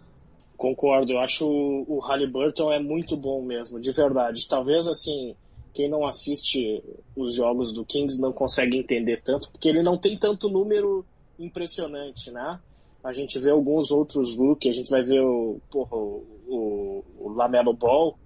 Concordo, 0.57 1.11
eu 1.11 1.19
acho 1.19 1.45
o, 1.45 1.99
Halliburton 1.99 2.73
é 2.73 2.79
muito 2.79 3.17
bom 3.17 3.43
mesmo, 3.43 3.81
de 3.81 3.91
verdade. 3.91 4.47
Talvez 4.49 4.87
assim, 4.87 5.35
quem 5.77 5.91
não 5.91 6.07
assiste 6.07 6.83
os 7.15 7.35
jogos 7.35 7.71
do 7.71 7.85
Kings 7.85 8.19
não 8.19 8.33
consegue 8.33 8.79
entender 8.79 9.21
tanto, 9.21 9.51
porque 9.51 9.69
ele 9.69 9.83
não 9.83 9.99
tem 9.99 10.19
tanto 10.19 10.49
número 10.49 11.05
impressionante, 11.39 12.31
né? 12.31 12.59
A 13.05 13.13
gente 13.13 13.39
vê 13.39 13.51
alguns 13.51 13.91
outros 13.91 14.35
rookies, 14.35 14.73
a 14.73 14.77
gente 14.77 14.91
vai 14.91 15.03
ver 15.03 15.21
o, 15.21 15.61
porra, 15.71 15.95
o, 15.95 17.05
o 17.21 17.29
Lamelo 17.29 17.75
Ball, 17.75 18.19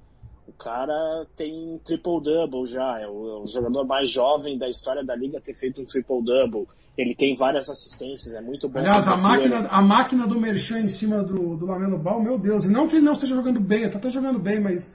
o 0.47 0.53
cara 0.53 1.27
tem 1.37 1.81
triple-double 1.85 2.69
já, 2.69 3.01
é 3.01 3.09
o, 3.09 3.29
é 3.29 3.43
o, 3.43 3.47
jogador 3.49 3.85
mais 3.85 4.09
jovem 4.09 4.57
da 4.57 4.69
história 4.69 5.05
da 5.05 5.17
liga 5.17 5.41
ter 5.41 5.55
feito 5.55 5.83
um 5.83 5.85
triple-double. 5.85 6.69
Ele 6.97 7.17
tem 7.17 7.35
várias 7.35 7.69
assistências, 7.69 8.33
é 8.33 8.41
muito 8.41 8.69
bom. 8.69 8.79
Aliás, 8.79 9.09
a 9.09 9.17
máquina, 9.17 9.67
a 9.69 9.83
máquina 9.83 10.27
do 10.27 10.39
Merchan 10.39 10.81
em 10.81 10.89
cima 10.89 11.25
do, 11.25 11.57
do 11.57 11.67
Lamelo 11.67 11.99
Ball, 11.99 12.23
meu 12.23 12.39
Deus, 12.39 12.65
e 12.65 12.69
não 12.69 12.87
que 12.87 12.97
ele 12.97 13.05
não 13.05 13.13
esteja 13.13 13.35
jogando 13.35 13.59
bem, 13.59 13.83
ele 13.83 13.91
tá 13.91 13.99
até 13.99 14.11
jogando 14.11 14.39
bem, 14.39 14.61
mas 14.61 14.95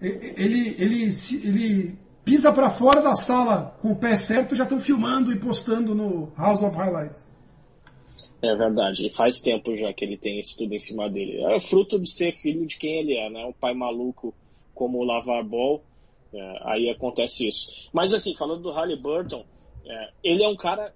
ele, 0.00 0.74
ele, 0.78 1.10
ele 1.44 1.98
pisa 2.24 2.52
para 2.52 2.68
fora 2.68 3.00
da 3.00 3.14
sala 3.14 3.76
com 3.80 3.92
o 3.92 3.96
pé 3.96 4.16
certo, 4.16 4.54
já 4.54 4.64
estão 4.64 4.80
filmando 4.80 5.32
e 5.32 5.38
postando 5.38 5.94
no 5.94 6.32
House 6.36 6.62
of 6.62 6.76
Highlights. 6.76 7.34
É 8.42 8.54
verdade, 8.54 9.06
e 9.06 9.10
faz 9.10 9.40
tempo 9.40 9.76
já 9.76 9.92
que 9.92 10.04
ele 10.04 10.18
tem 10.18 10.38
isso 10.38 10.58
tudo 10.58 10.74
em 10.74 10.80
cima 10.80 11.08
dele. 11.08 11.42
É 11.54 11.60
fruto 11.60 11.98
de 11.98 12.08
ser 12.08 12.32
filho 12.32 12.66
de 12.66 12.76
quem 12.76 12.98
ele 12.98 13.16
é, 13.16 13.30
né? 13.30 13.44
Um 13.46 13.52
pai 13.52 13.74
maluco 13.74 14.34
como 14.74 14.98
o 14.98 15.04
Lavar 15.04 15.42
Ball, 15.44 15.82
é, 16.34 16.58
aí 16.64 16.90
acontece 16.90 17.48
isso. 17.48 17.88
Mas 17.92 18.12
assim, 18.12 18.34
falando 18.36 18.62
do 18.62 18.70
Halliburton, 18.70 19.44
é, 19.86 20.10
ele 20.22 20.44
é 20.44 20.48
um 20.48 20.56
cara, 20.56 20.92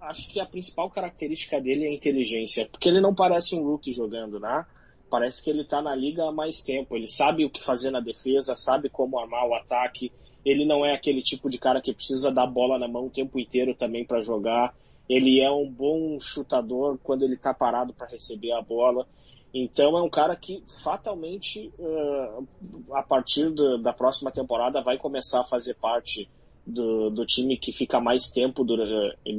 acho 0.00 0.28
que 0.30 0.40
a 0.40 0.46
principal 0.46 0.88
característica 0.88 1.60
dele 1.60 1.84
é 1.84 1.88
a 1.88 1.94
inteligência, 1.94 2.66
porque 2.70 2.88
ele 2.88 3.00
não 3.00 3.14
parece 3.14 3.54
um 3.54 3.62
rookie 3.62 3.92
jogando, 3.92 4.40
né? 4.40 4.64
Parece 5.10 5.42
que 5.42 5.50
ele 5.50 5.62
está 5.62 5.82
na 5.82 5.94
liga 5.94 6.24
há 6.24 6.32
mais 6.32 6.62
tempo, 6.62 6.96
ele 6.96 7.08
sabe 7.08 7.44
o 7.44 7.50
que 7.50 7.60
fazer 7.60 7.90
na 7.90 8.00
defesa, 8.00 8.54
sabe 8.54 8.88
como 8.88 9.18
armar 9.18 9.46
o 9.46 9.54
ataque, 9.54 10.12
ele 10.44 10.64
não 10.64 10.86
é 10.86 10.94
aquele 10.94 11.20
tipo 11.20 11.50
de 11.50 11.58
cara 11.58 11.82
que 11.82 11.92
precisa 11.92 12.30
dar 12.30 12.46
bola 12.46 12.78
na 12.78 12.88
mão 12.88 13.06
o 13.06 13.10
tempo 13.10 13.38
inteiro 13.38 13.74
também 13.74 14.04
para 14.04 14.22
jogar. 14.22 14.74
Ele 15.08 15.40
é 15.40 15.50
um 15.50 15.68
bom 15.68 16.18
chutador 16.20 16.98
quando 17.02 17.24
ele 17.24 17.34
está 17.34 17.52
parado 17.52 17.92
para 17.92 18.06
receber 18.06 18.52
a 18.52 18.62
bola. 18.62 19.06
Então 19.52 19.98
é 19.98 20.02
um 20.02 20.08
cara 20.08 20.36
que 20.36 20.62
fatalmente, 20.82 21.72
uh, 21.78 22.46
a 22.94 23.02
partir 23.02 23.50
do, 23.50 23.78
da 23.78 23.92
próxima 23.92 24.30
temporada, 24.30 24.80
vai 24.80 24.96
começar 24.96 25.40
a 25.40 25.44
fazer 25.44 25.74
parte 25.74 26.28
do, 26.64 27.10
do 27.10 27.26
time 27.26 27.56
que 27.56 27.72
fica 27.72 28.00
mais 28.00 28.30
tempo 28.30 28.62
do, 28.62 28.76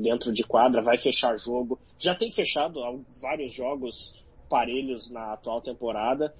dentro 0.01 0.33
de 0.33 0.43
quadra, 0.43 0.81
vai 0.81 0.97
fechar 0.97 1.37
jogo. 1.37 1.79
Já 1.97 2.13
tem 2.13 2.29
fechado 2.29 2.81
vários 3.21 3.53
jogos 3.53 4.20
parelhos 4.51 5.09
na 5.09 5.31
atual 5.31 5.61
temporada, 5.61 6.33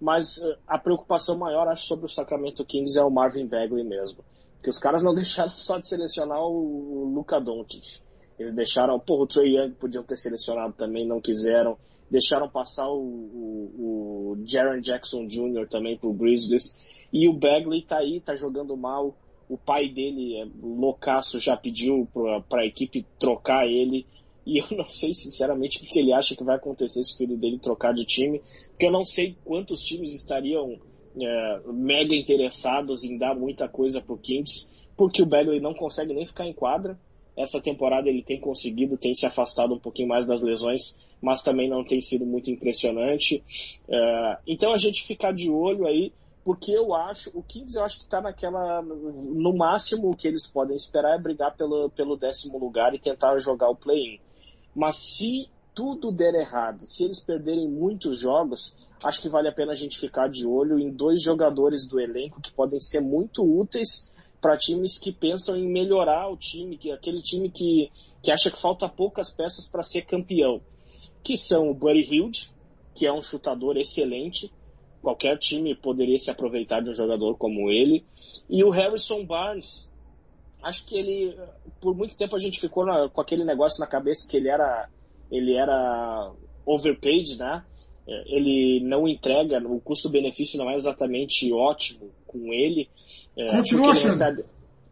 mas 0.00 0.38
uh, 0.38 0.56
a 0.66 0.76
preocupação 0.76 1.38
maior, 1.38 1.68
acho, 1.68 1.86
sobre 1.86 2.06
o 2.06 2.08
Sacramento 2.08 2.64
Kings 2.64 2.98
é 2.98 3.04
o 3.04 3.10
Marvin 3.10 3.46
Bagley 3.46 3.84
mesmo. 3.84 4.24
Que 4.60 4.68
os 4.68 4.78
caras 4.78 5.02
não 5.02 5.14
deixaram 5.14 5.56
só 5.56 5.78
de 5.78 5.88
selecionar 5.88 6.42
o, 6.42 7.12
Luka 7.14 7.40
Doncic 7.40 8.02
eles 8.42 8.54
deixaram, 8.54 8.98
porra, 8.98 9.22
o 9.22 9.26
Trey 9.26 9.56
Young 9.56 9.72
podiam 9.72 10.02
ter 10.02 10.16
selecionado 10.16 10.72
também, 10.72 11.06
não 11.06 11.20
quiseram. 11.20 11.78
Deixaram 12.10 12.48
passar 12.48 12.88
o, 12.88 12.98
o, 12.98 14.32
o 14.32 14.42
Jaron 14.44 14.80
Jackson 14.80 15.26
Jr. 15.26 15.68
também 15.68 15.96
pro 15.96 16.12
Grizzlies. 16.12 16.76
E 17.12 17.28
o 17.28 17.32
Bagley 17.32 17.82
tá 17.82 17.98
aí, 17.98 18.20
tá 18.20 18.34
jogando 18.34 18.76
mal. 18.76 19.16
O 19.48 19.56
pai 19.56 19.88
dele, 19.88 20.40
é 20.40 20.46
loucaço, 20.60 21.38
já 21.38 21.56
pediu 21.56 22.08
para 22.48 22.62
a 22.62 22.66
equipe 22.66 23.06
trocar 23.18 23.66
ele. 23.66 24.06
E 24.44 24.58
eu 24.58 24.66
não 24.76 24.88
sei, 24.88 25.14
sinceramente, 25.14 25.78
o 25.78 25.88
que 25.88 25.98
ele 25.98 26.12
acha 26.12 26.36
que 26.36 26.44
vai 26.44 26.56
acontecer 26.56 27.02
se 27.04 27.14
o 27.14 27.18
filho 27.18 27.36
dele 27.36 27.58
trocar 27.58 27.94
de 27.94 28.04
time. 28.04 28.40
Porque 28.70 28.86
eu 28.86 28.92
não 28.92 29.04
sei 29.04 29.36
quantos 29.44 29.82
times 29.82 30.12
estariam 30.12 30.78
é, 31.20 31.60
mega 31.66 32.14
interessados 32.14 33.04
em 33.04 33.16
dar 33.16 33.34
muita 33.34 33.68
coisa 33.68 34.00
pro 34.00 34.18
Kings. 34.18 34.68
Porque 34.96 35.22
o 35.22 35.26
Bagley 35.26 35.60
não 35.60 35.74
consegue 35.74 36.12
nem 36.12 36.26
ficar 36.26 36.46
em 36.46 36.52
quadra. 36.52 36.98
Essa 37.36 37.60
temporada 37.60 38.08
ele 38.08 38.22
tem 38.22 38.38
conseguido, 38.38 38.98
tem 38.98 39.14
se 39.14 39.24
afastado 39.24 39.74
um 39.74 39.78
pouquinho 39.78 40.08
mais 40.08 40.26
das 40.26 40.42
lesões, 40.42 40.98
mas 41.20 41.42
também 41.42 41.68
não 41.68 41.82
tem 41.82 42.02
sido 42.02 42.26
muito 42.26 42.50
impressionante. 42.50 43.42
Uh, 43.88 44.36
então 44.46 44.72
a 44.72 44.76
gente 44.76 45.02
ficar 45.02 45.32
de 45.32 45.50
olho 45.50 45.86
aí, 45.86 46.12
porque 46.44 46.72
eu 46.72 46.94
acho, 46.94 47.30
o 47.32 47.42
Kings 47.42 47.76
eu 47.76 47.84
acho 47.84 47.98
que 47.98 48.04
está 48.04 48.20
naquela, 48.20 48.82
no 48.82 49.56
máximo 49.56 50.10
o 50.10 50.16
que 50.16 50.28
eles 50.28 50.46
podem 50.46 50.76
esperar 50.76 51.14
é 51.14 51.22
brigar 51.22 51.56
pelo, 51.56 51.88
pelo 51.90 52.16
décimo 52.16 52.58
lugar 52.58 52.94
e 52.94 52.98
tentar 52.98 53.38
jogar 53.38 53.70
o 53.70 53.76
play-in. 53.76 54.20
Mas 54.74 54.96
se 54.96 55.48
tudo 55.74 56.12
der 56.12 56.34
errado, 56.34 56.86
se 56.86 57.04
eles 57.04 57.20
perderem 57.20 57.68
muitos 57.68 58.18
jogos, 58.18 58.76
acho 59.02 59.22
que 59.22 59.28
vale 59.28 59.48
a 59.48 59.52
pena 59.52 59.72
a 59.72 59.76
gente 59.76 59.98
ficar 59.98 60.28
de 60.28 60.46
olho 60.46 60.78
em 60.78 60.90
dois 60.90 61.22
jogadores 61.22 61.86
do 61.86 62.00
elenco 62.00 62.40
que 62.40 62.52
podem 62.52 62.80
ser 62.80 63.00
muito 63.00 63.42
úteis 63.42 64.10
para 64.40 64.58
times 64.58 64.98
que 64.98 65.12
pensam 65.12 65.56
em 65.56 65.66
melhorar 65.66 66.28
o 66.28 66.36
time, 66.36 66.76
que 66.76 66.90
aquele 66.90 67.22
time 67.22 67.48
que, 67.48 67.90
que 68.22 68.32
acha 68.32 68.50
que 68.50 68.60
falta 68.60 68.88
poucas 68.88 69.30
peças 69.30 69.68
para 69.68 69.84
ser 69.84 70.02
campeão, 70.02 70.60
que 71.22 71.36
são 71.36 71.70
o 71.70 71.74
Buddy 71.74 72.02
Hield, 72.02 72.50
que 72.94 73.06
é 73.06 73.12
um 73.12 73.22
chutador 73.22 73.76
excelente, 73.76 74.52
qualquer 75.00 75.38
time 75.38 75.74
poderia 75.74 76.18
se 76.18 76.30
aproveitar 76.30 76.82
de 76.82 76.90
um 76.90 76.94
jogador 76.94 77.36
como 77.36 77.70
ele, 77.70 78.04
e 78.50 78.64
o 78.64 78.70
Harrison 78.70 79.24
Barnes, 79.24 79.88
acho 80.62 80.86
que 80.86 80.96
ele, 80.96 81.36
por 81.80 81.94
muito 81.94 82.16
tempo 82.16 82.36
a 82.36 82.38
gente 82.38 82.60
ficou 82.60 82.86
na, 82.86 83.08
com 83.08 83.20
aquele 83.20 83.44
negócio 83.44 83.80
na 83.80 83.86
cabeça 83.86 84.28
que 84.28 84.36
ele 84.36 84.48
era, 84.48 84.88
ele 85.30 85.54
era 85.54 86.32
overpaid, 86.64 87.38
né? 87.38 87.64
É, 88.06 88.36
ele 88.36 88.80
não 88.80 89.06
entrega, 89.06 89.58
o 89.58 89.80
custo-benefício 89.80 90.58
não 90.58 90.70
é 90.70 90.76
exatamente 90.76 91.52
ótimo 91.52 92.10
com 92.26 92.52
ele. 92.52 92.88
É, 93.36 93.46
Continua 93.56 93.92
achando. 93.92 94.12
Está... 94.12 94.36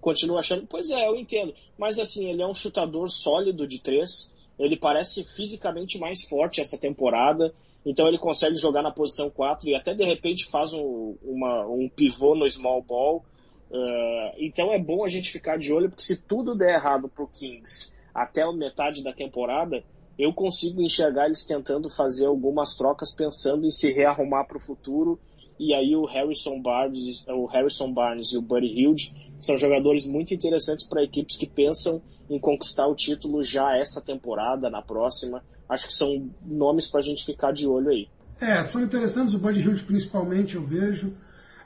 Continua 0.00 0.40
achando. 0.40 0.66
Pois 0.66 0.90
é, 0.90 1.08
eu 1.08 1.16
entendo. 1.16 1.54
Mas 1.78 1.98
assim, 1.98 2.28
ele 2.28 2.42
é 2.42 2.46
um 2.46 2.54
chutador 2.54 3.10
sólido 3.10 3.66
de 3.66 3.80
três. 3.82 4.34
Ele 4.58 4.76
parece 4.76 5.24
fisicamente 5.24 5.98
mais 5.98 6.24
forte 6.24 6.60
essa 6.60 6.78
temporada. 6.78 7.52
Então 7.84 8.06
ele 8.06 8.18
consegue 8.18 8.56
jogar 8.56 8.82
na 8.82 8.90
posição 8.90 9.30
4 9.30 9.68
e 9.68 9.74
até 9.74 9.94
de 9.94 10.04
repente 10.04 10.46
faz 10.46 10.72
um, 10.72 11.16
uma, 11.22 11.66
um 11.66 11.88
pivô 11.88 12.34
no 12.34 12.50
small 12.50 12.82
ball. 12.82 13.24
Uh, 13.70 14.34
então 14.38 14.72
é 14.72 14.78
bom 14.78 15.04
a 15.04 15.08
gente 15.08 15.30
ficar 15.30 15.56
de 15.56 15.72
olho, 15.72 15.88
porque 15.88 16.02
se 16.02 16.20
tudo 16.20 16.56
der 16.56 16.74
errado 16.74 17.08
pro 17.08 17.28
Kings 17.28 17.92
até 18.12 18.42
a 18.42 18.52
metade 18.52 19.02
da 19.02 19.12
temporada, 19.12 19.82
eu 20.18 20.32
consigo 20.32 20.82
enxergar 20.82 21.26
eles 21.26 21.46
tentando 21.46 21.88
fazer 21.88 22.26
algumas 22.26 22.76
trocas 22.76 23.14
pensando 23.14 23.64
em 23.66 23.70
se 23.70 23.92
rearrumar 23.92 24.44
para 24.46 24.56
o 24.56 24.60
futuro 24.60 25.18
e 25.60 25.74
aí 25.74 25.94
o 25.94 26.06
Harrison 26.06 26.58
Barnes, 26.60 27.22
o 27.28 27.44
Harrison 27.44 27.92
Barnes 27.92 28.32
e 28.32 28.38
o 28.38 28.42
Buddy 28.42 28.66
Hield 28.66 29.14
são 29.38 29.58
jogadores 29.58 30.06
muito 30.06 30.32
interessantes 30.32 30.86
para 30.86 31.04
equipes 31.04 31.36
que 31.36 31.46
pensam 31.46 32.02
em 32.30 32.38
conquistar 32.38 32.86
o 32.86 32.94
título 32.94 33.44
já 33.44 33.76
essa 33.76 34.00
temporada, 34.02 34.70
na 34.70 34.80
próxima. 34.80 35.44
Acho 35.68 35.88
que 35.88 35.94
são 35.94 36.30
nomes 36.42 36.88
para 36.88 37.00
a 37.00 37.02
gente 37.02 37.26
ficar 37.26 37.52
de 37.52 37.66
olho 37.66 37.90
aí. 37.90 38.08
É, 38.40 38.62
são 38.64 38.82
interessantes 38.82 39.34
o 39.34 39.38
Buddy 39.38 39.60
Hield 39.60 39.84
principalmente, 39.84 40.56
eu 40.56 40.64
vejo. 40.64 41.14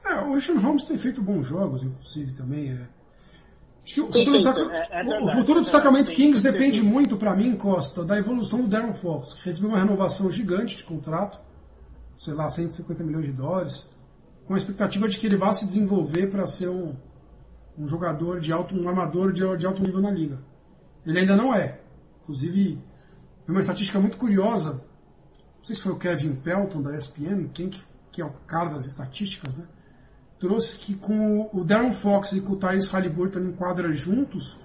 É, 0.05 0.20
o 0.20 0.32
Ocean 0.36 0.59
Holmes 0.59 0.84
tem 0.84 0.98
feito 0.98 1.22
bons 1.22 1.46
jogos, 1.46 1.82
inclusive, 1.82 2.32
também. 2.32 2.72
É. 2.72 4.00
O 4.00 4.07
futuro, 4.07 4.42
da, 4.42 4.50
é, 4.50 5.00
é 5.00 5.05
verdade, 5.05 5.24
o 5.24 5.28
futuro 5.28 5.61
do 5.61 5.66
Sacramento 5.66 6.11
Kings 6.11 6.42
depende 6.42 6.82
muito, 6.82 7.16
para 7.16 7.36
mim, 7.36 7.55
Costa, 7.55 8.05
da 8.05 8.16
evolução 8.18 8.62
do 8.62 8.68
Darren 8.68 8.94
Fox, 8.94 9.34
que 9.34 9.44
recebeu 9.44 9.68
uma 9.70 9.78
renovação 9.78 10.30
gigante 10.30 10.76
de 10.76 10.84
contrato 10.84 11.38
sei 12.18 12.32
lá, 12.32 12.50
150 12.50 13.02
milhões 13.02 13.26
de 13.26 13.32
dólares, 13.32 13.86
com 14.46 14.55
a 14.55 14.57
expectativa 14.57 15.09
de 15.09 15.18
que 15.18 15.26
ele 15.26 15.36
vá 15.36 15.52
se 15.52 15.66
desenvolver 15.66 16.28
para 16.28 16.46
ser 16.46 16.68
um, 16.68 16.94
um 17.76 17.86
jogador 17.86 18.40
de 18.40 18.52
alto, 18.52 18.74
um 18.74 18.88
armador 18.88 19.32
de, 19.32 19.42
de 19.57 19.66
alto 19.66 19.82
nível 19.82 20.00
na 20.00 20.11
liga. 20.11 20.38
Ele 21.05 21.18
ainda 21.18 21.36
não 21.36 21.55
é. 21.55 21.80
Inclusive, 22.22 22.78
tem 23.44 23.55
uma 23.55 23.61
estatística 23.61 24.00
muito 24.00 24.16
curiosa 24.16 24.82
não 25.59 25.66
sei 25.66 25.76
se 25.76 25.82
foi 25.82 25.92
o 25.92 25.96
Kevin 25.96 26.34
Pelton 26.34 26.82
da 26.82 26.94
ESPN, 26.94 27.48
quem 27.48 27.70
que, 27.70 27.80
que 28.12 28.20
é 28.20 28.24
o 28.24 28.30
cara 28.46 28.68
das 28.68 28.84
estatísticas, 28.84 29.57
né? 29.57 29.64
Trouxe 30.39 30.76
que 30.76 30.95
com 30.95 31.49
o 31.53 31.64
Darren 31.64 31.93
Fox 31.93 32.32
e 32.32 32.41
com 32.41 32.55
o 32.55 32.57
Tyrese 32.57 32.91
Halliburton 32.91 33.41
em 33.41 33.53
quadra 33.53 33.93
juntos, 33.93 34.59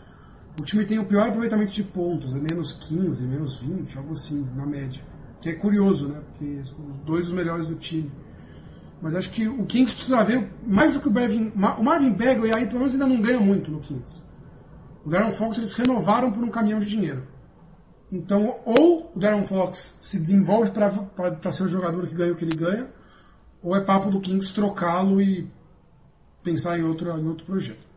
o 0.57 0.63
time 0.63 0.83
tem 0.83 0.99
o 0.99 1.05
pior 1.05 1.27
aproveitamento 1.27 1.71
de 1.71 1.83
pontos, 1.83 2.35
é 2.35 2.39
menos 2.39 2.73
15, 2.73 3.25
menos 3.25 3.59
20, 3.61 3.97
algo 3.97 4.13
assim, 4.13 4.47
na 4.55 4.65
média. 4.65 5.01
Que 5.39 5.49
é 5.49 5.53
curioso, 5.53 6.09
né? 6.09 6.21
Porque 6.27 6.61
os 6.85 6.97
dois 6.99 7.27
os 7.27 7.33
melhores 7.33 7.67
do 7.67 7.75
time. 7.75 8.11
Mas 9.01 9.15
acho 9.15 9.31
que 9.31 9.47
o 9.47 9.65
Kings 9.65 9.93
precisa 9.93 10.23
ver, 10.23 10.49
mais 10.67 10.93
do 10.93 10.99
que 10.99 11.07
o 11.07 11.13
Marvin, 11.13 11.53
o 11.55 11.83
Marvin 11.83 12.11
Bagley 12.11 12.53
aí 12.53 12.65
pelo 12.65 12.79
menos 12.79 12.93
ainda 12.93 13.07
não 13.07 13.21
ganha 13.21 13.39
muito 13.39 13.71
no 13.71 13.79
Kings. 13.79 14.21
O 15.05 15.09
Darren 15.09 15.31
Fox 15.31 15.57
eles 15.57 15.71
renovaram 15.73 16.31
por 16.31 16.43
um 16.43 16.49
caminhão 16.49 16.79
de 16.79 16.87
dinheiro. 16.87 17.25
Então, 18.11 18.59
ou 18.65 19.11
o 19.15 19.19
Darren 19.19 19.45
Fox 19.45 19.99
se 20.01 20.19
desenvolve 20.19 20.71
para 20.71 21.51
ser 21.53 21.63
o 21.63 21.69
jogador 21.69 22.05
que 22.07 22.15
ganha 22.15 22.33
o 22.33 22.35
que 22.35 22.43
ele 22.43 22.57
ganha, 22.57 22.89
ou 23.63 23.75
é 23.75 23.79
papo 23.79 24.09
do 24.09 24.19
Kings 24.19 24.53
trocá-lo 24.53 25.21
e 25.21 25.49
pensar 26.43 26.79
em 26.79 26.83
outro, 26.83 27.09
em 27.09 27.27
outro 27.27 27.45
projeto. 27.45 27.87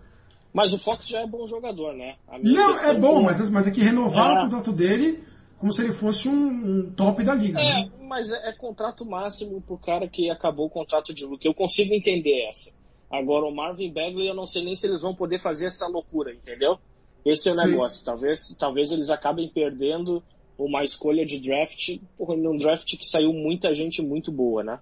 Mas 0.52 0.72
o 0.72 0.78
Fox 0.78 1.08
já 1.08 1.20
é 1.20 1.26
bom 1.26 1.46
jogador, 1.46 1.94
né? 1.94 2.16
Não, 2.42 2.72
é 2.72 2.94
bom, 2.94 3.22
mas, 3.22 3.48
mas 3.50 3.66
é 3.66 3.70
que 3.70 3.80
renovaram 3.80 4.36
é. 4.36 4.38
o 4.40 4.42
contrato 4.42 4.72
dele 4.72 5.24
como 5.62 5.72
se 5.72 5.80
ele 5.80 5.92
fosse 5.92 6.28
um, 6.28 6.48
um 6.48 6.90
top 6.90 7.22
da 7.22 7.36
liga. 7.36 7.60
É, 7.60 7.64
né? 7.64 7.90
mas 8.00 8.32
é, 8.32 8.48
é, 8.48 8.52
contrato 8.52 9.06
máximo 9.06 9.62
pro 9.62 9.78
cara 9.78 10.08
que 10.08 10.28
acabou 10.28 10.66
o 10.66 10.70
contrato 10.70 11.14
de 11.14 11.24
Luke. 11.24 11.46
Eu 11.46 11.54
consigo 11.54 11.94
entender 11.94 12.48
essa. 12.48 12.74
Agora, 13.08 13.46
o 13.46 13.54
Marvin 13.54 13.92
Bagley, 13.92 14.26
eu 14.26 14.34
não 14.34 14.44
sei 14.44 14.64
nem 14.64 14.74
se 14.74 14.88
eles 14.88 15.02
vão 15.02 15.14
poder 15.14 15.38
fazer 15.38 15.66
essa 15.66 15.86
loucura, 15.86 16.34
entendeu? 16.34 16.78
Esse 17.24 17.48
é 17.48 17.52
o 17.52 17.54
negócio. 17.54 18.04
Talvez, 18.04 18.56
talvez 18.58 18.90
eles 18.90 19.08
acabem 19.08 19.48
perdendo 19.48 20.20
uma 20.58 20.82
escolha 20.82 21.24
de 21.24 21.38
draft, 21.38 21.96
num 22.18 22.58
draft 22.58 22.98
que 22.98 23.06
saiu 23.06 23.32
muita 23.32 23.72
gente 23.72 24.02
muito 24.02 24.32
boa, 24.32 24.64
né? 24.64 24.80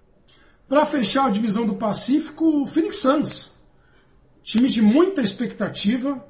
Para 0.71 0.85
fechar 0.85 1.25
a 1.25 1.29
divisão 1.29 1.65
do 1.65 1.75
Pacífico, 1.75 2.61
o 2.61 2.65
Phoenix 2.65 2.95
Suns. 2.99 3.57
Time 4.41 4.69
de 4.69 4.81
muita 4.81 5.21
expectativa, 5.21 6.25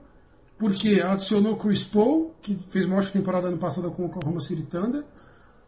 porque 0.58 1.00
adicionou 1.00 1.56
Chris 1.56 1.84
Paul, 1.84 2.34
que 2.42 2.56
fez 2.56 2.88
uma 2.88 2.96
ótima 2.96 3.12
temporada 3.12 3.50
ano 3.50 3.60
passado 3.60 3.92
com 3.92 4.02
o 4.02 4.06
Oklahoma 4.08 4.39
City 4.39 4.64
Thunder. 4.64 5.04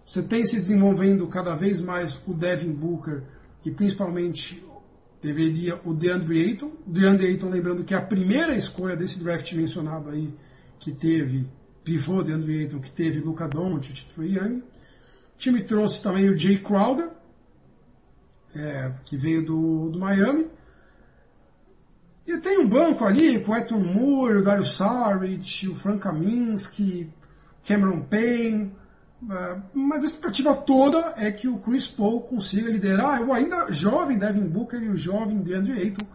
Você 0.04 0.24
tem 0.24 0.44
se 0.44 0.60
desenvolvendo 0.60 1.28
cada 1.28 1.54
vez 1.54 1.82
mais 1.82 2.20
o 2.26 2.34
Devin 2.34 2.72
Booker 2.72 3.22
e 3.64 3.70
principalmente 3.70 4.66
deveria 5.22 5.80
o 5.86 5.94
DeAndre 5.94 6.42
Ayton. 6.42 6.72
DeAndre 6.88 7.28
Ayton, 7.28 7.50
lembrando 7.50 7.84
que 7.84 7.94
é 7.94 7.98
a 7.98 8.02
primeira 8.02 8.56
escolha 8.56 8.96
desse 8.96 9.24
draft 9.24 9.54
mencionado 9.54 10.10
aí, 10.10 10.34
que 10.80 10.92
teve 10.92 11.46
pivô 11.84 12.24
DeAndre 12.24 12.62
Ayton, 12.62 12.80
que 12.80 12.90
teve 12.90 13.20
Luca 13.20 13.48
Doncic, 13.48 14.08
Trae 14.16 14.36
Young. 14.36 14.58
O 14.58 14.64
time 15.38 15.62
trouxe 15.62 16.02
também 16.02 16.28
o 16.28 16.36
Jay 16.36 16.58
Crowder, 16.58 17.12
é, 18.56 18.92
que 19.06 19.18
veio 19.18 19.46
do, 19.46 19.90
do 19.90 20.00
Miami. 20.00 20.48
E 22.26 22.38
tem 22.38 22.60
um 22.60 22.68
banco 22.68 23.04
ali 23.04 23.40
com 23.40 23.52
o 23.52 23.56
Eton 23.56 23.80
Moore, 23.80 24.38
o 24.38 24.44
Dario 24.44 24.66
Saric, 24.66 25.68
o 25.68 25.76
Frank 25.76 26.00
Kaminsky, 26.00 27.12
Cameron 27.68 28.02
Payne, 28.02 28.72
é, 29.30 29.58
mas 29.74 30.04
a 30.04 30.06
expectativa 30.06 30.56
toda 30.56 31.14
é 31.18 31.32
que 31.32 31.48
o 31.48 31.58
Chris 31.58 31.88
Paul 31.88 32.22
consiga 32.22 32.70
liderar 32.70 33.22
o 33.22 33.34
ainda 33.34 33.72
jovem 33.72 34.18
Devin 34.18 34.48
Booker 34.48 34.82
e 34.82 34.90
o 34.90 34.98
jovem 34.98 35.40
DeAndre 35.40 35.74
Ayton 35.74 36.06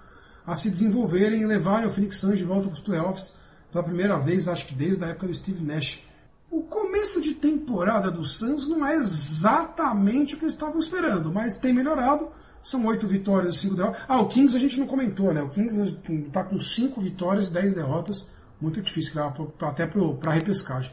a 0.46 0.54
se 0.54 0.70
desenvolverem 0.70 1.42
e 1.42 1.46
levarem 1.46 1.86
o 1.86 1.90
Phoenix 1.90 2.16
Suns 2.16 2.38
de 2.38 2.44
volta 2.44 2.68
para 2.68 2.74
os 2.74 2.80
playoffs 2.80 3.34
pela 3.70 3.84
primeira 3.84 4.18
vez, 4.18 4.48
acho 4.48 4.66
que 4.66 4.74
desde 4.74 5.04
a 5.04 5.08
época 5.08 5.26
do 5.26 5.34
Steve 5.34 5.62
Nash. 5.62 6.07
O 6.50 6.62
começo 6.62 7.20
de 7.20 7.34
temporada 7.34 8.10
do 8.10 8.24
Suns 8.24 8.68
não 8.68 8.86
é 8.86 8.96
exatamente 8.96 10.34
o 10.34 10.38
que 10.38 10.44
eles 10.44 10.54
estavam 10.54 10.78
esperando, 10.78 11.30
mas 11.30 11.56
tem 11.56 11.74
melhorado. 11.74 12.28
São 12.62 12.84
oito 12.86 13.06
vitórias 13.06 13.56
e 13.56 13.58
cinco 13.58 13.74
derrotas. 13.76 14.02
Ah, 14.08 14.20
o 14.20 14.28
Kings 14.28 14.56
a 14.56 14.58
gente 14.58 14.80
não 14.80 14.86
comentou, 14.86 15.32
né? 15.32 15.42
O 15.42 15.50
Kings 15.50 15.96
está 16.26 16.42
com 16.42 16.58
cinco 16.58 17.00
vitórias 17.00 17.48
e 17.48 17.52
dez 17.52 17.74
derrotas. 17.74 18.26
Muito 18.60 18.80
difícil, 18.80 19.22
até 19.60 19.86
para 19.86 20.30
a 20.30 20.34
repescagem. 20.34 20.92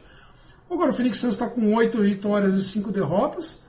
Agora 0.70 0.90
o 0.90 0.92
Phoenix 0.92 1.18
Suns 1.18 1.34
está 1.34 1.48
com 1.48 1.74
oito 1.74 2.00
vitórias 2.02 2.54
e 2.54 2.64
cinco 2.64 2.92
derrotas. 2.92 3.62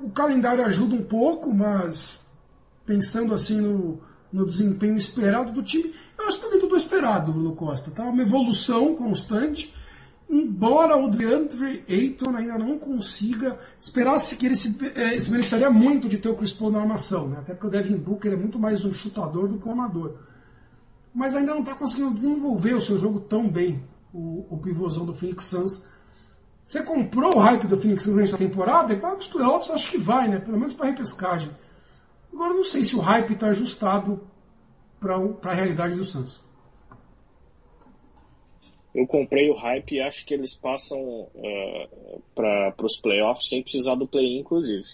O 0.00 0.10
calendário 0.10 0.64
ajuda 0.64 0.94
um 0.94 1.02
pouco, 1.02 1.52
mas 1.52 2.24
pensando 2.84 3.34
assim 3.34 3.60
no, 3.60 4.00
no 4.32 4.46
desempenho 4.46 4.96
esperado 4.96 5.50
do 5.50 5.62
time, 5.62 5.94
eu 6.18 6.26
acho 6.26 6.38
que 6.38 6.44
também 6.44 6.60
tudo 6.60 6.76
esperado, 6.76 7.32
Bruno 7.32 7.54
Costa. 7.54 7.90
Tá? 7.90 8.04
Uma 8.04 8.22
evolução 8.22 8.94
constante. 8.94 9.74
Embora 10.28 10.96
o 10.96 11.08
DeAndre 11.08 11.84
Ayton 11.88 12.36
ainda 12.36 12.58
não 12.58 12.78
consiga, 12.78 13.58
esperasse 13.78 14.36
que 14.36 14.46
ele 14.46 14.56
se, 14.56 14.76
é, 14.94 15.18
se 15.20 15.30
beneficiaria 15.30 15.70
muito 15.70 16.08
de 16.08 16.18
ter 16.18 16.28
o 16.28 16.34
Chris 16.34 16.52
Paul 16.52 16.72
na 16.72 16.80
armação, 16.80 17.28
né? 17.28 17.38
até 17.38 17.52
porque 17.52 17.68
o 17.68 17.70
Devin 17.70 17.96
Booker 17.96 18.32
é 18.32 18.36
muito 18.36 18.58
mais 18.58 18.84
um 18.84 18.92
chutador 18.92 19.48
do 19.48 19.58
que 19.58 19.68
um 19.68 19.72
amador. 19.72 20.16
Mas 21.14 21.34
ainda 21.34 21.52
não 21.52 21.60
está 21.60 21.74
conseguindo 21.74 22.12
desenvolver 22.12 22.74
o 22.74 22.80
seu 22.80 22.98
jogo 22.98 23.20
tão 23.20 23.48
bem, 23.48 23.84
o, 24.12 24.44
o 24.50 24.58
pivôzão 24.58 25.06
do 25.06 25.14
Phoenix 25.14 25.44
Suns, 25.44 25.82
você 26.66 26.82
comprou 26.82 27.36
o 27.36 27.38
hype 27.38 27.68
do 27.68 27.76
Phoenix 27.76 28.02
Suns 28.02 28.16
nessa 28.16 28.36
temporada 28.36 28.92
e 28.92 28.96
para 28.96 29.16
os 29.16 29.28
playoffs, 29.28 29.70
acho 29.70 29.88
que 29.88 29.98
vai, 29.98 30.26
né? 30.26 30.40
Pelo 30.40 30.58
menos 30.58 30.74
para 30.74 30.86
repescagem. 30.86 31.56
Agora 32.32 32.52
não 32.52 32.64
sei 32.64 32.82
se 32.82 32.96
o 32.96 32.98
hype 32.98 33.34
está 33.34 33.46
ajustado 33.46 34.20
para 34.98 35.14
a 35.44 35.54
realidade 35.54 35.94
do 35.94 36.02
Suns. 36.02 36.40
Eu 38.96 39.06
comprei 39.06 39.50
o 39.50 39.54
hype 39.54 39.92
e 39.92 40.00
acho 40.00 40.24
que 40.24 40.32
eles 40.32 40.54
passam 40.56 41.00
uh, 41.00 42.22
para 42.34 42.74
os 42.82 42.98
playoffs 42.98 43.48
sem 43.48 43.62
precisar 43.62 43.94
do 43.94 44.08
play-in, 44.08 44.38
inclusive. 44.38 44.86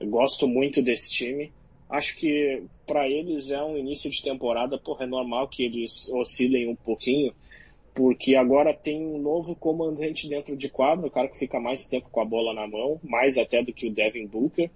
Eu 0.00 0.08
gosto 0.08 0.48
muito 0.48 0.82
desse 0.82 1.12
time. 1.12 1.52
Acho 1.88 2.16
que 2.16 2.64
para 2.86 3.08
eles 3.08 3.52
é 3.52 3.62
um 3.62 3.78
início 3.78 4.10
de 4.10 4.20
temporada, 4.20 4.76
porra, 4.78 5.04
é 5.04 5.06
normal 5.06 5.48
que 5.48 5.62
eles 5.62 6.10
oscilem 6.10 6.68
um 6.68 6.74
pouquinho 6.74 7.32
porque 7.98 8.36
agora 8.36 8.72
tem 8.72 9.04
um 9.04 9.18
novo 9.18 9.56
comandante 9.56 10.28
dentro 10.28 10.56
de 10.56 10.68
quadro, 10.68 11.08
o 11.08 11.10
cara 11.10 11.26
que 11.26 11.36
fica 11.36 11.58
mais 11.58 11.88
tempo 11.88 12.08
com 12.08 12.20
a 12.20 12.24
bola 12.24 12.54
na 12.54 12.64
mão, 12.64 13.00
mais 13.02 13.36
até 13.36 13.60
do 13.60 13.72
que 13.72 13.88
o 13.88 13.92
Devin 13.92 14.24
Booker. 14.24 14.70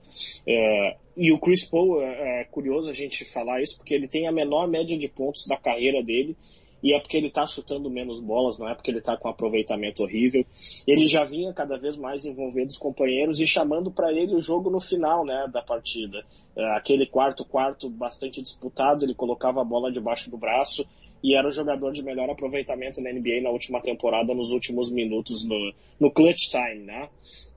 É, 0.44 0.96
e 1.16 1.32
o 1.32 1.38
Chris 1.38 1.64
Paul, 1.64 2.02
é, 2.02 2.40
é, 2.40 2.44
curioso 2.46 2.90
a 2.90 2.92
gente 2.92 3.24
falar 3.24 3.62
isso, 3.62 3.76
porque 3.76 3.94
ele 3.94 4.08
tem 4.08 4.26
a 4.26 4.32
menor 4.32 4.66
média 4.66 4.98
de 4.98 5.08
pontos 5.08 5.46
da 5.46 5.56
carreira 5.56 6.02
dele, 6.02 6.36
e 6.82 6.92
é 6.92 7.00
porque 7.00 7.16
ele 7.16 7.28
está 7.28 7.46
chutando 7.46 7.88
menos 7.88 8.20
bolas, 8.20 8.58
não 8.58 8.68
é 8.68 8.74
porque 8.74 8.90
ele 8.90 8.98
está 8.98 9.16
com 9.16 9.28
um 9.28 9.30
aproveitamento 9.30 10.02
horrível. 10.02 10.44
Ele 10.86 11.06
já 11.06 11.24
vinha 11.24 11.52
cada 11.52 11.78
vez 11.78 11.96
mais 11.96 12.24
envolvendo 12.24 12.70
os 12.70 12.78
companheiros 12.78 13.40
e 13.40 13.46
chamando 13.46 13.90
para 13.90 14.12
ele 14.12 14.34
o 14.34 14.40
jogo 14.40 14.68
no 14.70 14.80
final 14.80 15.24
né, 15.24 15.46
da 15.52 15.62
partida. 15.62 16.24
É, 16.56 16.76
aquele 16.76 17.06
quarto-quarto 17.06 17.88
bastante 17.88 18.42
disputado, 18.42 19.04
ele 19.04 19.14
colocava 19.14 19.60
a 19.60 19.64
bola 19.64 19.92
debaixo 19.92 20.30
do 20.30 20.36
braço 20.36 20.84
e 21.22 21.36
era 21.36 21.46
o 21.46 21.52
jogador 21.52 21.92
de 21.92 22.02
melhor 22.02 22.28
aproveitamento 22.28 23.00
na 23.00 23.12
NBA 23.12 23.42
na 23.42 23.50
última 23.50 23.80
temporada, 23.80 24.34
nos 24.34 24.50
últimos 24.50 24.90
minutos 24.90 25.46
no, 25.46 25.72
no 26.00 26.10
clutch 26.10 26.50
time, 26.50 26.84
né? 26.84 27.08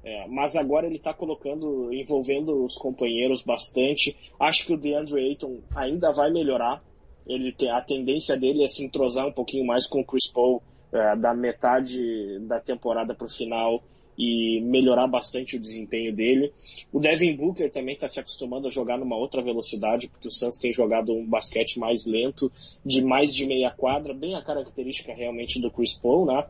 É, 0.04 0.28
mas 0.28 0.56
agora 0.56 0.86
ele 0.86 0.98
está 0.98 1.16
colocando, 1.16 1.92
envolvendo 1.92 2.64
os 2.64 2.78
companheiros 2.78 3.42
bastante. 3.42 4.16
Acho 4.40 4.68
que 4.68 4.74
o 4.74 4.78
DeAndre 4.78 5.20
Ayton 5.20 5.62
ainda 5.76 6.12
vai 6.12 6.32
melhorar. 6.32 6.80
Ele 7.28 7.52
tem, 7.52 7.70
a 7.70 7.82
tendência 7.82 8.38
dele 8.38 8.64
é 8.64 8.68
se 8.68 8.84
entrosar 8.84 9.28
um 9.28 9.32
pouquinho 9.32 9.66
mais 9.66 9.88
com 9.88 10.02
o 10.02 10.06
Chris 10.06 10.28
Paul 10.32 10.62
é, 10.92 11.16
da 11.16 11.34
metade 11.34 12.40
da 12.42 12.60
temporada 12.60 13.14
para 13.14 13.26
o 13.26 13.30
final 13.30 13.84
e 14.18 14.62
melhorar 14.62 15.08
bastante 15.08 15.58
o 15.58 15.60
desempenho 15.60 16.14
dele. 16.14 16.54
O 16.92 17.00
Devin 17.00 17.36
Booker 17.36 17.70
também 17.70 17.96
está 17.96 18.08
se 18.08 18.20
acostumando 18.20 18.68
a 18.68 18.72
jogar 18.72 18.98
numa 18.98 19.18
outra 19.18 19.42
velocidade, 19.42 20.08
porque 20.08 20.28
o 20.28 20.32
Suns 20.32 20.58
tem 20.58 20.72
jogado 20.72 21.14
um 21.14 21.26
basquete 21.26 21.78
mais 21.80 22.06
lento, 22.06 22.52
de 22.86 23.04
mais 23.04 23.36
de 23.36 23.46
meia 23.46 23.72
quadra, 23.72 24.14
bem 24.14 24.36
a 24.36 24.42
característica 24.42 25.14
realmente 25.14 25.60
do 25.60 25.70
Chris 25.70 25.94
Paul, 25.94 26.26
né? 26.26 26.46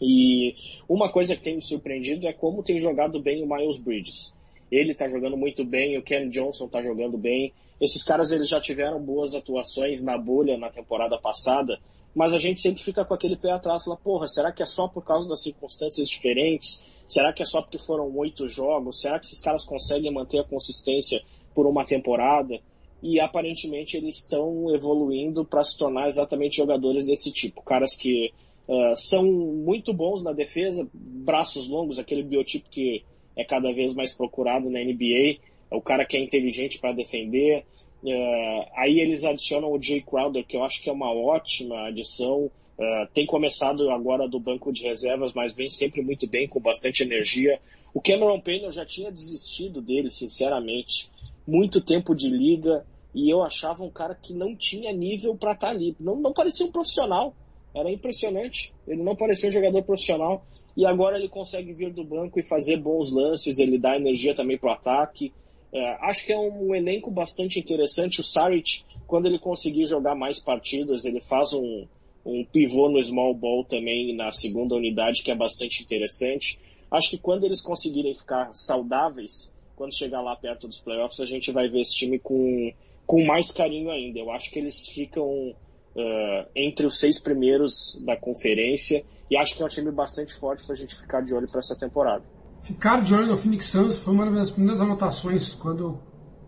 E 0.00 0.54
uma 0.88 1.10
coisa 1.10 1.36
que 1.36 1.42
tem 1.42 1.56
me 1.56 1.62
surpreendido 1.62 2.26
é 2.26 2.32
como 2.32 2.62
tem 2.62 2.78
jogado 2.78 3.20
bem 3.20 3.42
o 3.42 3.48
Miles 3.48 3.78
Bridges. 3.78 4.32
Ele 4.70 4.92
está 4.92 5.08
jogando 5.08 5.36
muito 5.36 5.64
bem, 5.64 5.98
o 5.98 6.02
Ken 6.02 6.28
Johnson 6.28 6.66
está 6.66 6.82
jogando 6.82 7.18
bem. 7.18 7.52
Esses 7.80 8.02
caras 8.04 8.30
eles 8.30 8.48
já 8.48 8.60
tiveram 8.60 9.00
boas 9.00 9.34
atuações 9.34 10.04
na 10.04 10.18
bolha 10.18 10.58
na 10.58 10.68
temporada 10.68 11.18
passada, 11.18 11.78
mas 12.14 12.34
a 12.34 12.38
gente 12.38 12.60
sempre 12.60 12.82
fica 12.82 13.04
com 13.04 13.14
aquele 13.14 13.36
pé 13.36 13.52
atrás, 13.52 13.84
fala, 13.84 13.96
porra, 13.96 14.26
será 14.26 14.52
que 14.52 14.62
é 14.62 14.66
só 14.66 14.88
por 14.88 15.04
causa 15.04 15.28
das 15.28 15.42
circunstâncias 15.42 16.08
diferentes? 16.08 16.84
Será 17.06 17.32
que 17.32 17.42
é 17.42 17.46
só 17.46 17.62
porque 17.62 17.78
foram 17.78 18.14
oito 18.16 18.48
jogos? 18.48 19.00
Será 19.00 19.18
que 19.18 19.26
esses 19.26 19.40
caras 19.40 19.64
conseguem 19.64 20.12
manter 20.12 20.40
a 20.40 20.44
consistência 20.44 21.22
por 21.54 21.66
uma 21.66 21.84
temporada? 21.84 22.60
E 23.02 23.18
aparentemente 23.18 23.96
eles 23.96 24.16
estão 24.16 24.74
evoluindo 24.74 25.44
para 25.44 25.64
se 25.64 25.78
tornar 25.78 26.08
exatamente 26.08 26.56
jogadores 26.56 27.04
desse 27.04 27.32
tipo, 27.32 27.62
caras 27.62 27.96
que 27.96 28.30
uh, 28.68 28.94
são 28.94 29.24
muito 29.24 29.94
bons 29.94 30.22
na 30.22 30.32
defesa, 30.32 30.86
braços 30.92 31.66
longos, 31.68 31.98
aquele 31.98 32.22
biotipo 32.22 32.68
que 32.68 33.02
é 33.36 33.44
cada 33.44 33.72
vez 33.72 33.94
mais 33.94 34.12
procurado 34.12 34.68
na 34.68 34.80
NBA, 34.80 35.38
é 35.70 35.76
o 35.76 35.80
cara 35.80 36.04
que 36.04 36.16
é 36.16 36.20
inteligente 36.20 36.78
para 36.78 36.92
defender, 36.92 37.64
É, 38.02 38.68
aí 38.76 38.98
eles 38.98 39.24
adicionam 39.24 39.70
o 39.70 39.82
Jay 39.82 40.00
Crowder, 40.00 40.46
que 40.46 40.56
eu 40.56 40.64
acho 40.64 40.82
que 40.82 40.88
é 40.88 40.92
uma 40.92 41.12
ótima 41.12 41.88
adição. 41.88 42.50
É, 42.78 43.08
tem 43.12 43.26
começado 43.26 43.90
agora 43.90 44.26
do 44.26 44.40
banco 44.40 44.72
de 44.72 44.84
reservas, 44.84 45.34
mas 45.34 45.54
vem 45.54 45.68
sempre 45.68 46.00
muito 46.00 46.26
bem, 46.26 46.48
com 46.48 46.58
bastante 46.60 47.02
energia. 47.02 47.60
O 47.92 48.00
Cameron 48.00 48.40
Payne 48.40 48.64
eu 48.64 48.72
já 48.72 48.86
tinha 48.86 49.12
desistido 49.12 49.82
dele, 49.82 50.10
sinceramente. 50.10 51.10
Muito 51.46 51.84
tempo 51.84 52.14
de 52.14 52.30
liga 52.30 52.86
e 53.14 53.28
eu 53.28 53.42
achava 53.42 53.82
um 53.82 53.90
cara 53.90 54.14
que 54.14 54.32
não 54.32 54.54
tinha 54.54 54.92
nível 54.92 55.34
para 55.36 55.52
estar 55.52 55.68
tá 55.68 55.72
ali. 55.72 55.96
Não, 55.98 56.16
não 56.16 56.32
parecia 56.32 56.64
um 56.64 56.72
profissional. 56.72 57.34
Era 57.74 57.90
impressionante. 57.90 58.72
Ele 58.86 59.02
não 59.02 59.16
parecia 59.16 59.48
um 59.48 59.52
jogador 59.52 59.82
profissional. 59.82 60.44
E 60.76 60.86
agora 60.86 61.18
ele 61.18 61.28
consegue 61.28 61.72
vir 61.72 61.92
do 61.92 62.04
banco 62.04 62.38
e 62.38 62.42
fazer 62.42 62.76
bons 62.76 63.10
lances. 63.10 63.58
Ele 63.58 63.78
dá 63.78 63.96
energia 63.96 64.34
também 64.34 64.56
para 64.56 64.70
o 64.70 64.72
ataque. 64.72 65.32
É, 65.72 66.08
acho 66.08 66.26
que 66.26 66.32
é 66.32 66.38
um, 66.38 66.70
um, 66.70 66.74
elenco 66.74 67.10
bastante 67.10 67.58
interessante. 67.58 68.20
O 68.20 68.24
Saric, 68.24 68.82
quando 69.06 69.26
ele 69.26 69.38
conseguir 69.38 69.86
jogar 69.86 70.14
mais 70.14 70.38
partidas, 70.38 71.04
ele 71.04 71.20
faz 71.20 71.52
um, 71.52 71.86
um 72.24 72.44
pivô 72.44 72.88
no 72.88 73.02
small 73.02 73.34
ball 73.34 73.64
também 73.64 74.14
na 74.14 74.32
segunda 74.32 74.74
unidade, 74.74 75.22
que 75.22 75.30
é 75.30 75.36
bastante 75.36 75.82
interessante. 75.82 76.58
Acho 76.90 77.10
que 77.10 77.18
quando 77.18 77.44
eles 77.44 77.60
conseguirem 77.60 78.16
ficar 78.16 78.52
saudáveis, 78.52 79.54
quando 79.76 79.96
chegar 79.96 80.20
lá 80.20 80.34
perto 80.34 80.66
dos 80.66 80.80
playoffs, 80.80 81.20
a 81.20 81.26
gente 81.26 81.52
vai 81.52 81.68
ver 81.68 81.80
esse 81.80 81.94
time 81.94 82.18
com, 82.18 82.72
com 83.06 83.24
mais 83.24 83.52
carinho 83.52 83.90
ainda. 83.90 84.18
Eu 84.18 84.30
acho 84.30 84.50
que 84.50 84.58
eles 84.58 84.88
ficam 84.88 85.54
uh, 85.94 86.46
entre 86.54 86.84
os 86.84 86.98
seis 86.98 87.20
primeiros 87.20 87.96
da 88.04 88.16
conferência 88.16 89.04
e 89.30 89.36
acho 89.36 89.56
que 89.56 89.62
é 89.62 89.66
um 89.66 89.68
time 89.68 89.92
bastante 89.92 90.34
forte 90.34 90.64
para 90.64 90.74
a 90.74 90.76
gente 90.76 90.96
ficar 90.96 91.22
de 91.22 91.32
olho 91.32 91.48
para 91.48 91.60
essa 91.60 91.76
temporada. 91.76 92.24
Ficar 92.62 93.02
de 93.02 93.14
olho 93.14 93.26
no 93.26 93.36
Phoenix 93.36 93.66
Suns 93.66 93.98
foi 93.98 94.12
uma 94.12 94.30
das 94.30 94.50
primeiras 94.50 94.80
anotações 94.80 95.54
quando 95.54 95.82
eu 95.82 96.02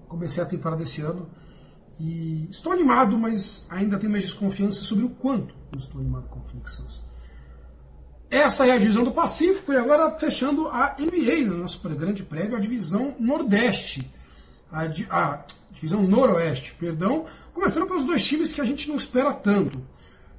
comecei 0.08 0.42
a 0.42 0.46
temporada 0.46 0.82
desse 0.82 1.00
ano. 1.00 1.28
E 1.98 2.48
estou 2.50 2.72
animado, 2.72 3.18
mas 3.18 3.66
ainda 3.70 3.98
tenho 3.98 4.12
mais 4.12 4.24
desconfiança 4.24 4.82
sobre 4.82 5.04
o 5.04 5.10
quanto 5.10 5.54
eu 5.72 5.78
estou 5.78 6.00
animado 6.00 6.28
com 6.28 6.40
o 6.40 6.42
Phoenix 6.42 6.74
Suns. 6.74 7.04
Essa 8.30 8.66
é 8.66 8.72
a 8.72 8.78
divisão 8.78 9.04
do 9.04 9.12
Pacífico 9.12 9.72
e 9.72 9.76
agora 9.76 10.10
fechando 10.18 10.66
a 10.68 10.96
NBA, 10.98 11.46
no 11.46 11.58
nosso 11.58 11.78
grande 11.88 12.22
prévio, 12.22 12.56
a 12.56 12.60
divisão 12.60 13.14
Nordeste. 13.20 14.10
A, 14.70 14.86
di 14.86 15.06
a 15.10 15.44
divisão 15.70 16.02
Noroeste, 16.02 16.74
perdão. 16.78 17.26
Começando 17.52 17.86
pelos 17.86 18.06
dois 18.06 18.24
times 18.24 18.50
que 18.52 18.60
a 18.60 18.64
gente 18.64 18.88
não 18.88 18.96
espera 18.96 19.34
tanto. 19.34 19.82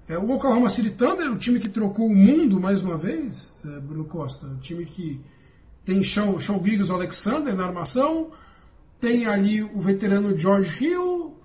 É, 0.07 0.17
o 0.17 0.31
Oklahoma 0.31 0.69
City 0.69 0.89
Thunder, 0.89 1.31
o 1.31 1.37
time 1.37 1.59
que 1.59 1.69
trocou 1.69 2.07
o 2.07 2.15
mundo 2.15 2.59
mais 2.59 2.81
uma 2.81 2.97
vez, 2.97 3.55
é, 3.63 3.79
Bruno 3.79 4.05
Costa, 4.05 4.47
o 4.47 4.57
time 4.57 4.85
que 4.85 5.21
tem 5.85 6.03
Shaw, 6.03 6.39
Shaw 6.39 6.61
Giggs 6.63 6.91
Alexander 6.91 7.55
na 7.55 7.65
armação, 7.65 8.31
tem 8.99 9.25
ali 9.25 9.61
o 9.61 9.79
veterano 9.79 10.37
George 10.37 10.85
Hill, 10.85 11.35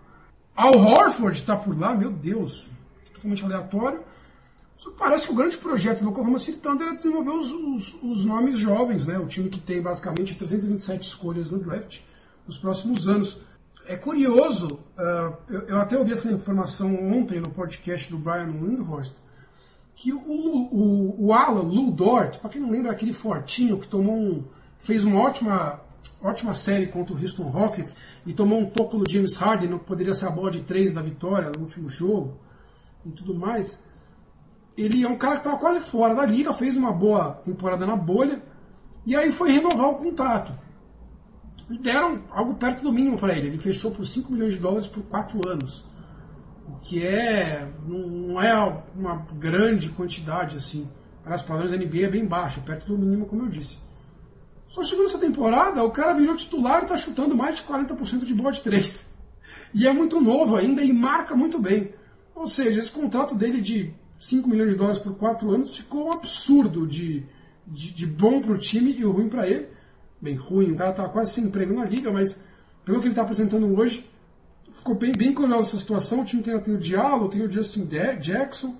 Al 0.55 0.77
Horford 0.77 1.39
está 1.39 1.57
por 1.57 1.79
lá, 1.79 1.95
meu 1.95 2.11
Deus, 2.11 2.71
totalmente 3.15 3.45
aleatório. 3.45 4.01
Só 4.77 4.91
parece 4.93 5.27
que 5.27 5.33
o 5.33 5.37
grande 5.37 5.57
projeto 5.57 6.05
do 6.05 6.11
Oklahoma 6.11 6.39
City 6.39 6.59
Thunder 6.59 6.89
é 6.89 6.95
desenvolver 6.95 7.31
os, 7.31 7.51
os, 7.51 8.03
os, 8.03 8.25
nomes 8.25 8.59
jovens, 8.59 9.07
né? 9.07 9.19
O 9.19 9.27
time 9.27 9.49
que 9.49 9.59
tem 9.59 9.83
basicamente 9.83 10.37
327 10.37 11.07
escolhas 11.07 11.51
no 11.51 11.59
draft 11.59 12.01
nos 12.47 12.59
próximos 12.59 13.09
anos. 13.09 13.39
É 13.87 13.97
curioso, 13.97 14.81
uh, 14.99 15.35
eu, 15.49 15.61
eu, 15.63 15.81
até 15.81 15.99
ouvi 15.99 16.13
essa 16.13 16.31
informação 16.31 16.95
ontem 17.13 17.41
no 17.41 17.51
podcast 17.51 18.11
do 18.11 18.19
Brian 18.19 18.53
Windhorst, 18.53 19.15
que 20.01 20.13
o, 20.13 20.21
o, 20.21 21.27
o 21.27 21.33
Alan 21.33 21.63
Lou 21.63 21.91
Dort, 21.91 22.39
para 22.39 22.51
quem 22.51 22.61
não 22.61 22.71
lembra, 22.71 22.93
aquele 22.93 23.13
fortinho 23.13 23.81
que 23.81 23.89
tomou 23.89 24.15
um, 24.15 24.45
fez 24.79 25.03
uma 25.03 25.21
ótima, 25.21 25.81
ótima 26.23 26.55
série 26.55 26.87
contra 26.87 27.13
o 27.13 27.21
Houston 27.21 27.49
Rockets 27.49 27.97
e 28.25 28.33
tomou 28.33 28.61
um 28.61 28.71
toco 28.71 28.97
do 28.97 29.11
James 29.11 29.35
Harden, 29.35 29.69
não 29.69 29.79
poderia 29.81 30.15
ser 30.15 30.27
a 30.27 30.31
bola 30.31 30.53
de 30.53 30.61
três 30.61 30.95
da 30.95 31.03
vitória 31.03 31.51
no 31.51 31.65
último 31.65 31.91
jogo 31.91 32.39
e 33.05 33.11
tudo 33.11 33.35
mais. 33.35 33.85
Ele 34.77 35.03
é 35.03 35.09
um 35.09 35.19
cara 35.19 35.33
que 35.33 35.41
estava 35.41 35.59
quase 35.59 35.81
fora 35.81 36.15
da 36.15 36.25
liga, 36.25 36.53
fez 36.53 36.77
uma 36.77 36.93
boa 36.93 37.33
temporada 37.45 37.85
na 37.85 37.97
bolha 37.97 38.41
e 39.05 39.17
aí 39.17 39.33
foi 39.33 39.51
renovar 39.51 39.89
o 39.89 39.97
contrato. 39.97 40.53
E 41.69 41.77
deram 41.77 42.23
algo 42.31 42.55
perto 42.55 42.85
do 42.85 42.93
mínimo 42.93 43.19
para 43.19 43.37
ele. 43.37 43.49
Ele 43.49 43.59
fechou 43.59 43.91
por 43.91 44.07
5 44.07 44.31
milhões 44.33 44.55
de 44.55 44.61
dólares 44.61 44.87
por 44.87 45.03
4 45.03 45.41
anos 45.49 45.85
o 46.69 46.81
que 46.81 47.05
é 47.05 47.69
não 47.87 48.41
é 48.41 48.55
uma 48.95 49.27
grande 49.39 49.89
quantidade 49.89 50.57
assim. 50.57 50.89
Para 51.23 51.35
as 51.35 51.43
padrões 51.43 51.71
da 51.71 51.77
NBA 51.77 52.07
é 52.07 52.11
bem 52.11 52.27
baixo, 52.27 52.61
perto 52.63 52.87
do 52.87 52.99
mínimo, 52.99 53.27
como 53.27 53.43
eu 53.43 53.49
disse. 53.49 53.79
Só 54.67 54.83
chegou 54.83 55.05
nessa 55.05 55.19
temporada, 55.19 55.83
o 55.83 55.91
cara 55.91 56.13
virou 56.13 56.37
titular 56.37 56.81
e 56.81 56.83
está 56.83 56.97
chutando 56.97 57.35
mais 57.35 57.57
de 57.57 57.63
40% 57.63 58.25
de 58.25 58.35
bola 58.35 58.53
de 58.53 58.61
3. 58.61 59.15
E 59.75 59.87
é 59.87 59.93
muito 59.93 60.21
novo 60.21 60.57
ainda 60.57 60.83
e 60.83 60.93
marca 60.93 61.35
muito 61.35 61.59
bem. 61.59 61.95
Ou 62.35 62.47
seja, 62.47 62.79
esse 62.79 62.93
contrato 62.93 63.35
dele 63.35 63.61
de 63.61 63.95
5 64.19 64.49
milhões 64.49 64.71
de 64.71 64.77
dólares 64.77 64.99
por 64.99 65.15
4 65.17 65.51
anos 65.51 65.77
ficou 65.77 66.09
um 66.09 66.13
absurdo 66.13 66.87
de, 66.87 67.25
de, 67.67 67.95
de 67.95 68.07
bom 68.07 68.41
para 68.41 68.53
o 68.53 68.59
time 68.59 68.93
e 68.93 69.03
ruim 69.03 69.29
para 69.29 69.49
ele. 69.49 69.69
Bem, 70.21 70.35
ruim, 70.35 70.73
o 70.73 70.77
cara 70.77 70.91
está 70.91 71.09
quase 71.09 71.33
sem 71.33 71.45
emprego 71.45 71.75
na 71.75 71.85
liga, 71.85 72.13
mas 72.13 72.43
pelo 72.85 73.01
que 73.01 73.07
ele 73.07 73.13
está 73.13 73.23
apresentando 73.23 73.67
hoje, 73.79 74.09
ficou 74.73 74.95
bem, 74.95 75.13
bem 75.13 75.33
curiosa 75.33 75.69
essa 75.69 75.79
situação. 75.79 76.21
O 76.21 76.25
time 76.25 76.43
tem, 76.43 76.59
tem 76.61 76.75
o 76.75 76.79
Diallo, 76.79 77.29
tem 77.29 77.43
o 77.43 77.51
Justin 77.51 77.87
Jackson. 77.87 78.77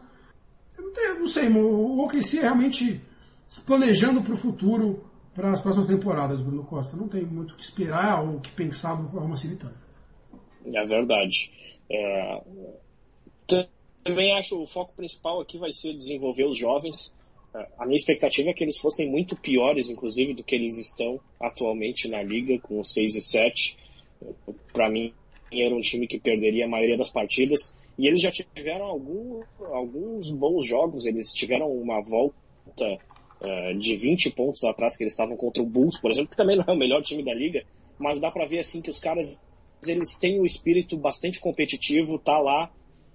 Não, 0.79 0.93
tenho, 0.93 1.21
não 1.21 1.29
sei, 1.29 1.49
o 1.49 2.05
OKC 2.05 2.39
é 2.39 2.43
realmente 2.43 3.01
se 3.47 3.61
planejando 3.63 4.23
para 4.23 4.35
o 4.35 4.37
futuro, 4.37 5.05
para 5.35 5.53
as 5.53 5.61
próximas 5.61 5.89
temporadas, 5.89 6.41
Bruno 6.41 6.65
Costa. 6.65 6.97
Não 6.97 7.09
tem 7.09 7.25
muito 7.25 7.55
o 7.55 7.57
que 7.57 7.63
esperar 7.63 8.23
ou 8.23 8.37
o 8.37 8.41
que 8.41 8.51
pensar 8.51 8.95
do 8.95 9.07
Oklahoma 9.07 9.37
City 9.37 9.67
É 10.67 10.87
verdade. 10.87 11.51
É... 11.91 12.43
Também 14.05 14.33
acho 14.39 14.61
o 14.61 14.67
foco 14.67 14.95
principal 14.95 15.41
aqui 15.41 15.59
vai 15.59 15.73
ser 15.73 15.95
desenvolver 15.95 16.45
os 16.45 16.57
jovens. 16.57 17.15
É, 17.55 17.69
a 17.79 17.87
minha 17.87 17.97
expectativa 17.97 18.51
é 18.51 18.55
que 18.55 18.65
eles 18.65 18.79
fossem 18.79 19.11
muito 19.11 19.37
piores, 19.37 19.89
inclusive, 19.89 20.35
do 20.35 20.45
que 20.45 20.55
eles 20.55 20.77
estão 20.79 21.21
atualmente 21.41 22.09
na 22.09 22.23
liga, 22.23 22.59
com 22.61 22.83
6 22.83 23.17
e 23.17 23.21
7. 23.21 23.77
Para 24.73 24.91
mim, 24.91 25.13
era 25.53 25.75
um 25.75 25.81
time 25.81 26.07
que 26.07 26.19
perderia 26.19 26.67
a 26.67 26.69
maioria 26.69 26.97
das 26.97 27.11
partidas. 27.11 27.75
E 27.99 28.07
eles 28.07 28.21
já 28.23 28.31
tiveram 28.31 28.87
algum, 28.87 29.43
alguns 29.73 30.31
bons 30.31 30.67
jogos, 30.67 31.07
eles 31.07 31.33
tiveram 31.33 31.71
uma 31.71 32.01
volta 32.01 32.35
uh, 33.41 33.79
de 33.79 33.97
20 33.97 34.31
pontos 34.31 34.63
atrás 34.65 34.97
que 34.97 35.03
eles 35.03 35.13
estavam 35.13 35.37
contra 35.37 35.63
o 35.63 35.67
Bulls, 35.67 36.01
por 36.01 36.11
exemplo, 36.11 36.31
que 36.31 36.37
também 36.37 36.57
não 36.57 36.65
é 36.67 36.73
o 36.73 36.79
melhor 36.79 37.03
time 37.03 37.25
da 37.25 37.35
liga, 37.35 37.65
mas 37.99 38.21
dá 38.21 38.31
para 38.31 38.47
ver 38.47 38.61
assim 38.61 38.81
que 38.81 38.91
os 38.91 39.01
caras 39.01 39.41
eles 39.87 40.17
têm 40.19 40.41
um 40.41 40.45
espírito 40.45 40.97
bastante 40.97 41.41
competitivo, 41.41 42.19
tá 42.19 42.39
lá, 42.39 42.71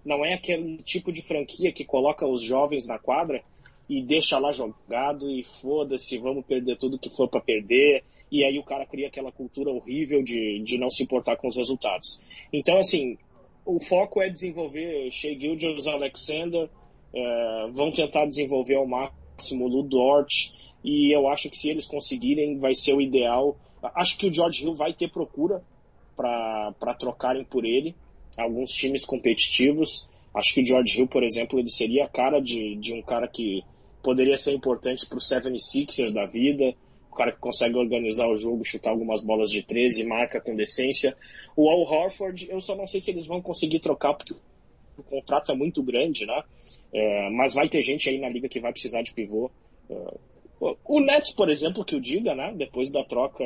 não 0.05 0.25
é 0.25 0.34
aquele 0.34 0.77
tipo 0.84 1.11
de 1.11 1.21
franquia 1.21 1.73
que 1.73 1.86
coloca 1.86 2.27
os 2.27 2.41
jovens 2.41 2.88
na 2.88 2.99
quadra 2.99 3.43
e 3.89 4.01
deixa 4.01 4.39
lá 4.39 4.51
jogado 4.51 5.29
e 5.29 5.43
foda-se, 5.43 6.17
vamos 6.17 6.45
perder 6.45 6.77
tudo 6.77 6.99
que 6.99 7.09
for 7.09 7.27
para 7.27 7.41
perder 7.41 8.03
e 8.34 8.43
aí 8.43 8.57
o 8.57 8.63
cara 8.63 8.84
cria 8.84 9.09
aquela 9.09 9.31
cultura 9.31 9.69
horrível 9.69 10.23
de, 10.23 10.59
de 10.63 10.79
não 10.79 10.89
se 10.89 11.03
importar 11.03 11.38
com 11.38 11.47
os 11.47 11.55
resultados. 11.55 12.19
Então, 12.51 12.79
assim, 12.79 13.15
o 13.63 13.79
foco 13.79 14.19
é 14.23 14.27
desenvolver 14.27 15.11
Shea 15.11 15.39
Gilgis 15.39 15.86
Alexander, 15.86 16.67
é, 17.13 17.67
vão 17.71 17.91
tentar 17.91 18.25
desenvolver 18.25 18.73
ao 18.73 18.88
máximo 18.88 19.65
o 19.65 19.67
Ludort, 19.67 20.51
e 20.84 21.15
eu 21.15 21.27
acho 21.27 21.47
que 21.47 21.59
se 21.59 21.69
eles 21.69 21.86
conseguirem, 21.86 22.57
vai 22.57 22.73
ser 22.73 22.95
o 22.95 23.01
ideal. 23.01 23.55
Acho 23.95 24.17
que 24.17 24.25
o 24.25 24.34
George 24.34 24.63
Hill 24.63 24.73
vai 24.73 24.95
ter 24.95 25.11
procura 25.11 25.61
para 26.17 26.95
trocarem 26.97 27.45
por 27.45 27.63
ele, 27.63 27.95
alguns 28.36 28.71
times 28.71 29.05
competitivos. 29.05 30.09
Acho 30.34 30.55
que 30.55 30.61
o 30.61 30.65
George 30.65 30.97
Hill, 30.97 31.07
por 31.07 31.23
exemplo, 31.23 31.59
ele 31.59 31.69
seria 31.69 32.05
a 32.05 32.09
cara 32.09 32.39
de, 32.39 32.77
de 32.77 32.95
um 32.95 33.01
cara 33.03 33.27
que 33.27 33.63
poderia 34.01 34.39
ser 34.39 34.53
importante 34.53 35.05
para 35.05 35.19
os 35.19 35.29
76ers 35.29 36.11
da 36.11 36.25
vida, 36.25 36.73
o 37.14 37.16
cara 37.16 37.32
que 37.32 37.39
consegue 37.39 37.78
organizar 37.78 38.28
o 38.28 38.36
jogo, 38.36 38.66
chutar 38.66 38.89
algumas 38.89 39.22
bolas 39.22 39.51
de 39.51 39.61
13, 39.61 40.05
marca 40.05 40.41
com 40.41 40.55
decência. 40.55 41.16
O 41.55 41.70
Al 41.70 41.82
Horford, 41.82 42.49
eu 42.49 42.59
só 42.59 42.76
não 42.76 42.88
sei 42.88 42.99
se 42.99 43.11
eles 43.11 43.28
vão 43.28 43.41
conseguir 43.41 43.80
trocar, 43.80 44.16
porque 44.16 44.34
o 44.97 45.03
contrato 45.03 45.51
é 45.51 45.55
muito 45.55 45.82
grande, 45.84 46.26
né? 46.26 46.43
É, 46.91 47.30
mas 47.30 47.53
vai 47.53 47.70
ter 47.70 47.82
gente 47.84 48.09
aí 48.09 48.20
na 48.20 48.30
liga 48.30 48.49
que 48.49 48.59
vai 48.59 48.72
precisar 48.72 49.03
de 49.03 49.14
pivô. 49.14 49.51
É, 49.89 50.18
o 50.86 50.99
Nets, 50.99 51.36
por 51.36 51.49
exemplo, 51.49 51.86
que 51.86 51.95
o 51.95 52.01
diga, 52.01 52.34
né? 52.34 52.53
Depois 52.57 52.89
da 52.89 53.03
troca 53.03 53.43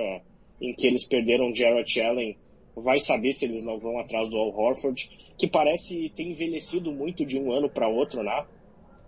em 0.62 0.74
que 0.74 0.88
eles 0.88 1.06
perderam 1.06 1.54
Jarrett 1.54 2.02
Allen, 2.02 2.38
vai 2.76 3.00
saber 3.00 3.34
se 3.34 3.46
eles 3.46 3.64
não 3.64 3.78
vão 3.78 4.00
atrás 4.00 4.30
do 4.30 4.38
Al 4.38 4.58
Horford, 4.58 5.10
que 5.38 5.48
parece 5.48 6.10
ter 6.10 6.24
envelhecido 6.24 6.92
muito 6.92 7.26
de 7.26 7.38
um 7.38 7.52
ano 7.52 7.70
para 7.70 7.88
outro, 7.88 8.24
né? 8.24 8.46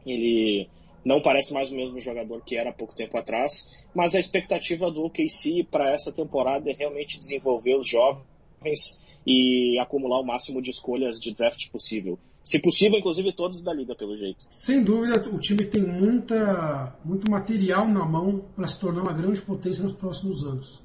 Ele 0.06 0.68
não 1.04 1.22
parece 1.22 1.54
mais 1.54 1.72
o 1.72 1.76
mesmo 1.76 2.00
jogador 2.00 2.42
que 2.44 2.56
era 2.56 2.70
há 2.70 2.74
pouco 2.74 2.96
tempo 2.96 3.18
atrás, 3.18 3.70
mas 3.94 4.16
a 4.16 4.20
expectativa 4.20 4.92
do 4.92 5.04
OKC 5.04 5.66
para 5.70 5.92
essa 5.92 6.12
temporada 6.12 6.70
é 6.70 6.74
realmente 6.74 7.20
desenvolver 7.20 7.76
os 7.76 7.88
jovens 7.88 9.02
e 9.26 9.78
acumular 9.80 10.20
o 10.20 10.26
máximo 10.26 10.62
de 10.62 10.70
escolhas 10.70 11.20
de 11.20 11.34
draft 11.34 11.70
possível. 11.72 12.18
Se 12.44 12.60
possível, 12.60 12.98
inclusive 12.98 13.34
todos 13.34 13.62
da 13.62 13.74
liga, 13.74 13.96
pelo 13.96 14.18
jeito. 14.18 14.48
Sem 14.52 14.84
dúvida, 14.84 15.22
o 15.30 15.40
time 15.40 15.66
tem 15.66 15.84
muita, 15.84 16.98
muito 17.04 17.30
material 17.30 17.88
na 17.88 18.06
mão 18.06 18.46
para 18.56 18.68
se 18.68 18.80
tornar 18.80 19.02
uma 19.02 19.14
grande 19.14 19.42
potência 19.42 19.84
nos 19.84 19.94
próximos 19.94 20.44
anos. 20.44 20.82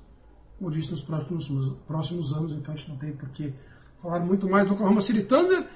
Como 0.58 0.70
disse, 0.70 0.90
nos 0.90 1.02
próximos, 1.02 1.72
próximos 1.86 2.32
anos, 2.32 2.52
então 2.52 2.74
a 2.74 2.76
gente 2.76 2.90
não 2.90 2.98
tem 2.98 3.12
por 3.12 3.28
que 3.30 3.52
Falaram 4.04 4.26
muito 4.26 4.46
mais 4.46 4.68
do 4.68 4.74
Oklahoma 4.74 5.00
City 5.00 5.22
Thunder. 5.22 5.66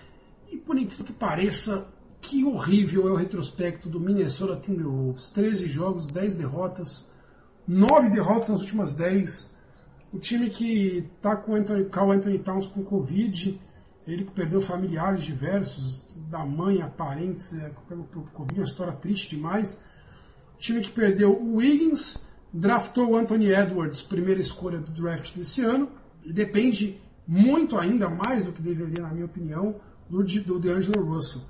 E 0.53 0.59
por 0.59 0.76
incrível 0.76 1.07
que 1.07 1.14
pareça, 1.14 1.89
que 2.21 2.45
horrível 2.45 3.09
é 3.09 3.12
o 3.12 3.16
retrospecto 3.16 3.89
do 3.89 4.01
Minnesota 4.01 4.61
Timberwolves. 4.61 5.31
13 5.31 5.66
jogos, 5.69 6.09
10 6.09 6.37
derrotas, 6.37 7.11
9 7.66 8.09
derrotas 8.11 8.49
nas 8.49 8.61
últimas 8.61 8.95
10. 8.95 9.51
O 10.12 10.19
time 10.19 10.51
que 10.51 11.07
está 11.16 11.37
com 11.37 11.53
o 11.53 11.55
Anthony, 11.55 11.85
Carl 11.87 12.12
Anthony 12.12 12.39
Towns 12.39 12.66
com 12.66 12.83
Covid, 12.83 13.61
ele 14.07 14.25
que 14.25 14.31
perdeu 14.31 14.61
familiares 14.61 15.23
diversos, 15.23 16.07
da 16.31 16.45
mãe 16.45 16.81
a 16.81 16.89
parentes, 16.89 17.55
é, 17.55 17.71
pelo, 17.89 18.05
pelo 18.05 18.25
Covid, 18.25 18.61
uma 18.61 18.66
história 18.66 18.93
triste 18.95 19.37
demais. 19.37 19.83
O 20.55 20.59
time 20.59 20.81
que 20.81 20.91
perdeu 20.91 21.33
o 21.33 21.57
Wiggins, 21.57 22.16
draftou 22.53 23.11
o 23.11 23.16
Anthony 23.16 23.53
Edwards, 23.53 24.03
primeira 24.03 24.41
escolha 24.41 24.79
do 24.79 24.93
draft 24.93 25.37
desse 25.37 25.62
ano, 25.62 25.91
e 26.25 26.33
depende 26.33 27.01
muito 27.27 27.77
ainda, 27.77 28.09
mais 28.09 28.47
do 28.47 28.53
que 28.53 28.62
deveria, 28.62 29.03
na 29.03 29.12
minha 29.12 29.27
opinião, 29.27 29.77
do, 30.09 30.25
do 30.25 30.59
DeAngelo 30.59 31.05
Russell. 31.05 31.43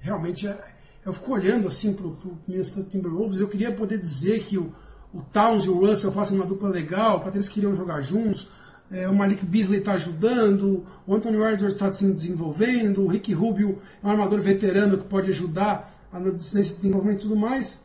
Realmente, 0.00 0.48
é, 0.48 0.58
eu 1.04 1.12
fico 1.12 1.32
olhando 1.32 1.68
assim 1.68 1.92
para 1.92 2.06
o 2.06 2.38
Minnesota 2.48 2.88
Timberwolves, 2.88 3.38
eu 3.38 3.48
queria 3.48 3.72
poder 3.72 3.98
dizer 3.98 4.40
que 4.40 4.58
o, 4.58 4.72
o 5.12 5.20
Towns 5.32 5.64
e 5.64 5.68
o 5.68 5.78
Russell 5.78 6.12
fazem 6.12 6.38
uma 6.38 6.46
dupla 6.46 6.68
legal, 6.68 7.20
para 7.20 7.34
eles 7.34 7.48
queriam 7.48 7.74
jogar 7.74 8.00
juntos, 8.00 8.48
é, 8.90 9.08
o 9.08 9.14
Malik 9.14 9.44
Beasley 9.44 9.78
está 9.78 9.92
ajudando, 9.92 10.84
o 11.06 11.14
Anthony 11.14 11.36
Edwards 11.36 11.74
está 11.74 11.92
se 11.92 12.10
desenvolvendo, 12.12 13.02
o 13.02 13.06
Rick 13.06 13.32
Rubio 13.32 13.80
é 14.02 14.06
um 14.06 14.10
armador 14.10 14.40
veterano 14.40 14.98
que 14.98 15.04
pode 15.04 15.30
ajudar 15.30 15.94
nesse 16.12 16.74
desenvolvimento 16.74 17.20
e 17.20 17.22
tudo 17.22 17.36
mais. 17.36 17.80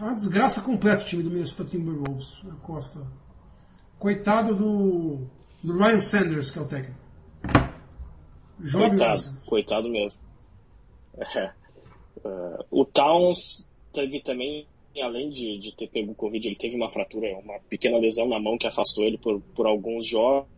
É 0.00 0.02
uma 0.02 0.14
desgraça 0.14 0.60
completa 0.62 1.02
o 1.02 1.06
time 1.06 1.22
do 1.22 1.30
Minnesota 1.30 1.64
Timberwolves, 1.64 2.42
Costa. 2.62 3.00
Coitado 3.98 4.54
do, 4.54 5.26
do 5.62 5.76
Ryan 5.76 6.00
Sanders, 6.00 6.50
que 6.50 6.58
é 6.58 6.62
o 6.62 6.64
técnico. 6.64 7.03
Coitado, 8.70 9.40
coitado 9.46 9.88
mesmo. 9.88 10.18
É. 11.18 11.52
Uh, 12.24 12.64
o 12.70 12.84
Towns 12.84 13.66
teve 13.92 14.20
também, 14.20 14.66
além 15.00 15.30
de, 15.30 15.58
de 15.58 15.74
ter 15.74 15.88
pego 15.88 16.12
o 16.12 16.14
Covid, 16.14 16.46
ele 16.46 16.56
teve 16.56 16.74
uma 16.74 16.90
fratura, 16.90 17.36
uma 17.38 17.58
pequena 17.68 17.98
lesão 17.98 18.28
na 18.28 18.40
mão 18.40 18.58
que 18.58 18.66
afastou 18.66 19.04
ele 19.04 19.18
por, 19.18 19.40
por 19.54 19.66
alguns 19.66 20.06
jogos. 20.06 20.48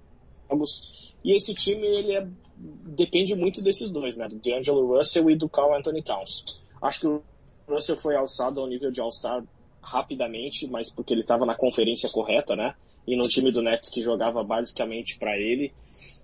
E 1.25 1.35
esse 1.35 1.55
time, 1.55 1.87
ele 1.87 2.13
é, 2.13 2.27
depende 2.57 3.35
muito 3.35 3.63
desses 3.63 3.91
dois, 3.91 4.17
né? 4.17 4.29
Do 4.29 4.37
D'Angelo 4.37 4.97
Russell 4.97 5.31
e 5.31 5.37
do 5.37 5.49
Carl 5.49 5.75
Anthony 5.75 6.03
Towns. 6.03 6.63
Acho 6.81 7.01
que 7.01 7.07
o 7.07 7.23
Russell 7.69 7.97
foi 7.97 8.15
alçado 8.15 8.61
ao 8.61 8.69
nível 8.69 8.91
de 8.91 9.01
All-Star 9.01 9.45
rapidamente, 9.83 10.67
mas 10.67 10.91
porque 10.91 11.13
ele 11.13 11.23
estava 11.23 11.45
na 11.45 11.55
conferência 11.55 12.09
correta, 12.09 12.57
né? 12.57 12.75
E 13.07 13.17
no 13.17 13.29
time 13.29 13.53
do 13.53 13.63
Nets 13.63 13.89
que 13.89 14.01
jogava 14.01 14.43
basicamente 14.43 15.19
para 15.19 15.37
ele. 15.39 15.73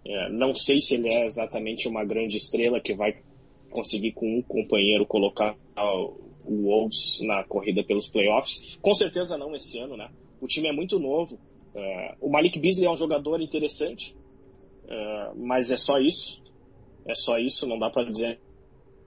É, 0.04 0.30
não 0.30 0.54
sei 0.54 0.80
se 0.80 0.94
ele 0.94 1.08
é 1.08 1.26
exatamente 1.26 1.88
uma 1.88 2.04
grande 2.04 2.36
estrela 2.36 2.80
que 2.80 2.94
vai 2.94 3.16
conseguir 3.70 4.12
com 4.12 4.38
um 4.38 4.42
companheiro 4.42 5.06
colocar 5.06 5.56
o 5.76 6.62
Wolves 6.62 7.20
na 7.22 7.44
corrida 7.44 7.84
pelos 7.84 8.08
playoffs. 8.08 8.76
Com 8.80 8.94
certeza 8.94 9.38
não 9.38 9.54
esse 9.54 9.78
ano, 9.78 9.96
né? 9.96 10.10
O 10.40 10.46
time 10.46 10.68
é 10.68 10.72
muito 10.72 10.98
novo. 10.98 11.38
É, 11.74 12.16
o 12.20 12.30
Malik 12.30 12.58
Beasley 12.58 12.86
é 12.86 12.90
um 12.90 12.96
jogador 12.96 13.40
interessante, 13.40 14.14
é, 14.88 15.30
mas 15.36 15.70
é 15.70 15.76
só 15.76 15.98
isso. 15.98 16.42
É 17.06 17.14
só 17.14 17.38
isso, 17.38 17.66
não 17.66 17.78
dá 17.78 17.90
para 17.90 18.10
dizer 18.10 18.40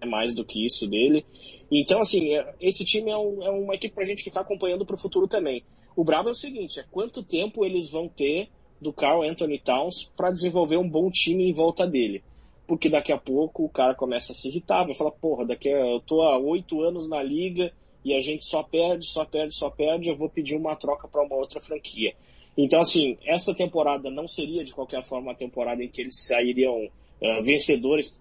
mais 0.05 0.33
do 0.33 0.45
que 0.45 0.65
isso 0.65 0.87
dele. 0.87 1.25
Então, 1.71 1.99
assim, 1.99 2.35
é, 2.35 2.55
esse 2.59 2.85
time 2.85 3.11
é, 3.11 3.17
um, 3.17 3.43
é 3.43 3.49
uma 3.49 3.75
equipe 3.75 3.93
para 3.93 4.03
a 4.03 4.07
gente 4.07 4.23
ficar 4.23 4.41
acompanhando 4.41 4.85
para 4.85 4.95
o 4.95 4.99
futuro 4.99 5.27
também. 5.27 5.63
O 5.95 6.03
brabo 6.03 6.29
é 6.29 6.31
o 6.31 6.35
seguinte: 6.35 6.79
é 6.79 6.83
quanto 6.89 7.23
tempo 7.23 7.65
eles 7.65 7.91
vão 7.91 8.07
ter 8.07 8.49
do 8.85 8.93
Carl 8.93 9.23
Anthony 9.23 9.57
Towns 9.57 10.11
para 10.15 10.29
desenvolver 10.29 10.77
um 10.77 10.87
bom 10.87 11.09
time 11.09 11.49
em 11.49 11.53
volta 11.53 11.87
dele. 11.87 12.23
Porque 12.67 12.87
daqui 12.87 13.11
a 13.11 13.17
pouco 13.17 13.65
o 13.65 13.69
cara 13.69 13.95
começa 13.95 14.31
a 14.31 14.35
se 14.35 14.47
irritar, 14.47 14.85
vai 14.85 14.93
falar, 14.93 15.11
porra, 15.11 15.43
daqui 15.43 15.69
a, 15.69 15.77
eu 15.77 15.99
tô 15.99 16.21
há 16.21 16.37
oito 16.37 16.81
anos 16.83 17.09
na 17.09 17.21
liga 17.21 17.73
e 18.03 18.13
a 18.13 18.19
gente 18.19 18.45
só 18.45 18.61
perde, 18.61 19.07
só 19.07 19.25
perde, 19.25 19.55
só 19.55 19.71
perde, 19.71 20.09
eu 20.09 20.15
vou 20.15 20.29
pedir 20.29 20.55
uma 20.55 20.75
troca 20.75 21.07
para 21.07 21.23
uma 21.23 21.35
outra 21.35 21.59
franquia. 21.59 22.13
Então, 22.55 22.79
assim, 22.79 23.17
essa 23.25 23.55
temporada 23.55 24.11
não 24.11 24.27
seria 24.27 24.63
de 24.63 24.71
qualquer 24.71 25.03
forma 25.03 25.29
uma 25.29 25.35
temporada 25.35 25.83
em 25.83 25.89
que 25.89 26.01
eles 26.01 26.23
sairiam 26.23 26.85
uh, 26.85 27.43
vencedores, 27.43 28.15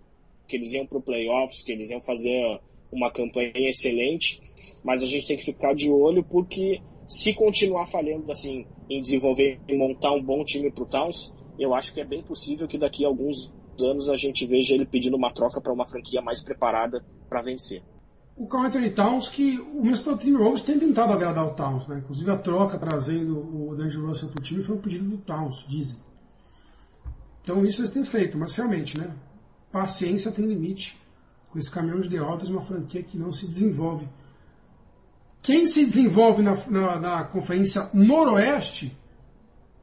que 0.49 0.57
eles 0.57 0.73
iam 0.73 0.87
para 0.87 0.97
o 0.97 1.03
playoffs, 1.03 1.63
que 1.63 1.73
eles 1.73 1.91
iam 1.91 2.01
fazer 2.01 2.59
uma 2.91 3.11
campanha 3.11 3.53
excelente, 3.69 4.41
mas 4.83 5.03
a 5.03 5.07
gente 5.07 5.27
tem 5.27 5.37
que 5.37 5.45
ficar 5.45 5.75
de 5.75 5.91
olho 5.91 6.25
porque 6.25 6.81
se 7.07 7.35
continuar 7.35 7.87
falhando 7.87 8.31
assim 8.31 8.67
em 8.89 9.01
desenvolver 9.01 9.61
e 9.69 9.77
montar 9.77 10.13
um 10.13 10.23
bom 10.23 10.45
time 10.45 10.71
para 10.71 10.85
o 10.85 10.87
Towns, 10.87 11.35
eu 11.59 11.75
acho 11.75 11.93
que 11.93 12.01
é 12.01 12.05
bem 12.05 12.23
possível 12.23 12.67
que 12.67 12.79
daqui 12.79 13.05
a 13.05 13.09
alguns 13.09 13.53
anos 13.81 14.09
a 14.09 14.17
gente 14.17 14.47
veja 14.47 14.75
ele 14.75 14.87
pedindo 14.87 15.17
uma 15.17 15.33
troca 15.33 15.61
para 15.61 15.73
uma 15.73 15.87
franquia 15.87 16.23
mais 16.23 16.43
preparada 16.43 17.05
para 17.29 17.43
vencer. 17.43 17.83
O 18.37 18.49
Carl 18.49 18.67
Anthony 18.67 18.91
Towns, 18.91 19.29
que 19.29 19.59
o 19.61 19.83
Minnesota 19.83 20.25
Timberwolves 20.25 20.63
tem 20.63 20.79
tentado 20.79 21.13
agradar 21.13 21.47
o 21.47 21.55
Towns, 21.55 21.87
né? 21.87 21.99
Inclusive 21.99 22.31
a 22.31 22.37
troca 22.37 22.77
trazendo 22.79 23.39
o 23.39 23.77
D'Angelo 23.77 24.09
Russell 24.09 24.29
para 24.29 24.41
o 24.41 24.43
time 24.43 24.63
foi 24.63 24.75
um 24.75 24.81
pedido 24.81 25.09
do 25.09 25.19
Towns, 25.19 25.65
dizem. 25.69 25.97
Então 27.43 27.65
isso 27.65 27.81
eles 27.81 27.91
têm 27.91 28.05
feito, 28.05 28.37
mas 28.37 28.57
realmente, 28.57 28.99
né? 28.99 29.15
Paciência 29.71 30.33
tem 30.33 30.47
limite 30.47 30.99
com 31.49 31.59
esse 31.59 31.71
caminhão 31.71 32.01
de 32.01 32.09
derrotas, 32.09 32.49
uma 32.49 32.63
franquia 32.63 33.03
que 33.05 33.17
não 33.17 33.31
se 33.31 33.47
desenvolve 33.47 34.09
quem 35.45 35.67
se 35.67 35.85
desenvolve 35.85 36.43
na, 36.43 36.57
na, 36.71 36.99
na 36.99 37.25
Conferência 37.25 37.91
Noroeste 37.93 38.97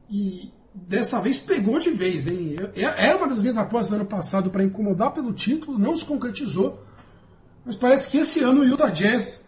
e 0.09 0.51
dessa 0.73 1.21
vez 1.21 1.37
pegou 1.37 1.77
de 1.77 1.91
vez, 1.91 2.25
hein? 2.25 2.55
Era 2.75 3.15
uma 3.15 3.27
das 3.27 3.41
minhas 3.41 3.57
apostas 3.57 3.93
ano 3.93 4.05
passado 4.05 4.49
para 4.49 4.63
incomodar 4.63 5.13
pelo 5.13 5.31
título, 5.31 5.77
não 5.77 5.95
se 5.95 6.03
concretizou. 6.03 6.83
Mas 7.63 7.75
parece 7.75 8.09
que 8.09 8.17
esse 8.17 8.43
ano 8.43 8.61
o 8.61 8.65
Utah 8.65 8.89
Jazz 8.89 9.45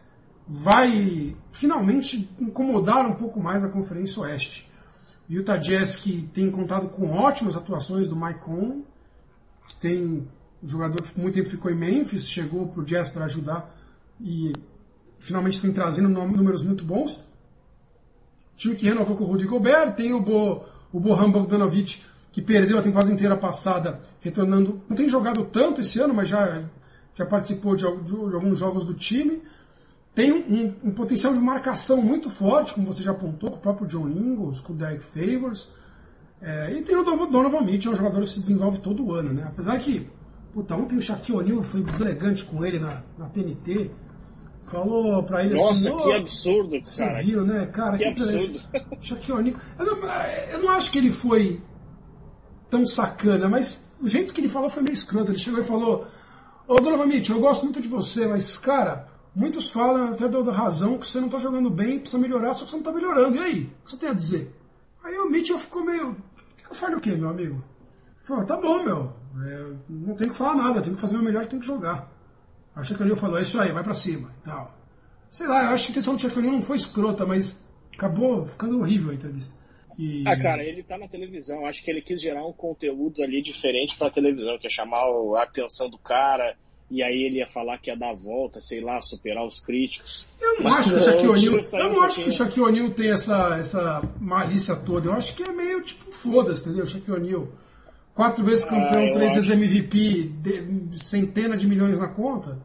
vai 0.48 1.36
finalmente 1.52 2.30
incomodar 2.40 3.08
um 3.08 3.16
pouco 3.16 3.40
mais 3.40 3.64
a 3.64 3.70
Conferência 3.70 4.22
Oeste. 4.22 4.72
O 5.28 5.34
Utah 5.34 5.58
Jazz 5.58 5.96
que 5.96 6.30
tem 6.32 6.52
contado 6.52 6.90
com 6.90 7.10
ótimas 7.10 7.56
atuações 7.56 8.08
do 8.08 8.16
Mike 8.16 8.40
Conley, 8.40 8.86
que 9.68 9.76
tem 9.78 10.28
um 10.62 10.68
jogador 10.68 11.02
que 11.02 11.20
muito 11.20 11.34
tempo 11.34 11.50
ficou 11.50 11.72
em 11.72 11.76
Memphis, 11.76 12.30
chegou 12.30 12.68
para 12.68 12.82
o 12.82 12.86
Jazz 12.86 13.10
para 13.10 13.26
ajudar 13.26 13.76
e 14.22 14.54
finalmente 15.24 15.60
vem 15.60 15.72
trazendo 15.72 16.10
números 16.10 16.64
muito 16.64 16.84
bons. 16.84 17.24
Time 18.58 18.76
que 18.76 18.86
renovou 18.86 19.16
com 19.16 19.24
o 19.24 19.28
Rudy 19.28 19.46
Gobert, 19.46 19.96
tem 19.96 20.14
o, 20.14 20.22
Bo, 20.22 20.64
o 20.92 21.00
Bohan 21.00 21.32
Bogdanovic, 21.32 22.02
que 22.32 22.42
perdeu 22.42 22.78
a 22.78 22.82
temporada 22.82 23.12
inteira 23.12 23.36
passada, 23.38 24.02
retornando. 24.20 24.82
Não 24.88 24.96
tem 24.96 25.08
jogado 25.08 25.46
tanto 25.46 25.82
esse 25.82 26.00
ano, 26.00 26.14
mas 26.14 26.28
já, 26.28 26.64
já 27.16 27.26
participou 27.26 27.76
de, 27.76 27.84
de, 27.84 28.12
de 28.12 28.36
alguns 28.36 28.60
jogos 28.60 28.86
do 28.86 28.94
time. 28.94 29.42
Tem 30.14 30.32
um, 30.32 30.76
um, 30.84 30.92
potencial 30.92 31.34
de 31.34 31.40
marcação 31.40 32.02
muito 32.02 32.30
forte, 32.30 32.74
como 32.74 32.86
você 32.86 33.02
já 33.02 33.12
apontou, 33.12 33.50
com 33.50 33.58
o 33.58 33.60
próprio 33.60 33.88
John 33.88 34.08
Ingles, 34.10 34.60
com 34.60 34.74
o 34.74 34.76
Derek 34.76 35.04
Favors. 35.04 35.70
É, 36.42 36.74
e 36.74 36.82
tem 36.82 36.96
o 36.96 37.04
Donovan 37.04 37.62
Mitchell, 37.62 37.92
é 37.92 37.96
um 37.96 37.98
jogador 37.98 38.22
que 38.22 38.30
se 38.30 38.40
desenvolve 38.42 38.80
todo 38.80 39.14
ano, 39.14 39.34
né? 39.34 39.46
Apesar 39.48 39.80
que, 39.80 40.08
puta, 40.54 40.76
ontem 40.76 40.98
o 40.98 41.02
Shaquille 41.02 41.40
O'Neal 41.40 41.64
foi 41.64 41.82
deselegante 41.82 42.44
com 42.44 42.64
ele 42.66 42.78
na, 42.78 43.02
na 43.18 43.28
TNT. 43.28 43.90
Falou 44.64 45.24
pra 45.24 45.44
ele 45.44 45.56
Nossa, 45.56 45.72
assim. 45.72 45.90
Nossa, 45.90 46.04
que 46.04 46.14
absurdo, 46.14 46.70
cara. 46.70 46.84
Você 46.84 47.22
viu, 47.24 47.46
né? 47.46 47.66
Cara, 47.68 47.98
que, 47.98 48.04
que 48.04 48.10
absurdo. 48.10 48.62
Shaquille 49.02 49.38
O'Neal. 49.38 49.60
Eu, 49.78 49.86
não, 49.86 50.14
eu 50.52 50.62
não 50.62 50.70
acho 50.70 50.92
que 50.92 50.98
ele 50.98 51.12
foi 51.12 51.62
tão 52.70 52.86
sacana, 52.86 53.48
mas 53.50 53.86
o 54.02 54.08
jeito 54.08 54.34
que 54.34 54.42
ele 54.42 54.50
falou 54.50 54.70
foi 54.70 54.84
meio 54.84 54.94
escroto. 54.94 55.32
Ele 55.32 55.38
chegou 55.38 55.60
e 55.60 55.64
falou: 55.64 56.08
Ô 56.68 56.76
Donovan 56.76 57.06
Mitchell, 57.06 57.36
eu 57.36 57.42
gosto 57.42 57.64
muito 57.64 57.82
de 57.82 57.88
você, 57.88 58.26
mas, 58.26 58.58
cara, 58.58 59.10
muitos 59.36 59.70
falam, 59.70 60.14
até 60.14 60.28
dou 60.28 60.44
razão, 60.50 60.98
que 60.98 61.06
você 61.06 61.20
não 61.20 61.30
tá 61.30 61.38
jogando 61.38 61.70
bem, 61.70 62.00
precisa 62.00 62.22
melhorar, 62.22 62.54
só 62.54 62.64
que 62.64 62.72
você 62.72 62.78
não 62.78 62.84
tá 62.84 62.92
melhorando. 62.92 63.36
E 63.36 63.40
aí? 63.40 63.64
O 63.82 63.84
que 63.84 63.92
você 63.92 63.98
tem 63.98 64.10
a 64.10 64.14
dizer? 64.14 64.56
Aí 65.04 65.18
o 65.18 65.30
Mitchell 65.30 65.60
ficou 65.60 65.84
meio. 65.84 66.16
Eu 66.70 66.76
falei 66.76 66.96
o 66.96 67.02
quê, 67.02 67.16
meu 67.16 67.30
amigo? 67.30 67.56
Ele 67.56 68.24
falou: 68.24 68.46
tá 68.46 68.56
bom, 68.56 68.82
meu. 68.82 69.14
É, 69.46 69.74
não 69.90 70.16
tem 70.16 70.30
que 70.30 70.36
falar 70.36 70.56
nada, 70.56 70.82
tem 70.82 70.94
que 70.94 71.00
fazer 71.00 71.16
o 71.16 71.18
meu 71.18 71.26
melhor, 71.26 71.46
tem 71.46 71.60
que 71.60 71.66
jogar. 71.66 72.10
A 72.76 72.84
Shaquille 72.84 73.16
falou, 73.16 73.38
é 73.38 73.42
isso 73.42 73.60
aí, 73.60 73.72
vai 73.72 73.84
pra 73.84 73.94
cima 73.94 74.34
e 74.42 74.46
tal. 74.46 74.76
Sei 75.30 75.48
lá, 75.48 75.66
eu 75.66 75.70
acho 75.70 75.86
que 75.86 75.92
a 75.92 75.94
intenção 75.94 76.16
do 76.16 76.22
Shaquille 76.22 76.50
não 76.50 76.62
foi 76.62 76.78
escrota, 76.78 77.26
mas 77.26 77.64
acabou 77.94 78.46
ficando 78.46 78.80
horrível 78.80 79.12
a 79.12 79.16
entrevista. 79.16 79.56
E... 79.98 80.24
Ah, 80.28 80.38
cara, 80.38 80.64
ele 80.64 80.82
tá 80.82 80.98
na 80.98 81.08
televisão. 81.08 81.66
Acho 81.66 81.84
que 81.84 81.92
ele 81.92 82.02
quis 82.02 82.22
gerar 82.22 82.46
um 82.46 82.54
conteúdo 82.54 83.22
ali 83.22 83.42
diferente 83.42 83.98
pra 83.98 84.10
televisão, 84.10 84.58
que 84.58 84.68
é 84.68 84.70
chamar 84.70 85.04
a 85.04 85.44
atenção 85.44 85.90
do 85.90 85.98
cara, 85.98 86.56
e 86.90 87.02
aí 87.02 87.24
ele 87.24 87.38
ia 87.38 87.48
falar 87.48 87.78
que 87.78 87.90
ia 87.90 87.98
dar 87.98 88.12
a 88.12 88.16
volta, 88.16 88.62
sei 88.62 88.82
lá, 88.82 89.02
superar 89.02 89.46
os 89.46 89.60
críticos. 89.60 90.28
Eu 90.40 90.56
não 90.56 90.64
Mas, 90.64 90.80
acho 90.80 90.90
que 90.90 90.96
o 90.96 91.02
Shaquille 91.02 91.30
O'Neal. 91.30 91.60
Eu 91.74 91.90
não 91.90 92.00
um 92.00 92.04
acho 92.04 92.24
que 92.24 92.30
o 92.30 92.32
Shaquille 92.32 92.66
O'Neal 92.66 92.92
tem 92.92 93.12
essa, 93.12 93.58
essa 93.58 94.02
malícia 94.20 94.76
toda. 94.76 95.10
Eu 95.10 95.14
acho 95.14 95.36
que 95.36 95.44
é 95.44 95.52
meio 95.52 95.82
tipo, 95.82 96.12
foda-se, 96.12 96.64
entendeu? 96.64 96.84
O 96.84 96.88
Shaquille 96.88 97.18
O'Neal. 97.18 97.48
Quatro 98.16 98.44
vezes 98.44 98.66
campeão, 98.66 99.08
ah, 99.08 99.12
três 99.14 99.34
vezes 99.34 99.50
MVP, 99.50 100.24
de, 100.40 101.00
centenas 101.04 101.60
de 101.60 101.68
milhões 101.68 101.98
na 101.98 102.08
conta. 102.08 102.60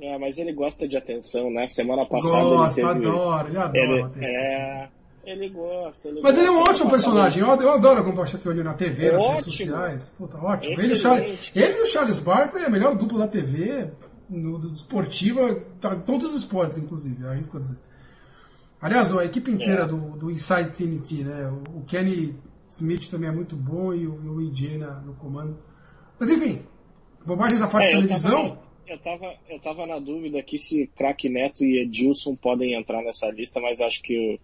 É, 0.00 0.18
mas 0.18 0.38
ele 0.38 0.52
gosta 0.52 0.86
de 0.88 0.96
atenção, 0.96 1.50
né? 1.50 1.68
Semana 1.68 2.04
passada 2.04 2.42
Gosta, 2.42 2.80
ele 2.80 2.92
teve... 2.94 3.06
adora, 3.06 3.48
ele 3.48 3.58
adora 3.58 4.12
ele, 4.16 4.26
é, 4.26 4.88
Ele 5.24 5.48
gosta. 5.48 6.08
Ele 6.08 6.20
Mas 6.20 6.36
ele 6.36 6.48
é 6.48 6.50
um 6.50 6.54
gosta, 6.58 6.70
ótimo 6.72 6.90
personagem. 6.90 7.42
Eu, 7.42 7.48
eu 7.48 7.72
adoro 7.72 8.00
acompanhar 8.00 8.34
o 8.44 8.48
O'Neal 8.50 8.64
na 8.64 8.74
TV, 8.74 9.12
nas 9.12 9.22
redes 9.26 9.36
Ótimo. 9.38 9.52
sociais. 9.52 10.12
Puta, 10.18 10.36
ótimo. 10.38 10.74
Ele 10.80 10.88
e, 10.88 10.92
o 10.92 10.96
Charles, 10.96 11.52
ele 11.54 11.78
e 11.78 11.82
o 11.82 11.86
Charles 11.86 12.18
Barkley 12.18 12.64
é 12.64 12.66
a 12.66 12.70
melhor 12.70 12.94
dupla 12.96 13.20
da 13.20 13.28
TV, 13.28 13.88
no, 14.28 14.58
do 14.58 14.72
esportiva, 14.72 15.62
tá, 15.80 15.94
todos 15.94 16.32
os 16.32 16.40
esportes, 16.40 16.76
inclusive, 16.76 17.26
arrisco 17.26 17.56
a 17.56 17.60
dizer. 17.60 17.78
Aliás, 18.80 19.16
a 19.16 19.24
equipe 19.24 19.50
inteira 19.50 19.82
É. 19.82 19.86
do, 19.86 19.96
do 19.96 20.30
Inside 20.30 20.70
TNT, 20.70 21.24
né? 21.24 21.50
O 21.74 21.82
Kenny 21.86 22.36
Smith 22.70 23.08
também 23.10 23.28
é 23.28 23.32
muito 23.32 23.56
bom 23.56 23.92
e 23.94 24.06
o, 24.06 24.20
e 24.24 24.28
o 24.28 24.40
EJ 24.40 24.78
na- 24.78 25.00
no 25.00 25.14
comando. 25.14 25.58
Mas 26.18 26.30
enfim, 26.30 26.62
bobagens 27.24 27.62
à 27.62 27.68
parte 27.68 27.88
É, 27.88 27.92
da 27.92 27.96
televisão. 28.02 28.58
eu, 28.86 28.98
tava, 28.98 29.34
eu 29.48 29.58
tava 29.60 29.86
na 29.86 29.98
dúvida 29.98 30.38
aqui 30.38 30.58
se 30.58 30.86
Crack 30.96 31.28
Neto 31.28 31.64
e 31.64 31.80
Edilson 31.82 32.34
podem 32.36 32.74
entrar 32.74 33.02
nessa 33.02 33.28
lista, 33.30 33.60
mas 33.60 33.80
acho 33.80 34.02
que 34.02 34.38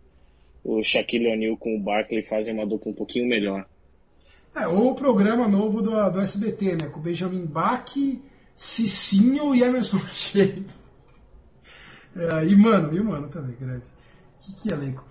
o, 0.64 0.78
o 0.78 0.82
Shaquille 0.82 1.28
O'Neal 1.32 1.56
com 1.56 1.76
o 1.76 1.80
Barkley 1.80 2.22
fazem 2.22 2.54
uma 2.54 2.66
dupla 2.66 2.92
um 2.92 2.94
pouquinho 2.94 3.26
melhor. 3.28 3.66
É, 4.54 4.66
ou 4.66 4.90
o 4.90 4.94
programa 4.94 5.48
novo 5.48 5.80
do, 5.80 6.10
do 6.10 6.20
SBT, 6.20 6.76
né? 6.76 6.88
Com 6.88 7.00
o 7.00 7.02
Benjamin 7.02 7.46
Bach, 7.46 7.90
Cicinho 8.54 9.54
e 9.54 9.62
Emerson 9.62 9.98
Sheik. 10.06 10.64
É, 12.14 12.44
e 12.46 12.54
Mano, 12.54 12.94
e 12.94 13.00
Mano 13.02 13.26
também, 13.28 13.56
grande. 13.58 13.86
Que, 14.42 14.52
que 14.54 14.68
elenco. 14.70 15.02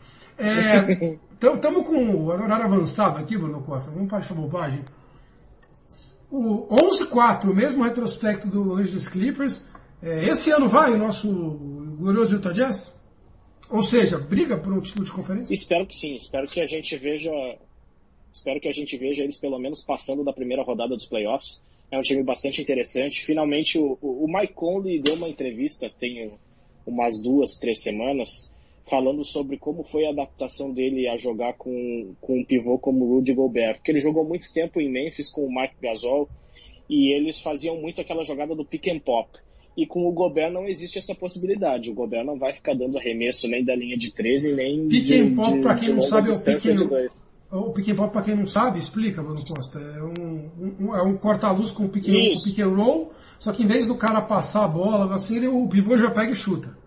Estamos 1.42 1.88
com 1.88 1.98
o 1.98 2.26
horário 2.28 2.66
avançado 2.66 3.20
aqui, 3.20 3.38
Bruno 3.38 3.62
Costa. 3.62 3.92
Vamos 3.92 4.10
parar 4.10 4.26
de 4.26 4.34
bobagem. 4.34 4.84
O 6.32 6.68
11-4, 6.76 7.50
o 7.50 7.54
mesmo 7.54 7.84
retrospecto 7.84 8.48
do 8.48 8.64
Los 8.64 8.80
Angeles 8.80 9.08
Clippers. 9.08 9.66
É, 10.02 10.26
esse 10.26 10.50
ano 10.52 10.68
vai 10.68 10.94
o 10.94 10.98
nosso 10.98 11.30
glorioso 12.00 12.36
Utah 12.36 12.52
Jazz? 12.52 13.00
Ou 13.70 13.82
seja, 13.82 14.18
briga 14.18 14.58
por 14.58 14.74
um 14.74 14.82
título 14.82 15.06
de 15.06 15.12
conferência? 15.12 15.54
Espero 15.54 15.86
que 15.86 15.96
sim, 15.96 16.16
espero 16.16 16.48
que 16.48 16.60
a 16.60 16.68
gente 16.68 16.98
veja. 16.98 17.32
Espero 18.34 18.60
que 18.60 18.68
a 18.68 18.72
gente 18.72 18.98
veja 18.98 19.24
eles 19.24 19.38
pelo 19.38 19.60
menos 19.60 19.84
passando 19.84 20.24
da 20.24 20.34
primeira 20.34 20.64
rodada 20.64 20.96
dos 20.96 21.06
playoffs. 21.06 21.62
É 21.92 21.98
um 21.98 22.02
time 22.02 22.24
bastante 22.24 22.62
interessante. 22.62 23.24
Finalmente 23.24 23.78
o, 23.78 23.98
o 24.02 24.26
o 24.26 24.28
Mike 24.28 24.54
Conley 24.54 25.02
deu 25.02 25.16
uma 25.16 25.30
entrevista, 25.30 25.90
tem 25.90 26.34
umas 26.86 27.20
duas, 27.20 27.60
três 27.60 27.82
semanas, 27.82 28.52
falando 28.90 29.24
sobre 29.24 29.58
como 29.58 29.84
foi 29.84 30.06
a 30.06 30.10
adaptação 30.10 30.72
dele 30.74 31.08
a 31.08 31.18
jogar 31.18 31.54
com, 31.54 32.14
com 32.20 32.40
um 32.40 32.44
pivô 32.46 32.78
como 32.78 33.06
o 33.06 33.16
Rudy 33.16 33.34
Gobert. 33.34 33.76
Porque 33.78 33.92
ele 33.92 34.02
jogou 34.02 34.24
muito 34.26 34.52
tempo 34.54 34.80
em 34.82 34.90
Memphis 34.92 35.30
com 35.30 35.46
o 35.46 35.54
Mark 35.54 35.74
Gasol 35.82 36.28
e 36.90 37.14
eles 37.14 37.40
faziam 37.40 37.78
muito 37.80 38.02
aquela 38.02 38.24
jogada 38.26 38.56
do 38.56 38.66
pick 38.66 38.88
and 38.88 39.00
pop. 39.00 39.30
E 39.78 39.86
com 39.88 40.06
o 40.06 40.12
Gobert 40.12 40.52
não 40.52 40.68
existe 40.68 41.00
essa 41.00 41.16
possibilidade. 41.16 41.90
O 41.90 41.94
Gobert 41.94 42.26
não 42.26 42.38
vai 42.38 42.54
ficar 42.54 42.74
dando 42.76 42.98
arremesso 42.98 43.48
nem 43.48 43.64
da 43.64 43.74
linha 43.74 43.98
de 43.98 44.12
13, 44.12 44.54
nem 44.54 44.88
Pick 44.90 45.06
de, 45.06 45.16
and 45.16 45.36
pop, 45.36 45.62
pra 45.62 45.76
quem 45.76 45.88
de 45.90 45.94
não 45.94 46.02
sabe, 46.02 46.30
é 46.30 46.34
o 46.34 46.36
pick 46.44 46.66
and-. 46.72 46.88
O 47.54 47.72
pick 47.72 47.90
and 47.90 47.96
pop, 47.96 48.12
para 48.14 48.22
quem 48.24 48.36
não 48.36 48.48
sabe, 48.48 48.80
explica, 48.80 49.22
Bruno 49.24 49.44
Costa. 49.46 49.80
É 49.80 50.04
um, 50.04 50.50
um- 50.88 50.96
é 50.96 51.02
um 51.04 51.16
corta-luz 51.18 51.72
com 51.72 51.88
pick, 51.88 52.08
and- 52.10 52.12
com 52.44 52.50
pick 52.50 52.60
and 52.60 52.68
roll, 52.76 53.12
só 53.40 53.52
que 53.54 53.64
em 53.64 53.68
vez 53.68 53.88
do 53.88 53.96
cara 53.96 54.22
passar 54.22 54.66
a 54.66 54.68
bola, 54.68 55.14
assim, 55.16 55.38
ele, 55.38 55.48
o 55.48 55.68
pivô 55.68 55.98
já 55.98 56.12
pega 56.12 56.32
e 56.32 56.36
chuta. 56.36 56.78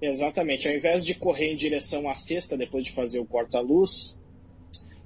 Exatamente. 0.00 0.68
Ao 0.68 0.74
invés 0.74 1.04
de 1.04 1.14
correr 1.14 1.52
em 1.52 1.56
direção 1.56 2.08
à 2.08 2.14
cesta 2.14 2.56
depois 2.56 2.84
de 2.84 2.92
fazer 2.92 3.18
o 3.18 3.26
corta-luz, 3.26 4.18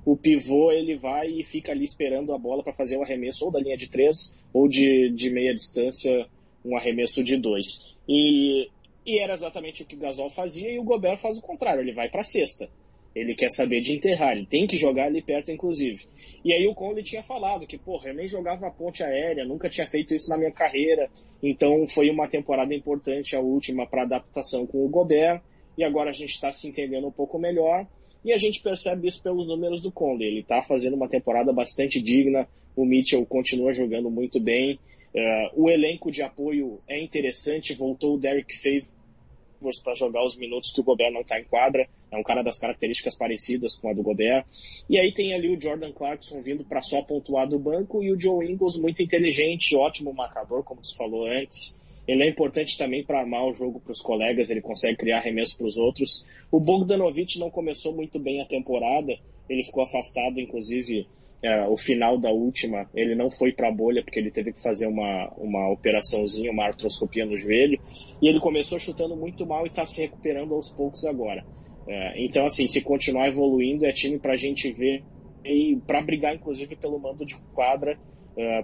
o 0.04 0.16
pivô 0.16 0.72
ele 0.72 0.96
vai 0.96 1.28
e 1.28 1.44
fica 1.44 1.72
ali 1.72 1.84
esperando 1.84 2.32
a 2.32 2.38
bola 2.38 2.62
para 2.62 2.72
fazer 2.72 2.96
o 2.96 3.02
arremesso 3.02 3.44
ou 3.44 3.52
da 3.52 3.60
linha 3.60 3.76
de 3.76 3.88
três 3.88 4.34
ou 4.52 4.66
de, 4.66 5.10
de 5.10 5.30
meia 5.30 5.54
distância, 5.54 6.26
um 6.64 6.76
arremesso 6.76 7.22
de 7.22 7.36
dois. 7.36 7.94
E, 8.08 8.68
e 9.06 9.18
era 9.18 9.34
exatamente 9.34 9.82
o 9.82 9.86
que 9.86 9.94
o 9.94 9.98
Gasol 9.98 10.30
fazia 10.30 10.72
e 10.72 10.78
o 10.78 10.84
Gobert 10.84 11.18
faz 11.18 11.38
o 11.38 11.42
contrário, 11.42 11.82
ele 11.82 11.92
vai 11.92 12.08
para 12.08 12.22
a 12.22 12.24
cesta. 12.24 12.68
Ele 13.14 13.34
quer 13.34 13.50
saber 13.50 13.80
de 13.80 13.96
enterrar, 13.96 14.36
ele 14.36 14.46
tem 14.46 14.66
que 14.66 14.76
jogar 14.76 15.06
ali 15.06 15.20
perto, 15.20 15.50
inclusive. 15.50 16.06
E 16.44 16.52
aí 16.52 16.66
o 16.66 16.74
Conley 16.74 17.02
tinha 17.02 17.22
falado 17.22 17.66
que, 17.66 17.76
porra, 17.76 18.08
eu 18.08 18.14
nem 18.14 18.28
jogava 18.28 18.68
a 18.68 18.70
ponte 18.70 19.02
aérea, 19.02 19.44
nunca 19.44 19.68
tinha 19.68 19.88
feito 19.88 20.14
isso 20.14 20.30
na 20.30 20.38
minha 20.38 20.52
carreira. 20.52 21.10
Então 21.42 21.86
foi 21.88 22.08
uma 22.10 22.28
temporada 22.28 22.74
importante, 22.74 23.34
a 23.34 23.40
última, 23.40 23.86
para 23.86 24.02
adaptação 24.02 24.66
com 24.66 24.84
o 24.84 24.88
Gobert. 24.88 25.42
E 25.76 25.84
agora 25.84 26.10
a 26.10 26.12
gente 26.12 26.30
está 26.30 26.52
se 26.52 26.68
entendendo 26.68 27.06
um 27.06 27.12
pouco 27.12 27.38
melhor. 27.38 27.86
E 28.24 28.32
a 28.32 28.36
gente 28.36 28.62
percebe 28.62 29.08
isso 29.08 29.22
pelos 29.22 29.48
números 29.48 29.80
do 29.80 29.90
Conley. 29.90 30.28
Ele 30.28 30.40
está 30.40 30.62
fazendo 30.62 30.94
uma 30.94 31.08
temporada 31.08 31.52
bastante 31.52 32.02
digna. 32.02 32.46
O 32.76 32.84
Mitchell 32.84 33.24
continua 33.24 33.72
jogando 33.72 34.10
muito 34.10 34.38
bem. 34.38 34.78
Eh, 35.14 35.50
o 35.54 35.70
elenco 35.70 36.10
de 36.10 36.22
apoio 36.22 36.80
é 36.86 37.02
interessante. 37.02 37.74
Voltou 37.74 38.14
o 38.14 38.18
Derek 38.18 38.54
Favors 38.56 39.82
para 39.82 39.94
jogar 39.94 40.24
os 40.24 40.36
minutos 40.36 40.70
que 40.72 40.80
o 40.80 40.84
Gobert 40.84 41.12
não 41.12 41.22
está 41.22 41.40
em 41.40 41.44
quadra. 41.44 41.88
É 42.10 42.16
um 42.16 42.22
cara 42.22 42.42
das 42.42 42.58
características 42.58 43.16
parecidas 43.16 43.76
com 43.76 43.88
a 43.88 43.92
do 43.92 44.02
Gobert. 44.02 44.44
E 44.88 44.98
aí 44.98 45.12
tem 45.12 45.32
ali 45.32 45.48
o 45.54 45.60
Jordan 45.60 45.92
Clarkson 45.92 46.42
vindo 46.42 46.64
para 46.64 46.82
só 46.82 47.02
pontuar 47.02 47.48
do 47.48 47.58
banco 47.58 48.02
e 48.02 48.12
o 48.12 48.20
Joe 48.20 48.50
Ingles 48.50 48.76
muito 48.76 49.02
inteligente, 49.02 49.76
ótimo 49.76 50.12
marcador, 50.12 50.64
como 50.64 50.82
tu 50.82 50.96
falou 50.96 51.26
antes. 51.26 51.78
Ele 52.08 52.24
é 52.24 52.28
importante 52.28 52.76
também 52.76 53.04
para 53.04 53.20
armar 53.20 53.46
o 53.46 53.54
jogo 53.54 53.78
para 53.78 53.92
os 53.92 54.00
colegas, 54.00 54.50
ele 54.50 54.60
consegue 54.60 54.96
criar 54.96 55.18
arremesso 55.18 55.56
para 55.56 55.68
os 55.68 55.76
outros. 55.76 56.26
O 56.50 56.58
Bogdanovic 56.58 57.38
não 57.38 57.50
começou 57.50 57.94
muito 57.94 58.18
bem 58.18 58.40
a 58.40 58.46
temporada, 58.46 59.16
ele 59.48 59.62
ficou 59.62 59.84
afastado, 59.84 60.40
inclusive, 60.40 61.06
é, 61.42 61.68
o 61.68 61.76
final 61.76 62.18
da 62.18 62.30
última, 62.30 62.90
ele 62.94 63.14
não 63.14 63.30
foi 63.30 63.52
para 63.52 63.68
a 63.68 63.72
bolha 63.72 64.02
porque 64.02 64.18
ele 64.18 64.30
teve 64.30 64.52
que 64.52 64.60
fazer 64.60 64.86
uma, 64.86 65.32
uma 65.36 65.70
operaçãozinha, 65.70 66.50
uma 66.50 66.64
artroscopia 66.64 67.24
no 67.24 67.38
joelho, 67.38 67.80
e 68.20 68.28
ele 68.28 68.40
começou 68.40 68.78
chutando 68.78 69.16
muito 69.16 69.46
mal 69.46 69.64
e 69.64 69.68
está 69.68 69.86
se 69.86 70.00
recuperando 70.00 70.54
aos 70.54 70.72
poucos 70.72 71.04
agora. 71.04 71.44
É, 71.92 72.24
então, 72.24 72.46
assim, 72.46 72.68
se 72.68 72.80
continuar 72.80 73.26
evoluindo, 73.26 73.84
é 73.84 73.92
time 73.92 74.16
para 74.16 74.34
a 74.34 74.36
gente 74.36 74.70
ver 74.72 75.02
e 75.44 75.76
para 75.84 76.00
brigar, 76.00 76.32
inclusive, 76.32 76.76
pelo 76.76 77.00
mando 77.00 77.24
de 77.24 77.36
quadra 77.52 77.98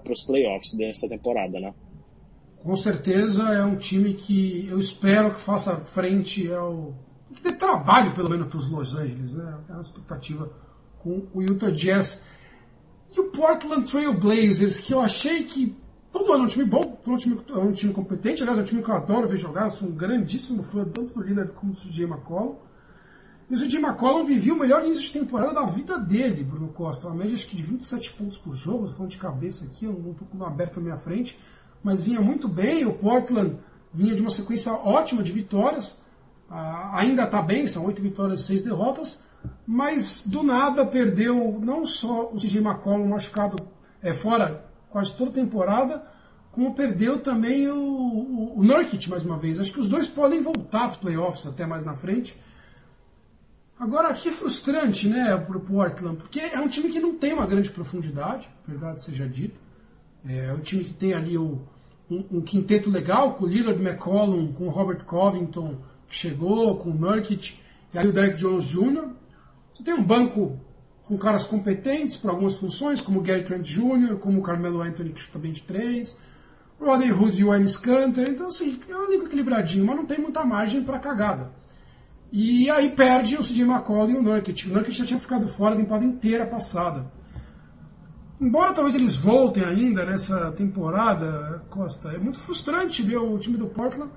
para 0.02 0.12
os 0.12 0.22
playoffs 0.22 0.74
dessa 0.76 1.08
temporada, 1.08 1.58
né? 1.58 1.74
Com 2.62 2.76
certeza 2.76 3.52
é 3.52 3.64
um 3.64 3.76
time 3.76 4.14
que 4.14 4.68
eu 4.70 4.78
espero 4.78 5.32
que 5.32 5.40
faça 5.40 5.76
frente 5.76 6.50
ao. 6.52 6.94
que 7.34 7.42
dê 7.42 7.52
trabalho, 7.52 8.14
pelo 8.14 8.30
menos, 8.30 8.46
para 8.46 8.58
os 8.58 8.70
Los 8.70 8.94
Angeles, 8.94 9.34
né? 9.34 9.58
É 9.68 9.72
uma 9.72 9.82
expectativa 9.82 10.48
com 11.00 11.26
o 11.34 11.42
Utah 11.42 11.70
Jazz. 11.70 12.26
E 13.14 13.20
o 13.20 13.24
Portland 13.24 13.90
Trail 13.90 14.14
Blazers, 14.14 14.78
que 14.78 14.94
eu 14.94 15.00
achei 15.00 15.42
que. 15.42 15.76
Todo 16.12 16.32
ano 16.32 16.44
é 16.44 16.46
um 16.46 16.48
time 16.48 16.64
bom, 16.64 16.98
é 17.04 17.10
um 17.10 17.16
time, 17.16 17.40
é 17.48 17.58
um 17.58 17.72
time 17.72 17.92
competente, 17.92 18.42
aliás, 18.42 18.58
é 18.58 18.62
um 18.62 18.64
time 18.64 18.82
que 18.82 18.88
eu 18.88 18.94
adoro 18.94 19.28
ver 19.28 19.36
jogar, 19.36 19.68
sou 19.68 19.88
um 19.88 19.92
grandíssimo 19.92 20.62
fã 20.62 20.84
tanto 20.84 21.12
do 21.12 21.22
Lillard 21.22 21.52
como 21.52 21.72
do 21.72 21.80
CJ 21.80 22.04
McCollum. 22.04 22.54
E 23.48 23.54
o 23.54 23.56
CJ 23.56 23.78
McCollum 23.78 24.24
vivia 24.24 24.52
o 24.52 24.58
melhor 24.58 24.84
início 24.84 25.04
de 25.04 25.12
temporada 25.12 25.54
da 25.54 25.64
vida 25.66 25.98
dele, 25.98 26.42
Bruno 26.42 26.68
Costa. 26.68 27.06
Uma 27.06 27.16
média 27.16 27.34
acho 27.34 27.46
que 27.46 27.56
de 27.56 27.62
27 27.62 28.12
pontos 28.12 28.38
por 28.38 28.54
jogo, 28.54 28.88
falando 28.88 29.10
de 29.10 29.18
cabeça 29.18 29.64
aqui, 29.64 29.86
um 29.86 30.14
pouco 30.14 30.44
aberto 30.44 30.76
na 30.76 30.82
minha 30.82 30.98
frente 30.98 31.38
mas 31.86 32.04
vinha 32.04 32.20
muito 32.20 32.48
bem. 32.48 32.84
O 32.84 32.94
Portland 32.94 33.58
vinha 33.92 34.12
de 34.12 34.20
uma 34.20 34.30
sequência 34.30 34.72
ótima 34.72 35.22
de 35.22 35.30
vitórias. 35.30 36.02
Ah, 36.50 36.98
ainda 36.98 37.22
está 37.22 37.40
bem, 37.40 37.64
são 37.68 37.84
oito 37.84 38.02
vitórias 38.02 38.40
e 38.40 38.44
seis 38.44 38.62
derrotas, 38.62 39.22
mas 39.64 40.26
do 40.26 40.42
nada 40.42 40.84
perdeu 40.84 41.60
não 41.62 41.86
só 41.86 42.28
o 42.32 42.36
CJ 42.36 42.58
McCollum 42.58 43.06
machucado 43.06 43.56
é, 44.02 44.12
fora 44.12 44.64
quase 44.90 45.12
toda 45.14 45.30
a 45.30 45.34
temporada, 45.34 46.04
como 46.50 46.74
perdeu 46.74 47.20
também 47.20 47.68
o, 47.68 47.76
o, 47.76 48.58
o 48.58 48.64
Nurkic 48.64 49.08
mais 49.08 49.24
uma 49.24 49.38
vez. 49.38 49.60
Acho 49.60 49.72
que 49.72 49.80
os 49.80 49.88
dois 49.88 50.08
podem 50.08 50.40
voltar 50.40 50.88
para 50.88 50.90
os 50.90 50.96
playoffs 50.96 51.46
até 51.46 51.66
mais 51.66 51.84
na 51.84 51.94
frente. 51.94 52.36
Agora, 53.78 54.12
que 54.14 54.30
frustrante, 54.30 55.06
né, 55.06 55.34
o 55.34 55.60
Portland, 55.60 56.16
porque 56.16 56.40
é 56.40 56.58
um 56.58 56.66
time 56.66 56.88
que 56.88 56.98
não 56.98 57.14
tem 57.14 57.34
uma 57.34 57.46
grande 57.46 57.70
profundidade, 57.70 58.48
verdade 58.66 59.02
seja 59.02 59.28
dita. 59.28 59.60
É 60.26 60.52
um 60.52 60.60
time 60.60 60.82
que 60.82 60.94
tem 60.94 61.12
ali 61.12 61.36
o, 61.36 61.60
um, 62.10 62.24
um, 62.32 62.40
quinteto 62.40 62.88
legal, 62.90 63.34
com 63.34 63.44
o 63.44 63.46
Lillard 63.46 63.80
McCollum, 63.80 64.52
com 64.52 64.66
o 64.66 64.70
Robert 64.70 65.04
Covington, 65.04 65.76
que 66.08 66.16
chegou, 66.16 66.76
com 66.78 66.90
o 66.90 66.94
Nurkic, 66.94 67.58
e 67.92 67.98
aí 67.98 68.08
o 68.08 68.12
Derek 68.12 68.36
Jones 68.38 68.64
Jr. 68.64 69.10
Você 69.74 69.82
tem 69.84 69.94
um 69.94 70.02
banco 70.02 70.58
com 71.04 71.18
caras 71.18 71.44
competentes 71.44 72.16
para 72.16 72.32
algumas 72.32 72.56
funções, 72.56 73.00
como 73.02 73.20
o 73.20 73.22
Gary 73.22 73.44
Trent 73.44 73.62
Jr., 73.62 74.16
como 74.16 74.40
o 74.40 74.42
Carmelo 74.42 74.80
Anthony, 74.80 75.10
que 75.10 75.20
chuta 75.20 75.38
bem 75.38 75.52
de 75.52 75.62
três, 75.62 76.18
o 76.80 76.84
Rodney 76.86 77.12
Hood 77.12 77.40
e 77.40 77.44
o 77.44 77.54
Ennis 77.54 77.76
Canter. 77.76 78.28
Então, 78.28 78.46
assim, 78.46 78.80
é 78.88 78.96
um 78.96 79.04
elenco 79.04 79.26
equilibradinho, 79.26 79.84
mas 79.84 79.96
não 79.96 80.06
tem 80.06 80.18
muita 80.18 80.44
margem 80.44 80.82
para 80.82 80.98
cagada. 80.98 81.52
E 82.32 82.68
aí 82.70 82.90
perde 82.90 83.36
o 83.36 83.40
CJ 83.40 83.62
McCollum 83.62 84.10
e 84.10 84.16
o 84.16 84.22
Nurkic. 84.22 84.68
O 84.68 84.72
Nurkic 84.72 84.96
já 84.96 85.04
tinha 85.04 85.20
ficado 85.20 85.46
fora 85.48 85.74
a 85.74 85.78
temporada 85.78 86.04
inteira 86.04 86.46
passada. 86.46 87.10
Embora 88.40 88.74
talvez 88.74 88.94
eles 88.94 89.16
voltem 89.16 89.64
ainda 89.64 90.04
nessa 90.04 90.50
temporada, 90.52 91.64
Costa, 91.70 92.10
é 92.10 92.18
muito 92.18 92.38
frustrante 92.38 93.02
ver 93.02 93.16
o 93.16 93.38
time 93.38 93.56
do 93.56 93.66
Portland 93.66 94.12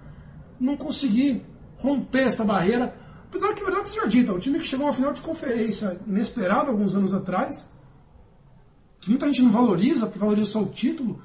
não 0.60 0.76
conseguir 0.76 1.46
romper 1.78 2.28
essa 2.28 2.44
barreira. 2.44 2.94
Apesar 3.30 3.54
que, 3.54 3.62
a 3.62 3.66
verdade 3.66 3.90
seja 3.90 4.08
dita, 4.08 4.34
o 4.34 4.40
time 4.40 4.60
que 4.60 4.66
chegou 4.66 4.86
a 4.86 4.90
uma 4.90 4.94
final 4.94 5.14
de 5.14 5.22
conferência 5.22 6.00
inesperada 6.06 6.70
alguns 6.70 6.96
anos 6.96 7.14
atrás, 7.14 7.70
que 9.00 9.10
muita 9.10 9.28
gente 9.28 9.44
não 9.44 9.52
valoriza, 9.52 10.06
porque 10.08 10.20
valoriza 10.20 10.52
só 10.52 10.64
o 10.64 10.66
título, 10.66 11.22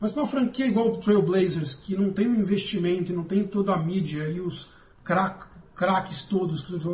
mas 0.00 0.12
para 0.12 0.22
uma 0.22 0.28
franquia 0.28 0.66
igual 0.66 0.88
o 0.88 0.96
Trail 0.98 1.20
Blazers, 1.20 1.74
que 1.74 1.96
não 1.96 2.12
tem 2.12 2.28
o 2.28 2.40
investimento, 2.40 3.12
não 3.12 3.24
tem 3.24 3.46
toda 3.46 3.74
a 3.74 3.78
mídia 3.78 4.28
e 4.28 4.40
os 4.40 4.72
crack, 5.04 5.47
craques 5.78 6.24
todos 6.24 6.62
que 6.62 6.74
os 6.74 6.84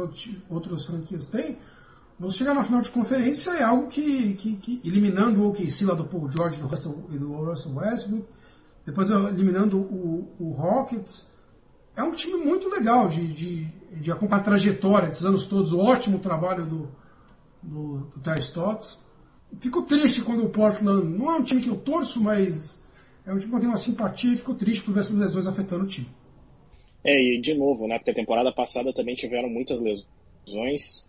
outras 0.51 0.85
franquias 0.85 1.25
têm, 1.25 1.59
você 2.21 2.39
chegar 2.39 2.55
na 2.55 2.63
final 2.63 2.81
de 2.81 2.91
conferência 2.91 3.51
é 3.53 3.63
algo 3.63 3.89
que, 3.89 4.35
que, 4.35 4.57
que 4.57 4.81
eliminando 4.85 5.41
o 5.41 5.49
OKC 5.49 5.85
lá 5.85 5.95
do 5.95 6.05
Paul 6.05 6.31
George 6.31 6.61
do 6.61 6.69
Russell, 6.69 7.05
e 7.11 7.19
do 7.19 7.33
Russell 7.33 7.75
Westbrook, 7.75 8.29
depois 8.87 9.11
eliminando 9.11 9.79
o, 9.79 10.29
o 10.39 10.51
Rockets, 10.53 11.27
é 11.97 12.03
um 12.03 12.13
time 12.13 12.37
muito 12.45 12.69
legal 12.69 13.09
de, 13.09 13.27
de, 13.27 13.65
de 14.01 14.13
acompanhar 14.13 14.43
a 14.43 14.45
trajetória 14.45 15.09
desses 15.09 15.25
anos 15.25 15.47
todos, 15.47 15.73
o 15.73 15.81
ótimo 15.81 16.19
trabalho 16.19 16.67
do, 16.67 16.89
do, 17.63 17.99
do 18.15 18.21
Ty 18.21 18.41
Stotts. 18.41 19.01
Fico 19.59 19.83
triste 19.83 20.21
quando 20.21 20.45
o 20.45 20.51
Portland, 20.51 21.09
não 21.09 21.31
é 21.33 21.37
um 21.37 21.43
time 21.43 21.63
que 21.63 21.69
eu 21.69 21.77
torço, 21.77 22.23
mas 22.23 22.83
é 23.25 23.33
um 23.33 23.39
time 23.39 23.51
que 23.51 23.57
eu 23.57 23.61
tenho 23.61 23.73
uma 23.73 23.79
simpatia 23.79 24.35
e 24.35 24.37
fico 24.37 24.55
triste 24.55 24.85
por 24.85 24.93
ver 24.93 25.01
essas 25.01 25.17
lesões 25.17 25.47
afetando 25.47 25.85
o 25.85 25.87
time. 25.87 26.09
É, 27.05 27.21
e 27.21 27.41
de 27.41 27.55
novo, 27.55 27.87
né, 27.87 27.99
porque 27.99 28.13
a 28.13 28.15
temporada 28.15 28.51
passada 28.51 28.93
também 28.93 29.15
tiveram 29.15 29.49
muitas 29.49 29.81
lesões 29.81 31.07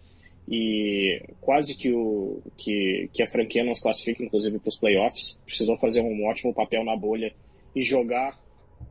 e 0.47 1.21
quase 1.41 1.75
que, 1.75 1.91
o, 1.91 2.41
que, 2.57 3.09
que 3.13 3.23
a 3.23 3.27
franquia 3.27 3.63
não 3.63 3.73
se 3.73 3.81
classifica, 3.81 4.23
inclusive, 4.23 4.59
para 4.59 4.69
os 4.69 4.77
playoffs. 4.77 5.39
Precisou 5.45 5.77
fazer 5.77 6.01
um 6.01 6.25
ótimo 6.27 6.53
papel 6.53 6.83
na 6.83 6.95
bolha 6.95 7.33
e 7.75 7.81
jogar 7.81 8.39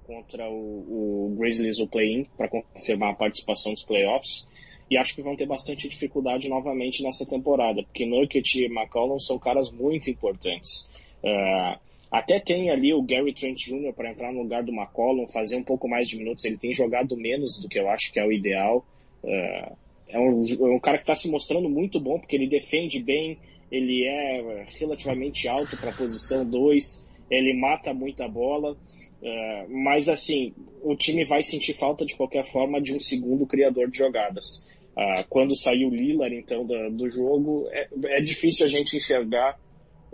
contra 0.06 0.48
o, 0.50 1.30
o 1.32 1.36
Grizzlies 1.38 1.78
o 1.78 1.86
play-in 1.86 2.24
para 2.36 2.48
confirmar 2.48 3.10
a 3.10 3.14
participação 3.14 3.72
dos 3.72 3.82
playoffs. 3.82 4.48
E 4.90 4.98
acho 4.98 5.14
que 5.14 5.22
vão 5.22 5.36
ter 5.36 5.46
bastante 5.46 5.88
dificuldade 5.88 6.48
novamente 6.48 7.02
nessa 7.02 7.24
temporada, 7.24 7.82
porque 7.82 8.04
Nurkic 8.04 8.60
e 8.60 8.66
McCollum 8.66 9.18
são 9.18 9.38
caras 9.38 9.70
muito 9.70 10.10
importantes. 10.10 10.88
Uh, 11.22 11.78
até 12.14 12.38
tem 12.38 12.70
ali 12.70 12.94
o 12.94 13.02
Gary 13.02 13.34
Trent 13.34 13.58
Jr. 13.66 13.92
para 13.92 14.12
entrar 14.12 14.32
no 14.32 14.42
lugar 14.42 14.62
do 14.62 14.72
McCollum, 14.72 15.26
fazer 15.26 15.56
um 15.56 15.64
pouco 15.64 15.88
mais 15.88 16.08
de 16.08 16.16
minutos. 16.16 16.44
Ele 16.44 16.56
tem 16.56 16.72
jogado 16.72 17.16
menos 17.16 17.58
do 17.60 17.68
que 17.68 17.76
eu 17.76 17.88
acho 17.88 18.12
que 18.12 18.20
é 18.20 18.24
o 18.24 18.30
ideal. 18.30 18.86
Uh, 19.24 19.76
é, 20.06 20.20
um, 20.20 20.44
é 20.44 20.76
um 20.76 20.78
cara 20.78 20.98
que 20.98 21.02
está 21.02 21.16
se 21.16 21.28
mostrando 21.28 21.68
muito 21.68 21.98
bom, 21.98 22.20
porque 22.20 22.36
ele 22.36 22.46
defende 22.46 23.02
bem, 23.02 23.36
ele 23.68 24.04
é 24.04 24.64
relativamente 24.78 25.48
alto 25.48 25.76
para 25.76 25.90
a 25.90 25.96
posição 25.96 26.48
2, 26.48 27.04
ele 27.28 27.52
mata 27.58 27.92
muita 27.92 28.28
bola. 28.28 28.76
É, 29.20 29.66
mas 29.68 30.08
assim, 30.08 30.54
o 30.84 30.94
time 30.94 31.24
vai 31.24 31.42
sentir 31.42 31.72
falta 31.72 32.06
de 32.06 32.14
qualquer 32.14 32.44
forma 32.44 32.80
de 32.80 32.94
um 32.94 33.00
segundo 33.00 33.44
criador 33.44 33.90
de 33.90 33.98
jogadas. 33.98 34.64
Uh, 34.96 35.26
quando 35.28 35.56
saiu 35.56 35.88
o 35.88 35.92
Lillard 35.92 36.36
então 36.36 36.64
do, 36.64 36.90
do 36.90 37.10
jogo, 37.10 37.66
é, 37.72 37.88
é, 38.04 38.20
difícil 38.20 38.64
a 38.66 38.68
gente 38.68 38.96
enxergar 38.96 39.58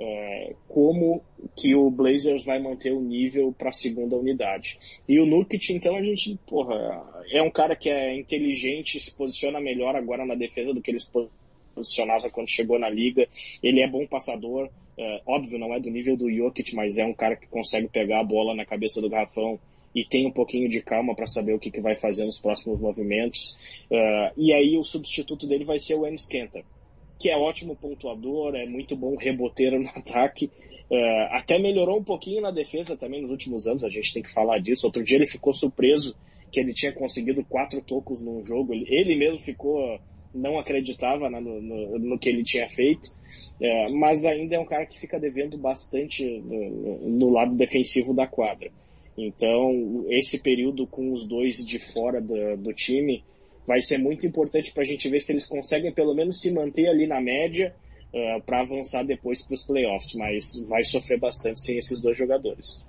é, 0.01 0.55
como 0.67 1.23
que 1.55 1.75
o 1.75 1.91
Blazers 1.91 2.43
vai 2.45 2.59
manter 2.59 2.91
o 2.91 3.01
nível 3.01 3.55
para 3.57 3.69
a 3.69 3.73
segunda 3.73 4.17
unidade. 4.17 4.79
E 5.07 5.21
o 5.21 5.27
Nurkic, 5.27 5.73
então, 5.73 5.95
a 5.95 6.03
gente, 6.03 6.39
porra, 6.47 6.75
é 7.31 7.43
um 7.43 7.51
cara 7.51 7.77
que 7.77 7.91
é 7.91 8.17
inteligente, 8.17 8.99
se 8.99 9.15
posiciona 9.15 9.61
melhor 9.61 9.95
agora 9.95 10.25
na 10.25 10.35
defesa 10.35 10.73
do 10.73 10.81
que 10.81 10.91
ele 10.91 11.01
se 11.01 11.11
posicionava 11.75 12.31
quando 12.31 12.49
chegou 12.49 12.79
na 12.79 12.89
liga. 12.89 13.29
Ele 13.63 13.83
é 13.83 13.87
bom 13.87 14.07
passador, 14.07 14.71
é, 14.97 15.21
óbvio, 15.27 15.59
não 15.59 15.75
é 15.75 15.79
do 15.79 15.91
nível 15.91 16.17
do 16.17 16.31
Jokic, 16.31 16.75
mas 16.75 16.97
é 16.97 17.05
um 17.05 17.15
cara 17.15 17.37
que 17.37 17.47
consegue 17.47 17.89
pegar 17.89 18.21
a 18.21 18.25
bola 18.25 18.55
na 18.55 18.65
cabeça 18.65 19.03
do 19.03 19.11
garrafão 19.11 19.61
e 19.95 20.05
tem 20.05 20.27
um 20.27 20.31
pouquinho 20.31 20.69
de 20.69 20.81
calma 20.81 21.15
para 21.15 21.27
saber 21.27 21.53
o 21.53 21.59
que, 21.59 21.71
que 21.71 21.81
vai 21.81 21.97
fazer 21.97 22.25
nos 22.25 22.41
próximos 22.41 22.81
movimentos. 22.81 23.59
Uh, 23.91 24.33
e 24.37 24.53
aí 24.53 24.79
o 24.79 24.85
substituto 24.85 25.47
dele 25.47 25.65
vai 25.65 25.79
ser 25.79 25.95
o 25.95 26.07
Enes 26.07 26.27
Kanter, 26.27 26.65
que 27.21 27.29
é 27.29 27.37
ótimo 27.37 27.77
pontuador, 27.77 28.57
é 28.57 28.65
muito 28.65 28.97
bom 28.97 29.15
reboteiro 29.15 29.79
no 29.79 29.89
ataque. 29.95 30.51
Uh, 30.91 31.29
até 31.31 31.59
melhorou 31.59 32.01
um 32.01 32.03
pouquinho 32.03 32.41
na 32.41 32.51
defesa 32.51 32.97
também 32.97 33.21
nos 33.21 33.31
últimos 33.31 33.67
anos, 33.67 33.85
a 33.85 33.91
gente 33.91 34.15
tem 34.15 34.23
que 34.23 34.33
falar 34.33 34.59
disso. 34.59 34.87
Outro 34.87 35.05
dia 35.05 35.19
ele 35.19 35.27
ficou 35.27 35.53
surpreso 35.53 36.17
que 36.51 36.59
ele 36.59 36.73
tinha 36.73 36.93
conseguido 36.93 37.45
quatro 37.45 37.81
tocos 37.83 38.21
num 38.21 38.45
jogo. 38.45 38.73
Ele, 38.73 38.87
ele 38.89 39.15
mesmo 39.15 39.39
ficou, 39.39 40.01
não 40.35 40.59
acreditava 40.59 41.29
né, 41.31 41.39
no, 41.39 41.61
no, 41.61 41.99
no, 41.99 42.19
que 42.19 42.29
ele 42.29 42.43
tinha 42.43 42.69
feito. 42.69 43.11
É, 43.61 43.93
mas 43.93 44.25
ainda 44.25 44.57
é 44.57 44.59
um 44.59 44.65
cara 44.65 44.87
que 44.87 44.99
fica 44.99 45.21
devendo 45.21 45.57
bastante 45.57 46.27
no, 46.27 47.09
no, 47.09 47.31
lado 47.31 47.55
defensivo 47.55 48.13
da 48.13 48.27
quadra. 48.27 48.73
Então, 49.17 50.07
esse 50.09 50.43
período 50.43 50.87
com 50.87 51.13
os 51.13 51.27
dois 51.27 51.65
de 51.65 51.79
fora 51.79 52.21
do, 52.21 52.57
do 52.57 52.73
time 52.73 53.23
vai 53.67 53.81
ser 53.81 53.99
muito 53.99 54.27
importante 54.27 54.73
para 54.73 54.83
a 54.83 54.87
gente 54.87 55.09
ver 55.09 55.21
se 55.21 55.33
eles 55.33 55.47
conseguem 55.47 55.93
pelo 55.93 56.15
menos 56.15 56.41
se 56.41 56.53
manter 56.53 56.89
ali 56.89 57.07
na 57.07 57.21
média 57.21 57.75
uh, 58.13 58.17
é, 58.17 58.41
para 58.41 58.61
avançar 58.61 59.05
depois 59.05 59.43
para 59.43 59.55
os 59.55 59.65
playoffs. 59.65 60.15
Mas 60.15 60.61
vai 60.69 60.85
sofrer 60.85 61.19
bastante 61.19 61.61
sem 61.61 61.79
esses 61.79 62.01
dois 62.01 62.17
jogadores. 62.17 62.85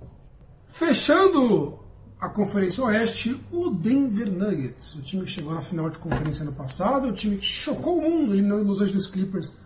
Fechando 0.66 1.78
a 2.22 2.28
Conferência 2.28 2.84
Oeste, 2.84 3.36
o 3.50 3.68
Denver 3.68 4.30
Nuggets, 4.30 4.94
o 4.94 5.02
time 5.02 5.24
que 5.24 5.30
chegou 5.30 5.52
na 5.52 5.60
final 5.60 5.90
de 5.90 5.98
conferência 5.98 6.44
ano 6.44 6.52
passado, 6.52 7.08
o 7.08 7.12
time 7.12 7.36
que 7.36 7.44
chocou 7.44 7.98
o 7.98 8.02
mundo, 8.02 8.32
eliminou 8.32 8.60
os 8.60 8.80
Angeles 8.80 9.08
Clippers 9.08 9.56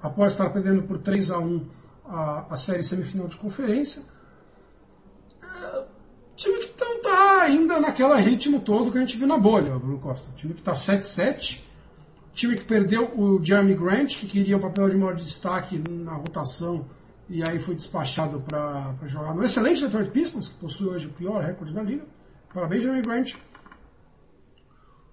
após 0.00 0.32
estar 0.32 0.48
perdendo 0.50 0.84
por 0.84 0.98
3 0.98 1.32
a 1.32 1.38
1 1.40 1.68
a, 2.06 2.46
a 2.54 2.56
série 2.56 2.84
semifinal 2.84 3.26
de 3.26 3.36
conferência. 3.36 4.02
É, 5.42 5.84
time 6.36 6.58
que 6.58 6.80
não 6.80 6.96
está 6.98 7.13
ainda 7.44 7.78
naquele 7.78 8.14
ritmo 8.20 8.60
todo 8.60 8.90
que 8.90 8.98
a 8.98 9.00
gente 9.00 9.16
viu 9.16 9.26
na 9.26 9.38
bolha, 9.38 9.78
Bruno 9.78 9.98
Costa. 9.98 10.30
time 10.34 10.54
que 10.54 10.60
está 10.60 10.72
7-7, 10.72 11.60
time 12.32 12.56
que 12.56 12.64
perdeu 12.64 13.12
o 13.16 13.42
Jeremy 13.42 13.74
Grant, 13.74 14.16
que 14.16 14.26
queria 14.26 14.56
o 14.56 14.60
papel 14.60 14.88
de 14.88 14.96
maior 14.96 15.14
destaque 15.14 15.82
na 15.88 16.14
rotação 16.14 16.86
e 17.28 17.42
aí 17.42 17.58
foi 17.58 17.74
despachado 17.74 18.40
para 18.40 18.94
jogar 19.06 19.34
no 19.34 19.44
excelente 19.44 19.82
Detroit 19.82 20.10
Pistons, 20.10 20.48
que 20.48 20.56
possui 20.56 20.88
hoje 20.88 21.06
o 21.06 21.10
pior 21.10 21.42
recorde 21.42 21.72
da 21.72 21.82
liga. 21.82 22.04
Parabéns, 22.52 22.82
Jeremy 22.82 23.02
Grant. 23.02 23.34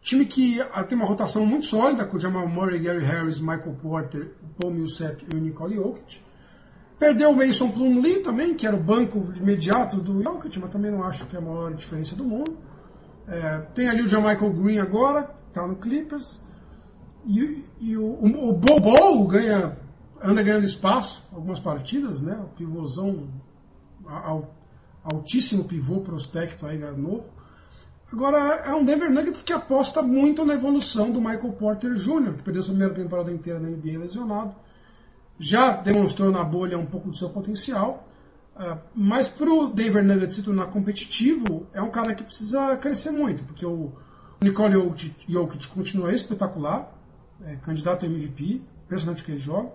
Time 0.01 0.25
que 0.25 0.59
ah, 0.73 0.84
tem 0.84 0.97
uma 0.97 1.07
rotação 1.07 1.45
muito 1.45 1.65
sólida, 1.65 2.05
com 2.05 2.17
o 2.17 2.19
Jamal 2.19 2.47
Murray, 2.47 2.79
Gary 2.79 3.03
Harris, 3.03 3.39
Michael 3.39 3.77
Porter, 3.82 4.32
Paul 4.59 4.73
Millsap 4.73 5.23
e 5.32 5.36
o 5.36 5.39
Nicole 5.39 5.75
Jokic. 5.75 6.21
Perdeu 7.01 7.31
o 7.31 7.35
Mason 7.35 7.71
Plumlee 7.71 8.19
também, 8.19 8.53
que 8.53 8.67
era 8.67 8.75
o 8.75 8.79
banco 8.79 9.33
imediato 9.35 9.97
do 9.97 10.21
Jokic, 10.21 10.59
mas 10.59 10.69
também 10.69 10.91
não 10.91 11.03
acho 11.03 11.25
que 11.25 11.35
é 11.35 11.39
a 11.39 11.41
maior 11.41 11.73
diferença 11.73 12.15
do 12.15 12.23
mundo. 12.23 12.55
É, 13.27 13.61
tem 13.73 13.89
ali 13.89 14.03
o 14.03 14.21
Michael 14.21 14.53
Green 14.53 14.77
agora, 14.77 15.35
está 15.47 15.65
no 15.65 15.77
Clippers. 15.77 16.43
E, 17.25 17.65
e 17.79 17.97
o, 17.97 18.05
o, 18.05 18.49
o 18.49 18.53
Bobo 18.53 19.25
ganha, 19.25 19.79
anda 20.21 20.43
ganhando 20.43 20.63
espaço, 20.63 21.27
algumas 21.33 21.59
partidas, 21.59 22.21
né? 22.21 22.39
O 22.39 22.49
pivôzão, 22.55 23.29
altíssimo 25.03 25.63
pivô 25.63 26.01
prospecto 26.01 26.67
aí 26.67 26.77
novo. 26.77 27.31
Agora, 28.13 28.37
é 28.37 28.75
um 28.75 28.85
Denver 28.85 29.09
Nuggets 29.09 29.41
que 29.41 29.51
aposta 29.51 30.03
muito 30.03 30.45
na 30.45 30.53
evolução 30.53 31.09
do 31.09 31.19
Michael 31.19 31.53
Porter 31.53 31.93
Jr., 31.93 32.33
que 32.33 32.43
perdeu 32.43 32.61
sua 32.61 32.75
primeira 32.75 32.93
temporada 32.93 33.31
inteira 33.31 33.59
na 33.59 33.69
NBA 33.69 33.97
lesionado. 33.97 34.53
Já 35.41 35.71
demonstrou 35.71 36.31
na 36.31 36.43
bolha 36.43 36.77
um 36.77 36.85
pouco 36.85 37.09
do 37.09 37.17
seu 37.17 37.29
potencial. 37.29 38.07
Uh, 38.55 38.77
mas 38.93 39.27
para 39.27 39.51
o 39.51 39.69
Denver 39.69 40.03
Nuggets 40.03 40.35
se 40.35 40.43
tornar 40.43 40.67
competitivo, 40.67 41.65
é 41.73 41.81
um 41.81 41.89
cara 41.89 42.13
que 42.13 42.23
precisa 42.23 42.77
crescer 42.77 43.09
muito, 43.09 43.43
porque 43.43 43.65
o 43.65 43.91
Nicole 44.39 44.75
Jokic 45.27 45.67
continua 45.69 46.13
espetacular, 46.13 46.95
é 47.43 47.55
candidato 47.55 48.05
a 48.05 48.07
MVP, 48.07 48.61
impressionante 48.85 49.23
que 49.23 49.31
ele 49.31 49.39
joga. 49.39 49.71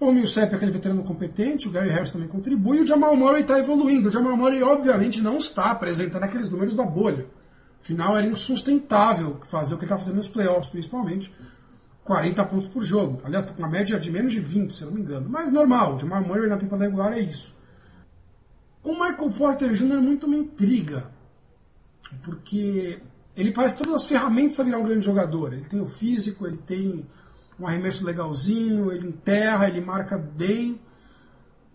O 0.00 0.10
Millsap 0.10 0.52
é 0.52 0.56
aquele 0.56 0.72
veterano 0.72 1.04
competente, 1.04 1.68
o 1.68 1.70
Gary 1.70 1.88
Harris 1.88 2.10
também 2.10 2.26
contribui, 2.26 2.78
e 2.78 2.80
o 2.80 2.86
Jamal 2.86 3.14
Murray 3.14 3.42
está 3.42 3.60
evoluindo. 3.60 4.08
O 4.08 4.10
Jamal 4.10 4.36
Murray, 4.36 4.60
obviamente, 4.60 5.20
não 5.20 5.36
está 5.36 5.70
apresentando 5.70 6.24
aqueles 6.24 6.50
números 6.50 6.74
da 6.74 6.84
bolha. 6.84 7.26
Afinal, 7.80 8.16
era 8.16 8.26
insustentável 8.26 9.38
fazer 9.48 9.74
o 9.74 9.78
que 9.78 9.84
ele 9.84 9.92
está 9.92 9.98
fazendo 9.98 10.16
nos 10.16 10.26
playoffs, 10.26 10.70
principalmente. 10.70 11.32
40 12.04 12.44
pontos 12.46 12.68
por 12.68 12.82
jogo. 12.82 13.20
Aliás, 13.24 13.44
está 13.44 13.56
com 13.56 13.62
uma 13.62 13.70
média 13.70 13.98
de 13.98 14.10
menos 14.10 14.32
de 14.32 14.40
20, 14.40 14.74
se 14.74 14.82
eu 14.82 14.88
não 14.88 14.94
me 14.94 15.02
engano. 15.02 15.28
Mas 15.28 15.52
normal, 15.52 15.94
o 15.94 15.98
Jamal 15.98 16.22
Murray 16.22 16.48
na 16.48 16.56
temporada 16.56 16.84
regular 16.84 17.12
é 17.12 17.20
isso. 17.20 17.56
O 18.82 18.92
Michael 18.92 19.30
Porter 19.30 19.72
Jr. 19.72 20.00
muito 20.00 20.26
me 20.26 20.38
intriga. 20.38 21.10
Porque 22.22 23.00
ele 23.36 23.52
parece 23.52 23.76
todas 23.76 23.94
as 23.94 24.04
ferramentas 24.04 24.58
a 24.58 24.64
virar 24.64 24.78
um 24.78 24.84
grande 24.84 25.04
jogador. 25.04 25.52
Ele 25.52 25.64
tem 25.64 25.80
o 25.80 25.86
físico, 25.86 26.46
ele 26.46 26.58
tem 26.58 27.06
um 27.58 27.66
arremesso 27.66 28.04
legalzinho, 28.04 28.90
ele 28.90 29.08
enterra, 29.08 29.68
ele 29.68 29.80
marca 29.80 30.18
bem. 30.18 30.80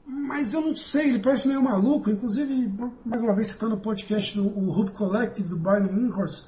Mas 0.06 0.54
eu 0.54 0.62
não 0.62 0.76
sei, 0.76 1.10
ele 1.10 1.20
parece 1.20 1.48
meio 1.48 1.62
maluco. 1.62 2.10
Inclusive, 2.10 2.72
mais 3.06 3.22
uma 3.22 3.34
vez 3.34 3.50
citando 3.50 3.76
o 3.76 3.80
podcast 3.80 4.38
do 4.38 4.48
Hoop 4.48 4.92
Collective 4.92 5.50
do 5.50 5.58
Brian 5.58 5.88
Minhorst, 5.92 6.46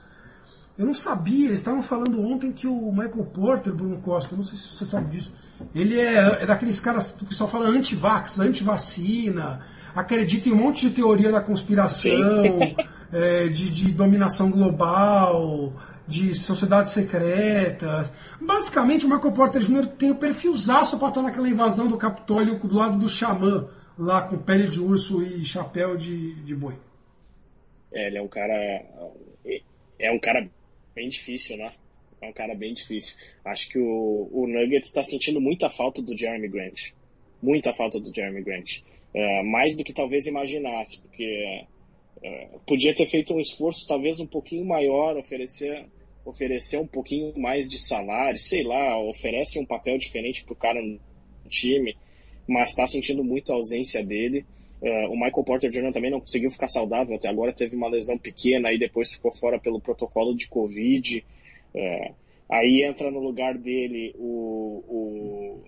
eu 0.79 0.85
não 0.85 0.93
sabia, 0.93 1.47
eles 1.47 1.59
estavam 1.59 1.83
falando 1.83 2.25
ontem 2.25 2.53
que 2.53 2.65
o 2.65 2.89
Michael 2.89 3.25
Porter, 3.33 3.73
Bruno 3.73 3.97
Costa, 3.97 4.33
não 4.33 4.43
sei 4.43 4.57
se 4.57 4.69
você 4.69 4.85
sabe 4.85 5.09
disso, 5.09 5.35
ele 5.75 5.99
é, 5.99 6.43
é 6.43 6.45
daqueles 6.45 6.79
caras 6.79 7.11
que 7.11 7.25
o 7.25 7.27
pessoal 7.27 7.49
fala 7.49 7.67
anti-vax, 7.67 8.39
anti-vacina, 8.39 9.61
acredita 9.93 10.47
em 10.47 10.53
um 10.53 10.55
monte 10.55 10.87
de 10.87 10.95
teoria 10.95 11.33
da 11.33 11.41
conspiração, 11.41 12.43
é, 13.11 13.49
de, 13.49 13.69
de 13.69 13.91
dominação 13.91 14.49
global, 14.49 15.73
de 16.07 16.33
sociedades 16.33 16.93
secretas. 16.93 18.09
Basicamente, 18.39 19.05
o 19.05 19.09
Michael 19.09 19.33
Porter 19.33 19.61
Jr. 19.61 19.85
tem 19.85 20.11
o 20.11 20.15
perfilzaço 20.15 20.97
para 20.97 21.09
estar 21.09 21.21
naquela 21.21 21.49
invasão 21.49 21.87
do 21.87 21.97
Capitólio 21.97 22.57
do 22.57 22.73
lado 22.73 22.97
do 22.97 23.09
Xamã, 23.09 23.67
lá 23.97 24.21
com 24.21 24.37
pele 24.37 24.69
de 24.69 24.79
urso 24.79 25.21
e 25.21 25.43
chapéu 25.43 25.97
de, 25.97 26.35
de 26.35 26.55
boi. 26.55 26.75
É, 27.91 28.07
ele 28.07 28.17
é 28.17 28.21
um 28.21 28.29
cara. 28.29 28.53
É 30.01 30.09
um 30.13 30.19
cara 30.19 30.49
bem 30.93 31.09
difícil, 31.09 31.57
né? 31.57 31.73
É 32.21 32.27
um 32.27 32.33
cara 32.33 32.53
bem 32.53 32.73
difícil. 32.73 33.17
Acho 33.45 33.69
que 33.69 33.79
o, 33.79 34.29
o 34.31 34.47
Nuggets 34.47 34.89
está 34.89 35.03
sentindo 35.03 35.39
muita 35.39 35.69
falta 35.69 36.01
do 36.01 36.17
Jeremy 36.17 36.49
Grant. 36.49 36.91
Muita 37.41 37.73
falta 37.73 37.99
do 37.99 38.13
Jeremy 38.13 38.43
Grant. 38.43 38.81
É, 39.13 39.43
mais 39.43 39.75
do 39.75 39.83
que 39.83 39.93
talvez 39.93 40.27
imaginasse, 40.27 41.01
porque 41.01 41.65
é, 42.21 42.49
podia 42.67 42.93
ter 42.93 43.07
feito 43.07 43.33
um 43.33 43.39
esforço 43.39 43.87
talvez 43.87 44.19
um 44.19 44.27
pouquinho 44.27 44.65
maior, 44.65 45.17
oferecer, 45.17 45.85
oferecer 46.25 46.77
um 46.77 46.87
pouquinho 46.87 47.33
mais 47.37 47.67
de 47.67 47.79
salário, 47.79 48.37
sei 48.37 48.63
lá, 48.63 48.99
oferece 48.99 49.57
um 49.57 49.65
papel 49.65 49.97
diferente 49.97 50.43
para 50.43 50.53
o 50.53 50.57
cara 50.57 50.81
no 50.81 50.99
time, 51.47 51.95
mas 52.47 52.71
está 52.71 52.85
sentindo 52.85 53.23
muito 53.23 53.51
a 53.51 53.55
ausência 53.55 54.03
dele. 54.03 54.45
É, 54.81 55.07
o 55.07 55.13
Michael 55.13 55.43
Porter 55.43 55.69
Jr. 55.69 55.91
também 55.91 56.11
não 56.11 56.21
conseguiu 56.21 56.49
ficar 56.49 56.69
saudável 56.69 57.15
até 57.15 57.27
agora, 57.27 57.51
teve 57.51 57.75
uma 57.75 57.89
lesão 57.89 58.17
pequena 58.17 58.71
e 58.71 58.79
depois 58.79 59.11
ficou 59.11 59.33
fora 59.33 59.59
pelo 59.59 59.81
protocolo 59.81 60.35
de 60.35 60.47
Covid. 60.47 61.25
É, 61.75 62.11
aí 62.49 62.83
entra 62.83 63.11
no 63.11 63.19
lugar 63.19 63.57
dele 63.57 64.13
o, 64.17 64.83
o, 64.87 65.63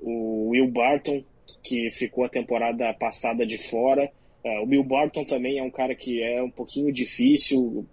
o 0.00 0.48
Will 0.50 0.68
Barton, 0.68 1.24
que 1.62 1.90
ficou 1.90 2.24
a 2.24 2.28
temporada 2.28 2.92
passada 2.94 3.44
de 3.44 3.58
fora. 3.58 4.10
Uh, 4.44 4.62
o 4.62 4.66
Bill 4.66 4.84
Barton 4.84 5.24
também 5.24 5.58
é 5.58 5.62
um 5.62 5.70
cara 5.70 5.94
que 5.94 6.22
é 6.22 6.42
um 6.42 6.50
pouquinho 6.50 6.92
difícil 6.92 7.86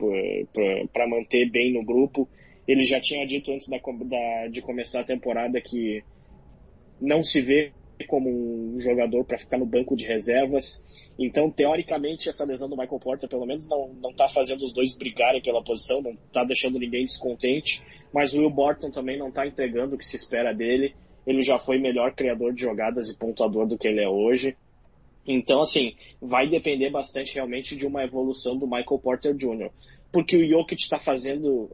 para 0.91 1.07
manter 1.07 1.49
bem 1.49 1.72
no 1.72 1.84
grupo. 1.84 2.28
Ele 2.68 2.84
já 2.84 2.99
tinha 2.99 3.26
dito 3.26 3.51
antes 3.51 3.70
da, 3.70 3.78
da, 3.78 4.47
de 4.47 4.62
começar 4.62 4.99
a 4.99 5.05
temporada 5.05 5.59
que 5.62 6.03
não 6.99 7.24
se 7.24 7.41
vê 7.41 7.72
como 8.04 8.30
um 8.30 8.80
jogador 8.80 9.24
para 9.24 9.38
ficar 9.38 9.58
no 9.58 9.66
banco 9.66 9.95
de 9.95 10.06
reservas. 10.06 10.84
Então, 11.18 11.49
teoricamente, 11.49 12.30
essa 12.30 12.45
lesão 12.45 12.70
do 12.70 12.78
Michael 12.78 12.99
Porter, 12.99 13.30
pelo 13.30 13.45
menos, 13.45 13.68
não 13.68 14.10
está 14.10 14.28
fazendo 14.28 14.64
os 14.66 14.74
dois 14.74 14.97
brigarem 14.97 15.41
pela 15.41 15.64
posição, 15.64 16.02
não 16.02 16.12
está 16.12 16.43
deixando 16.43 16.80
ninguém 16.80 17.06
descontente. 17.06 17.84
Mas 18.14 18.34
o 18.34 18.39
Will 18.39 18.49
Barton 18.49 18.91
também 18.91 19.18
não 19.18 19.30
está 19.30 19.47
entregando 19.47 19.95
o 19.95 19.97
que 19.97 20.06
se 20.06 20.16
espera 20.16 20.54
dele. 20.54 20.95
Ele 21.26 21.43
já 21.43 21.60
foi 21.60 21.78
melhor 21.78 22.14
criador 22.14 22.54
de 22.54 22.62
jogadas 22.62 23.10
e 23.10 23.18
pontuador 23.18 23.68
do 23.68 23.78
que 23.78 23.88
ele 23.88 24.02
é 24.04 24.10
hoje. 24.10 24.56
Então, 25.26 25.62
assim, 25.62 25.95
vai 26.20 26.49
depender 26.49 26.89
bastante 26.89 27.36
realmente 27.36 27.76
de 27.76 27.86
uma 27.86 28.04
evolução 28.04 28.58
do 28.58 28.66
Michael 28.66 28.99
Porter 29.02 29.36
Jr. 29.36 29.70
Porque 30.12 30.36
o 30.36 30.47
Jokic 30.47 30.82
está 30.82 30.97
fazendo 30.97 31.70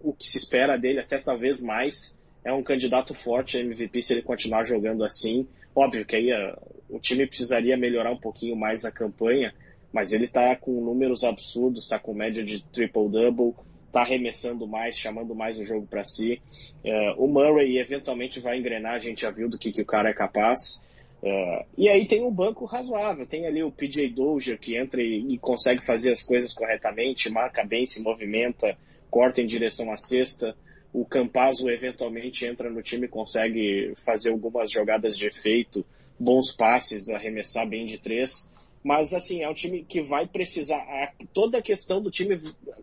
o 0.00 0.12
que 0.12 0.26
se 0.26 0.38
espera 0.38 0.76
dele, 0.76 1.00
até 1.00 1.18
talvez 1.18 1.60
mais. 1.60 2.18
É 2.44 2.52
um 2.52 2.62
candidato 2.62 3.14
forte 3.14 3.56
a 3.56 3.60
MVP 3.60 4.02
se 4.02 4.12
ele 4.12 4.22
continuar 4.22 4.64
jogando 4.64 5.04
assim. 5.04 5.46
Óbvio 5.74 6.04
que 6.04 6.16
aí 6.16 6.32
a, 6.32 6.36
eh, 6.36 6.58
o 6.88 6.98
time 6.98 7.26
precisaria 7.26 7.76
melhorar 7.76 8.12
um 8.12 8.18
pouquinho 8.18 8.56
mais 8.56 8.84
a 8.84 8.92
campanha, 8.92 9.54
mas 9.92 10.12
ele 10.12 10.24
está 10.24 10.54
com 10.56 10.72
números 10.72 11.24
absurdos, 11.24 11.84
está 11.84 11.98
com 11.98 12.12
média 12.12 12.44
de 12.44 12.62
triple-double, 12.64 13.54
está 13.86 14.00
arremessando 14.00 14.66
mais, 14.66 14.98
chamando 14.98 15.34
mais 15.34 15.58
o 15.58 15.64
jogo 15.64 15.86
para 15.86 16.02
si. 16.02 16.40
Uh, 16.84 17.24
o 17.24 17.28
Murray 17.28 17.78
eventualmente 17.78 18.40
vai 18.40 18.58
engrenar, 18.58 18.94
a 18.94 18.98
gente 18.98 19.22
já 19.22 19.30
viu 19.30 19.48
do 19.48 19.58
que, 19.58 19.70
que 19.70 19.82
o 19.82 19.86
cara 19.86 20.10
é 20.10 20.14
capaz. 20.14 20.84
Uh, 21.22 21.64
e 21.78 21.88
aí 21.88 22.06
tem 22.06 22.22
um 22.22 22.30
banco 22.30 22.64
razoável, 22.64 23.26
tem 23.26 23.46
ali 23.46 23.62
o 23.62 23.70
PJ 23.70 24.08
Dozier 24.08 24.58
que 24.58 24.76
entra 24.76 25.00
e, 25.00 25.34
e, 25.34 25.38
consegue 25.38 25.84
fazer 25.84 26.10
as 26.10 26.22
coisas 26.22 26.52
corretamente, 26.52 27.30
marca 27.30 27.62
bem, 27.62 27.86
se 27.86 28.02
movimenta, 28.02 28.76
corta 29.08 29.40
em 29.40 29.46
direção 29.46 29.92
à 29.92 29.96
cesta 29.96 30.56
o 30.92 31.06
Campazzo 31.06 31.70
eventualmente 31.70 32.44
entra 32.44 32.68
no 32.68 32.82
time 32.82 33.06
e 33.06 33.10
consegue 33.10 33.94
fazer 34.04 34.30
algumas 34.30 34.70
jogadas 34.70 35.16
de 35.16 35.26
efeito, 35.26 35.84
bons 36.18 36.54
passes, 36.54 37.08
arremessar 37.08 37.66
bem 37.66 37.86
de 37.86 37.98
três. 37.98 38.48
Mas, 38.84 39.14
assim, 39.14 39.42
é 39.42 39.48
um 39.48 39.54
time 39.54 39.84
que 39.84 40.02
vai 40.02 40.26
precisar. 40.26 40.76
A, 40.76 41.12
toda 41.32 41.58
a 41.58 41.62
questão 41.62 42.02
do 42.02 42.10
time 42.10 42.40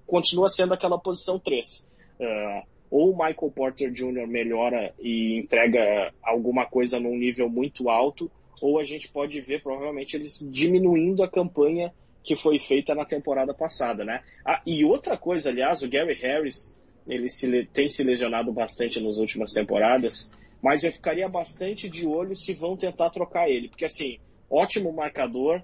continua 0.07 0.47
sendo 0.47 0.74
aquela 0.74 0.97
posição 0.97 1.38
3. 1.38 1.86
Uh, 2.20 2.24
ah, 2.24 2.64
ou 2.89 3.12
o 3.12 3.18
Michael 3.18 3.51
Porter 3.53 3.91
Jr. 3.91 4.26
melhora 4.26 4.93
e 4.99 5.38
entrega 5.38 6.12
alguma 6.24 6.66
coisa 6.66 6.99
num 6.99 7.16
nível 7.16 7.47
muito 7.47 7.89
alto, 7.89 8.32
ou 8.62 8.80
a 8.80 8.84
gente 8.84 9.07
pode 9.10 9.39
ver 9.41 9.62
provavelmente 9.62 10.16
eles 10.16 10.39
diminuindo 10.49 11.22
a 11.22 11.30
campanha 11.30 11.93
que 12.24 12.36
foi 12.36 12.57
feita 12.57 12.95
na 12.95 13.05
temporada 13.05 13.53
passada, 13.53 14.03
né? 14.03 14.24
Ah, 14.43 14.62
e 14.66 14.84
outra 14.84 15.18
coisa, 15.18 15.49
aliás, 15.49 15.84
o 15.84 15.89
Gary 15.89 16.16
Harris 16.16 16.79
ele 17.10 17.30
se, 17.30 17.66
tem 17.74 17.89
se 17.89 18.03
lesionado 18.03 18.51
bastante 18.51 19.01
nas 19.03 19.18
últimas 19.18 19.51
temporadas, 19.51 20.32
mas 20.62 20.84
eu 20.84 20.91
ficaria 20.91 21.28
bastante 21.28 21.89
de 21.89 22.05
olho 22.05 22.36
se 22.36 22.53
vão 22.53 22.78
tentar 22.78 23.10
trocar 23.10 23.49
ele, 23.49 23.70
porque 23.70 23.86
assim, 23.86 24.18
ótimo 24.49 24.93
marcador, 24.93 25.62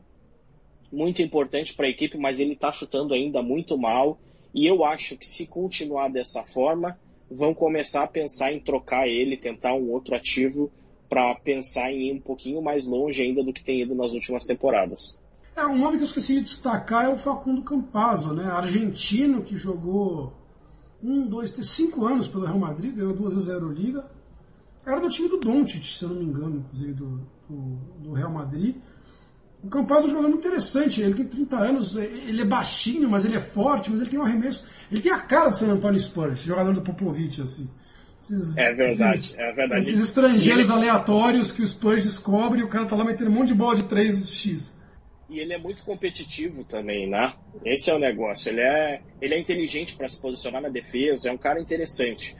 muito 0.91 1.21
importante 1.21 1.73
para 1.73 1.87
a 1.87 1.89
equipe, 1.89 2.17
mas 2.17 2.39
ele 2.39 2.53
está 2.53 2.71
chutando 2.71 3.13
ainda 3.13 3.41
muito 3.41 3.77
mal, 3.77 4.17
e 4.53 4.65
eu 4.65 4.85
acho 4.85 5.17
que 5.17 5.27
se 5.27 5.47
continuar 5.47 6.09
dessa 6.09 6.43
forma, 6.43 6.97
vão 7.29 7.53
começar 7.53 8.03
a 8.03 8.07
pensar 8.07 8.53
em 8.53 8.59
trocar 8.59 9.07
ele, 9.07 9.35
tentar 9.35 9.73
um 9.73 9.91
outro 9.91 10.15
ativo 10.15 10.71
para 11.09 11.35
pensar 11.35 11.91
em 11.91 12.09
ir 12.09 12.13
um 12.13 12.21
pouquinho 12.21 12.61
mais 12.61 12.87
longe 12.87 13.21
ainda 13.21 13.43
do 13.43 13.53
que 13.53 13.63
tem 13.63 13.81
ido 13.81 13.93
nas 13.93 14.13
últimas 14.13 14.45
temporadas. 14.45 15.21
É, 15.55 15.65
um 15.65 15.77
nome 15.77 15.97
que 15.97 16.03
eu 16.03 16.07
esqueci 16.07 16.35
de 16.35 16.41
destacar 16.41 17.05
é 17.05 17.09
o 17.09 17.17
Facundo 17.17 17.61
Campazzo, 17.63 18.33
né? 18.33 18.43
Argentino 18.45 19.41
que 19.41 19.55
jogou 19.55 20.33
um, 21.03 21.27
dois, 21.27 21.51
três, 21.51 21.69
cinco 21.69 22.05
anos 22.05 22.27
pelo 22.27 22.45
Real 22.45 22.59
Madrid, 22.59 22.95
ganhou 22.95 23.13
duas 23.13 23.33
vezes 23.33 23.49
a 23.49 23.53
Euroliga. 23.53 24.05
Era 24.85 24.99
do 24.99 25.09
time 25.09 25.27
do 25.27 25.37
Doncic, 25.37 25.83
se 25.83 26.03
eu 26.03 26.09
não 26.09 26.17
me 26.17 26.25
engano, 26.25 26.57
inclusive, 26.57 26.93
do, 26.93 27.21
do, 27.49 27.79
do 28.03 28.13
Real 28.13 28.31
Madrid. 28.31 28.75
O 29.63 29.67
Campaz 29.67 30.03
é 30.03 30.05
um 30.05 30.09
jogador 30.09 30.29
muito 30.29 30.45
interessante, 30.45 31.01
ele 31.01 31.15
tem 31.15 31.25
30 31.25 31.57
anos, 31.57 31.95
ele 31.95 32.43
é 32.43 32.45
baixinho, 32.45 33.09
mas 33.09 33.25
ele 33.25 33.35
é 33.35 33.39
forte, 33.39 33.89
mas 33.89 33.99
ele 33.99 34.09
tem 34.11 34.19
um 34.19 34.23
arremesso. 34.23 34.67
Ele 34.91 35.01
tem 35.01 35.11
a 35.11 35.19
cara 35.19 35.49
do 35.49 35.57
San 35.57 35.71
Antonio 35.71 35.99
Spurs, 35.99 36.39
jogador 36.39 36.71
do 36.71 36.81
Popovich, 36.81 37.41
assim. 37.41 37.67
Esses, 38.21 38.57
é 38.57 38.73
verdade, 38.73 39.17
esses, 39.17 39.37
é 39.37 39.51
verdade. 39.53 39.81
Esses 39.81 39.99
estrangeiros 39.99 40.69
ele... 40.69 40.77
aleatórios 40.77 41.51
que 41.51 41.63
o 41.63 41.67
Spurs 41.67 42.03
descobre 42.03 42.61
e 42.61 42.63
o 42.63 42.67
cara 42.67 42.85
tá 42.85 42.95
lá 42.95 43.03
metendo 43.03 43.31
um 43.31 43.33
monte 43.33 43.47
de 43.47 43.55
bola 43.55 43.75
de 43.75 43.83
3x. 43.83 44.74
E 45.35 45.39
ele 45.41 45.51
é 45.51 45.57
muito 45.57 45.83
competitivo 45.83 46.63
também, 46.63 47.09
né? 47.09 47.33
Esse 47.65 47.91
é 47.91 47.93
o 47.93 47.99
negócio. 47.99 48.49
Ele 48.49 48.61
é, 48.61 49.01
ele 49.19 49.35
é 49.35 49.37
inteligente 49.37 49.93
para 49.93 50.07
se 50.07 50.21
posicionar 50.21 50.61
na 50.61 50.69
defesa, 50.69 51.27
é 51.27 51.31
um 51.33 51.37
cara 51.37 51.59
interessante. 51.59 52.37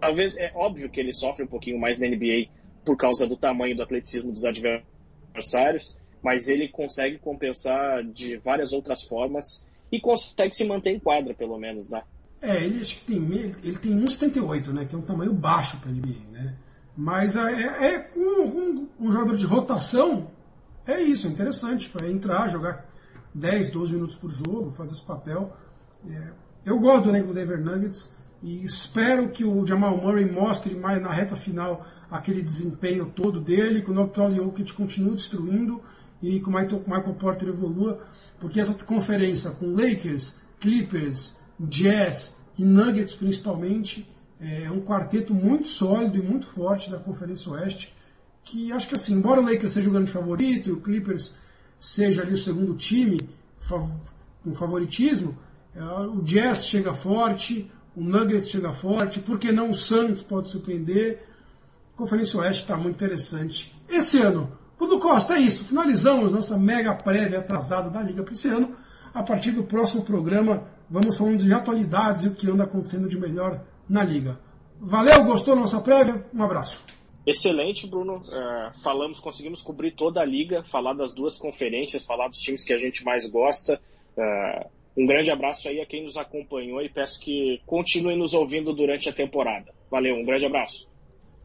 Talvez, 0.00 0.34
é 0.38 0.50
óbvio 0.54 0.88
que 0.88 0.98
ele 0.98 1.12
sofre 1.12 1.44
um 1.44 1.46
pouquinho 1.46 1.78
mais 1.78 2.00
na 2.00 2.08
NBA 2.08 2.46
por 2.82 2.96
causa 2.96 3.26
do 3.26 3.36
tamanho 3.36 3.76
do 3.76 3.82
atleticismo 3.82 4.32
dos 4.32 4.46
adversários, 4.46 5.98
mas 6.22 6.48
ele 6.48 6.66
consegue 6.68 7.18
compensar 7.18 8.02
de 8.02 8.38
várias 8.38 8.72
outras 8.72 9.02
formas 9.02 9.66
e 9.92 10.00
consegue 10.00 10.56
se 10.56 10.64
manter 10.64 10.92
em 10.92 10.98
quadra, 10.98 11.34
pelo 11.34 11.58
menos, 11.58 11.90
né? 11.90 12.04
É, 12.40 12.64
ele 12.64 12.80
acho 12.80 12.96
que 12.96 13.12
tem, 13.12 13.16
ele 13.62 13.78
tem 13.78 13.92
1,78, 14.00 14.68
né? 14.68 14.86
Que 14.86 14.94
é 14.94 14.98
um 14.98 15.02
tamanho 15.02 15.34
baixo 15.34 15.76
para 15.76 15.90
NBA, 15.90 16.30
né? 16.32 16.54
Mas 16.96 17.36
é, 17.36 17.50
é, 17.86 17.98
com 17.98 18.20
um, 18.20 18.88
um, 18.98 19.12
jogador 19.12 19.36
de 19.36 19.44
rotação, 19.44 20.30
é 20.86 21.00
isso, 21.00 21.26
é 21.26 21.30
interessante 21.30 21.88
para 21.88 22.10
entrar, 22.10 22.48
jogar 22.48 22.86
10, 23.34 23.70
12 23.70 23.92
minutos 23.92 24.16
por 24.16 24.30
jogo, 24.30 24.70
fazer 24.72 24.92
esse 24.92 25.04
papel. 25.04 25.56
É, 26.08 26.28
eu 26.64 26.78
gosto 26.78 27.04
do 27.04 27.10
elenco 27.10 27.28
do 27.28 27.34
Denver 27.34 27.60
Nuggets 27.60 28.14
e 28.42 28.62
espero 28.62 29.28
que 29.30 29.44
o 29.44 29.66
Jamal 29.66 29.96
Murray 29.96 30.30
mostre 30.30 30.74
mais 30.74 31.00
na 31.00 31.10
reta 31.10 31.34
final 31.34 31.86
aquele 32.10 32.42
desempenho 32.42 33.06
todo 33.06 33.40
dele, 33.40 33.82
que 33.82 33.90
o 33.90 33.94
Nikola 33.94 34.34
Jokic 34.34 34.72
continue 34.74 35.14
destruindo 35.14 35.80
e 36.22 36.38
que 36.38 36.48
o 36.48 36.52
Michael 36.52 37.14
Porter 37.18 37.48
evolua, 37.48 38.00
porque 38.38 38.60
essa 38.60 38.72
conferência 38.84 39.50
com 39.50 39.74
Lakers, 39.74 40.36
Clippers, 40.60 41.36
Jazz 41.58 42.36
e 42.58 42.64
Nuggets 42.64 43.14
principalmente 43.14 44.08
é 44.40 44.70
um 44.70 44.80
quarteto 44.80 45.34
muito 45.34 45.68
sólido 45.68 46.18
e 46.18 46.22
muito 46.22 46.46
forte 46.46 46.90
da 46.90 46.98
Conferência 46.98 47.50
Oeste 47.52 47.94
que 48.44 48.72
acho 48.72 48.88
que 48.88 48.94
assim, 48.94 49.14
embora 49.14 49.40
o 49.40 49.44
Lakers 49.44 49.72
seja 49.72 49.88
o 49.88 49.92
grande 49.92 50.10
favorito 50.10 50.68
e 50.68 50.72
o 50.72 50.80
Clippers 50.80 51.34
seja 51.80 52.22
ali 52.22 52.34
o 52.34 52.36
segundo 52.36 52.74
time 52.74 53.18
com 54.42 54.54
favoritismo, 54.54 55.36
é, 55.74 55.82
o 55.82 56.22
Jazz 56.22 56.66
chega 56.66 56.92
forte, 56.92 57.70
o 57.96 58.02
Nuggets 58.02 58.50
chega 58.50 58.72
forte, 58.72 59.20
por 59.20 59.38
que 59.38 59.50
não 59.50 59.70
o 59.70 59.74
Suns 59.74 60.22
pode 60.22 60.50
surpreender? 60.50 61.26
A 61.94 61.96
Conferência 61.96 62.38
Oeste 62.40 62.62
está 62.62 62.76
muito 62.76 62.96
interessante. 62.96 63.74
Esse 63.88 64.18
ano, 64.18 64.52
Pudo 64.76 64.98
Costa, 64.98 65.34
é 65.34 65.40
isso. 65.40 65.64
Finalizamos 65.64 66.32
nossa 66.32 66.58
mega 66.58 66.94
prévia 66.94 67.38
atrasada 67.38 67.88
da 67.88 68.02
Liga 68.02 68.22
para 68.22 68.32
esse 68.32 68.48
ano. 68.48 68.74
A 69.12 69.22
partir 69.22 69.52
do 69.52 69.62
próximo 69.62 70.02
programa, 70.02 70.64
vamos 70.90 71.16
falando 71.16 71.38
de 71.38 71.52
atualidades 71.52 72.24
e 72.24 72.28
o 72.28 72.34
que 72.34 72.50
anda 72.50 72.64
acontecendo 72.64 73.08
de 73.08 73.18
melhor 73.18 73.60
na 73.88 74.02
Liga. 74.02 74.38
Valeu, 74.80 75.24
gostou 75.24 75.54
da 75.54 75.60
nossa 75.60 75.80
prévia? 75.80 76.26
Um 76.34 76.42
abraço. 76.42 76.82
Excelente, 77.26 77.86
Bruno. 77.86 78.16
Uh, 78.16 78.78
falamos, 78.82 79.18
conseguimos 79.18 79.62
cobrir 79.62 79.92
toda 79.92 80.20
a 80.20 80.24
liga, 80.24 80.62
falar 80.64 80.92
das 80.92 81.14
duas 81.14 81.38
conferências, 81.38 82.04
falar 82.04 82.28
dos 82.28 82.40
times 82.40 82.64
que 82.64 82.72
a 82.72 82.78
gente 82.78 83.04
mais 83.04 83.26
gosta. 83.26 83.80
Uh, 84.16 84.68
um 84.96 85.06
grande 85.06 85.30
abraço 85.30 85.68
aí 85.68 85.80
a 85.80 85.86
quem 85.86 86.04
nos 86.04 86.16
acompanhou 86.16 86.80
e 86.80 86.88
peço 86.88 87.18
que 87.20 87.60
continuem 87.66 88.18
nos 88.18 88.32
ouvindo 88.32 88.72
durante 88.72 89.08
a 89.08 89.12
temporada. 89.12 89.72
Valeu, 89.90 90.14
um 90.16 90.24
grande 90.24 90.46
abraço. 90.46 90.88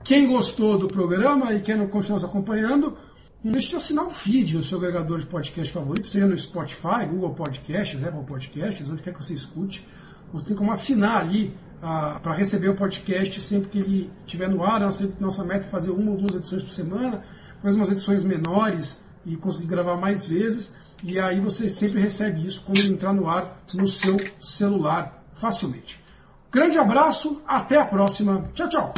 Quem 0.04 0.28
gostou 0.28 0.78
do 0.78 0.88
programa 0.88 1.54
e 1.54 1.62
quer 1.62 1.78
continuar 1.90 2.20
nos 2.20 2.24
acompanhando, 2.24 2.98
não 3.44 3.52
deixe 3.52 3.70
de 3.70 3.76
assinar 3.76 4.06
o 4.06 4.10
feed 4.10 4.56
no 4.56 4.64
seu 4.64 4.78
agregador 4.78 5.20
de 5.20 5.26
podcast 5.26 5.74
favorito, 5.74 6.08
seja 6.08 6.28
no 6.28 6.38
Spotify, 6.38 7.06
Google 7.10 7.34
Podcasts, 7.34 8.04
Apple 8.04 8.24
Podcasts, 8.26 8.90
onde 8.90 9.02
quer 9.02 9.14
que 9.14 9.24
você 9.24 9.34
escute. 9.34 9.84
Você 10.32 10.48
tem 10.48 10.56
como 10.56 10.72
assinar 10.72 11.22
ali 11.22 11.54
para 11.80 12.34
receber 12.34 12.70
o 12.70 12.76
podcast 12.76 13.40
sempre 13.42 13.70
que 13.70 13.80
ele 13.80 14.12
estiver 14.26 14.50
no 14.50 14.64
ar. 14.64 14.80
Nossa, 14.80 15.10
nossa 15.20 15.44
meta 15.44 15.66
é 15.66 15.70
fazer 15.70 15.92
uma 15.92 16.12
ou 16.12 16.18
duas 16.18 16.36
edições 16.36 16.64
por 16.64 16.72
semana, 16.72 17.24
mais 17.64 17.76
umas 17.76 17.90
edições 17.90 18.24
menores 18.24 19.02
e 19.26 19.36
conseguir 19.36 19.68
gravar 19.68 19.98
mais 19.98 20.26
vezes. 20.26 20.74
E 21.04 21.18
aí 21.18 21.40
você 21.40 21.70
sempre 21.70 22.02
recebe 22.02 22.46
isso 22.46 22.64
quando 22.66 22.86
entrar 22.86 23.14
no 23.14 23.30
ar 23.30 23.62
no 23.74 23.88
seu 23.88 24.18
celular 24.40 25.24
facilmente. 25.34 26.04
Grande 26.52 26.78
abraço, 26.78 27.42
até 27.48 27.80
a 27.80 27.86
próxima. 27.86 28.50
Tchau, 28.54 28.68
tchau. 28.68 28.94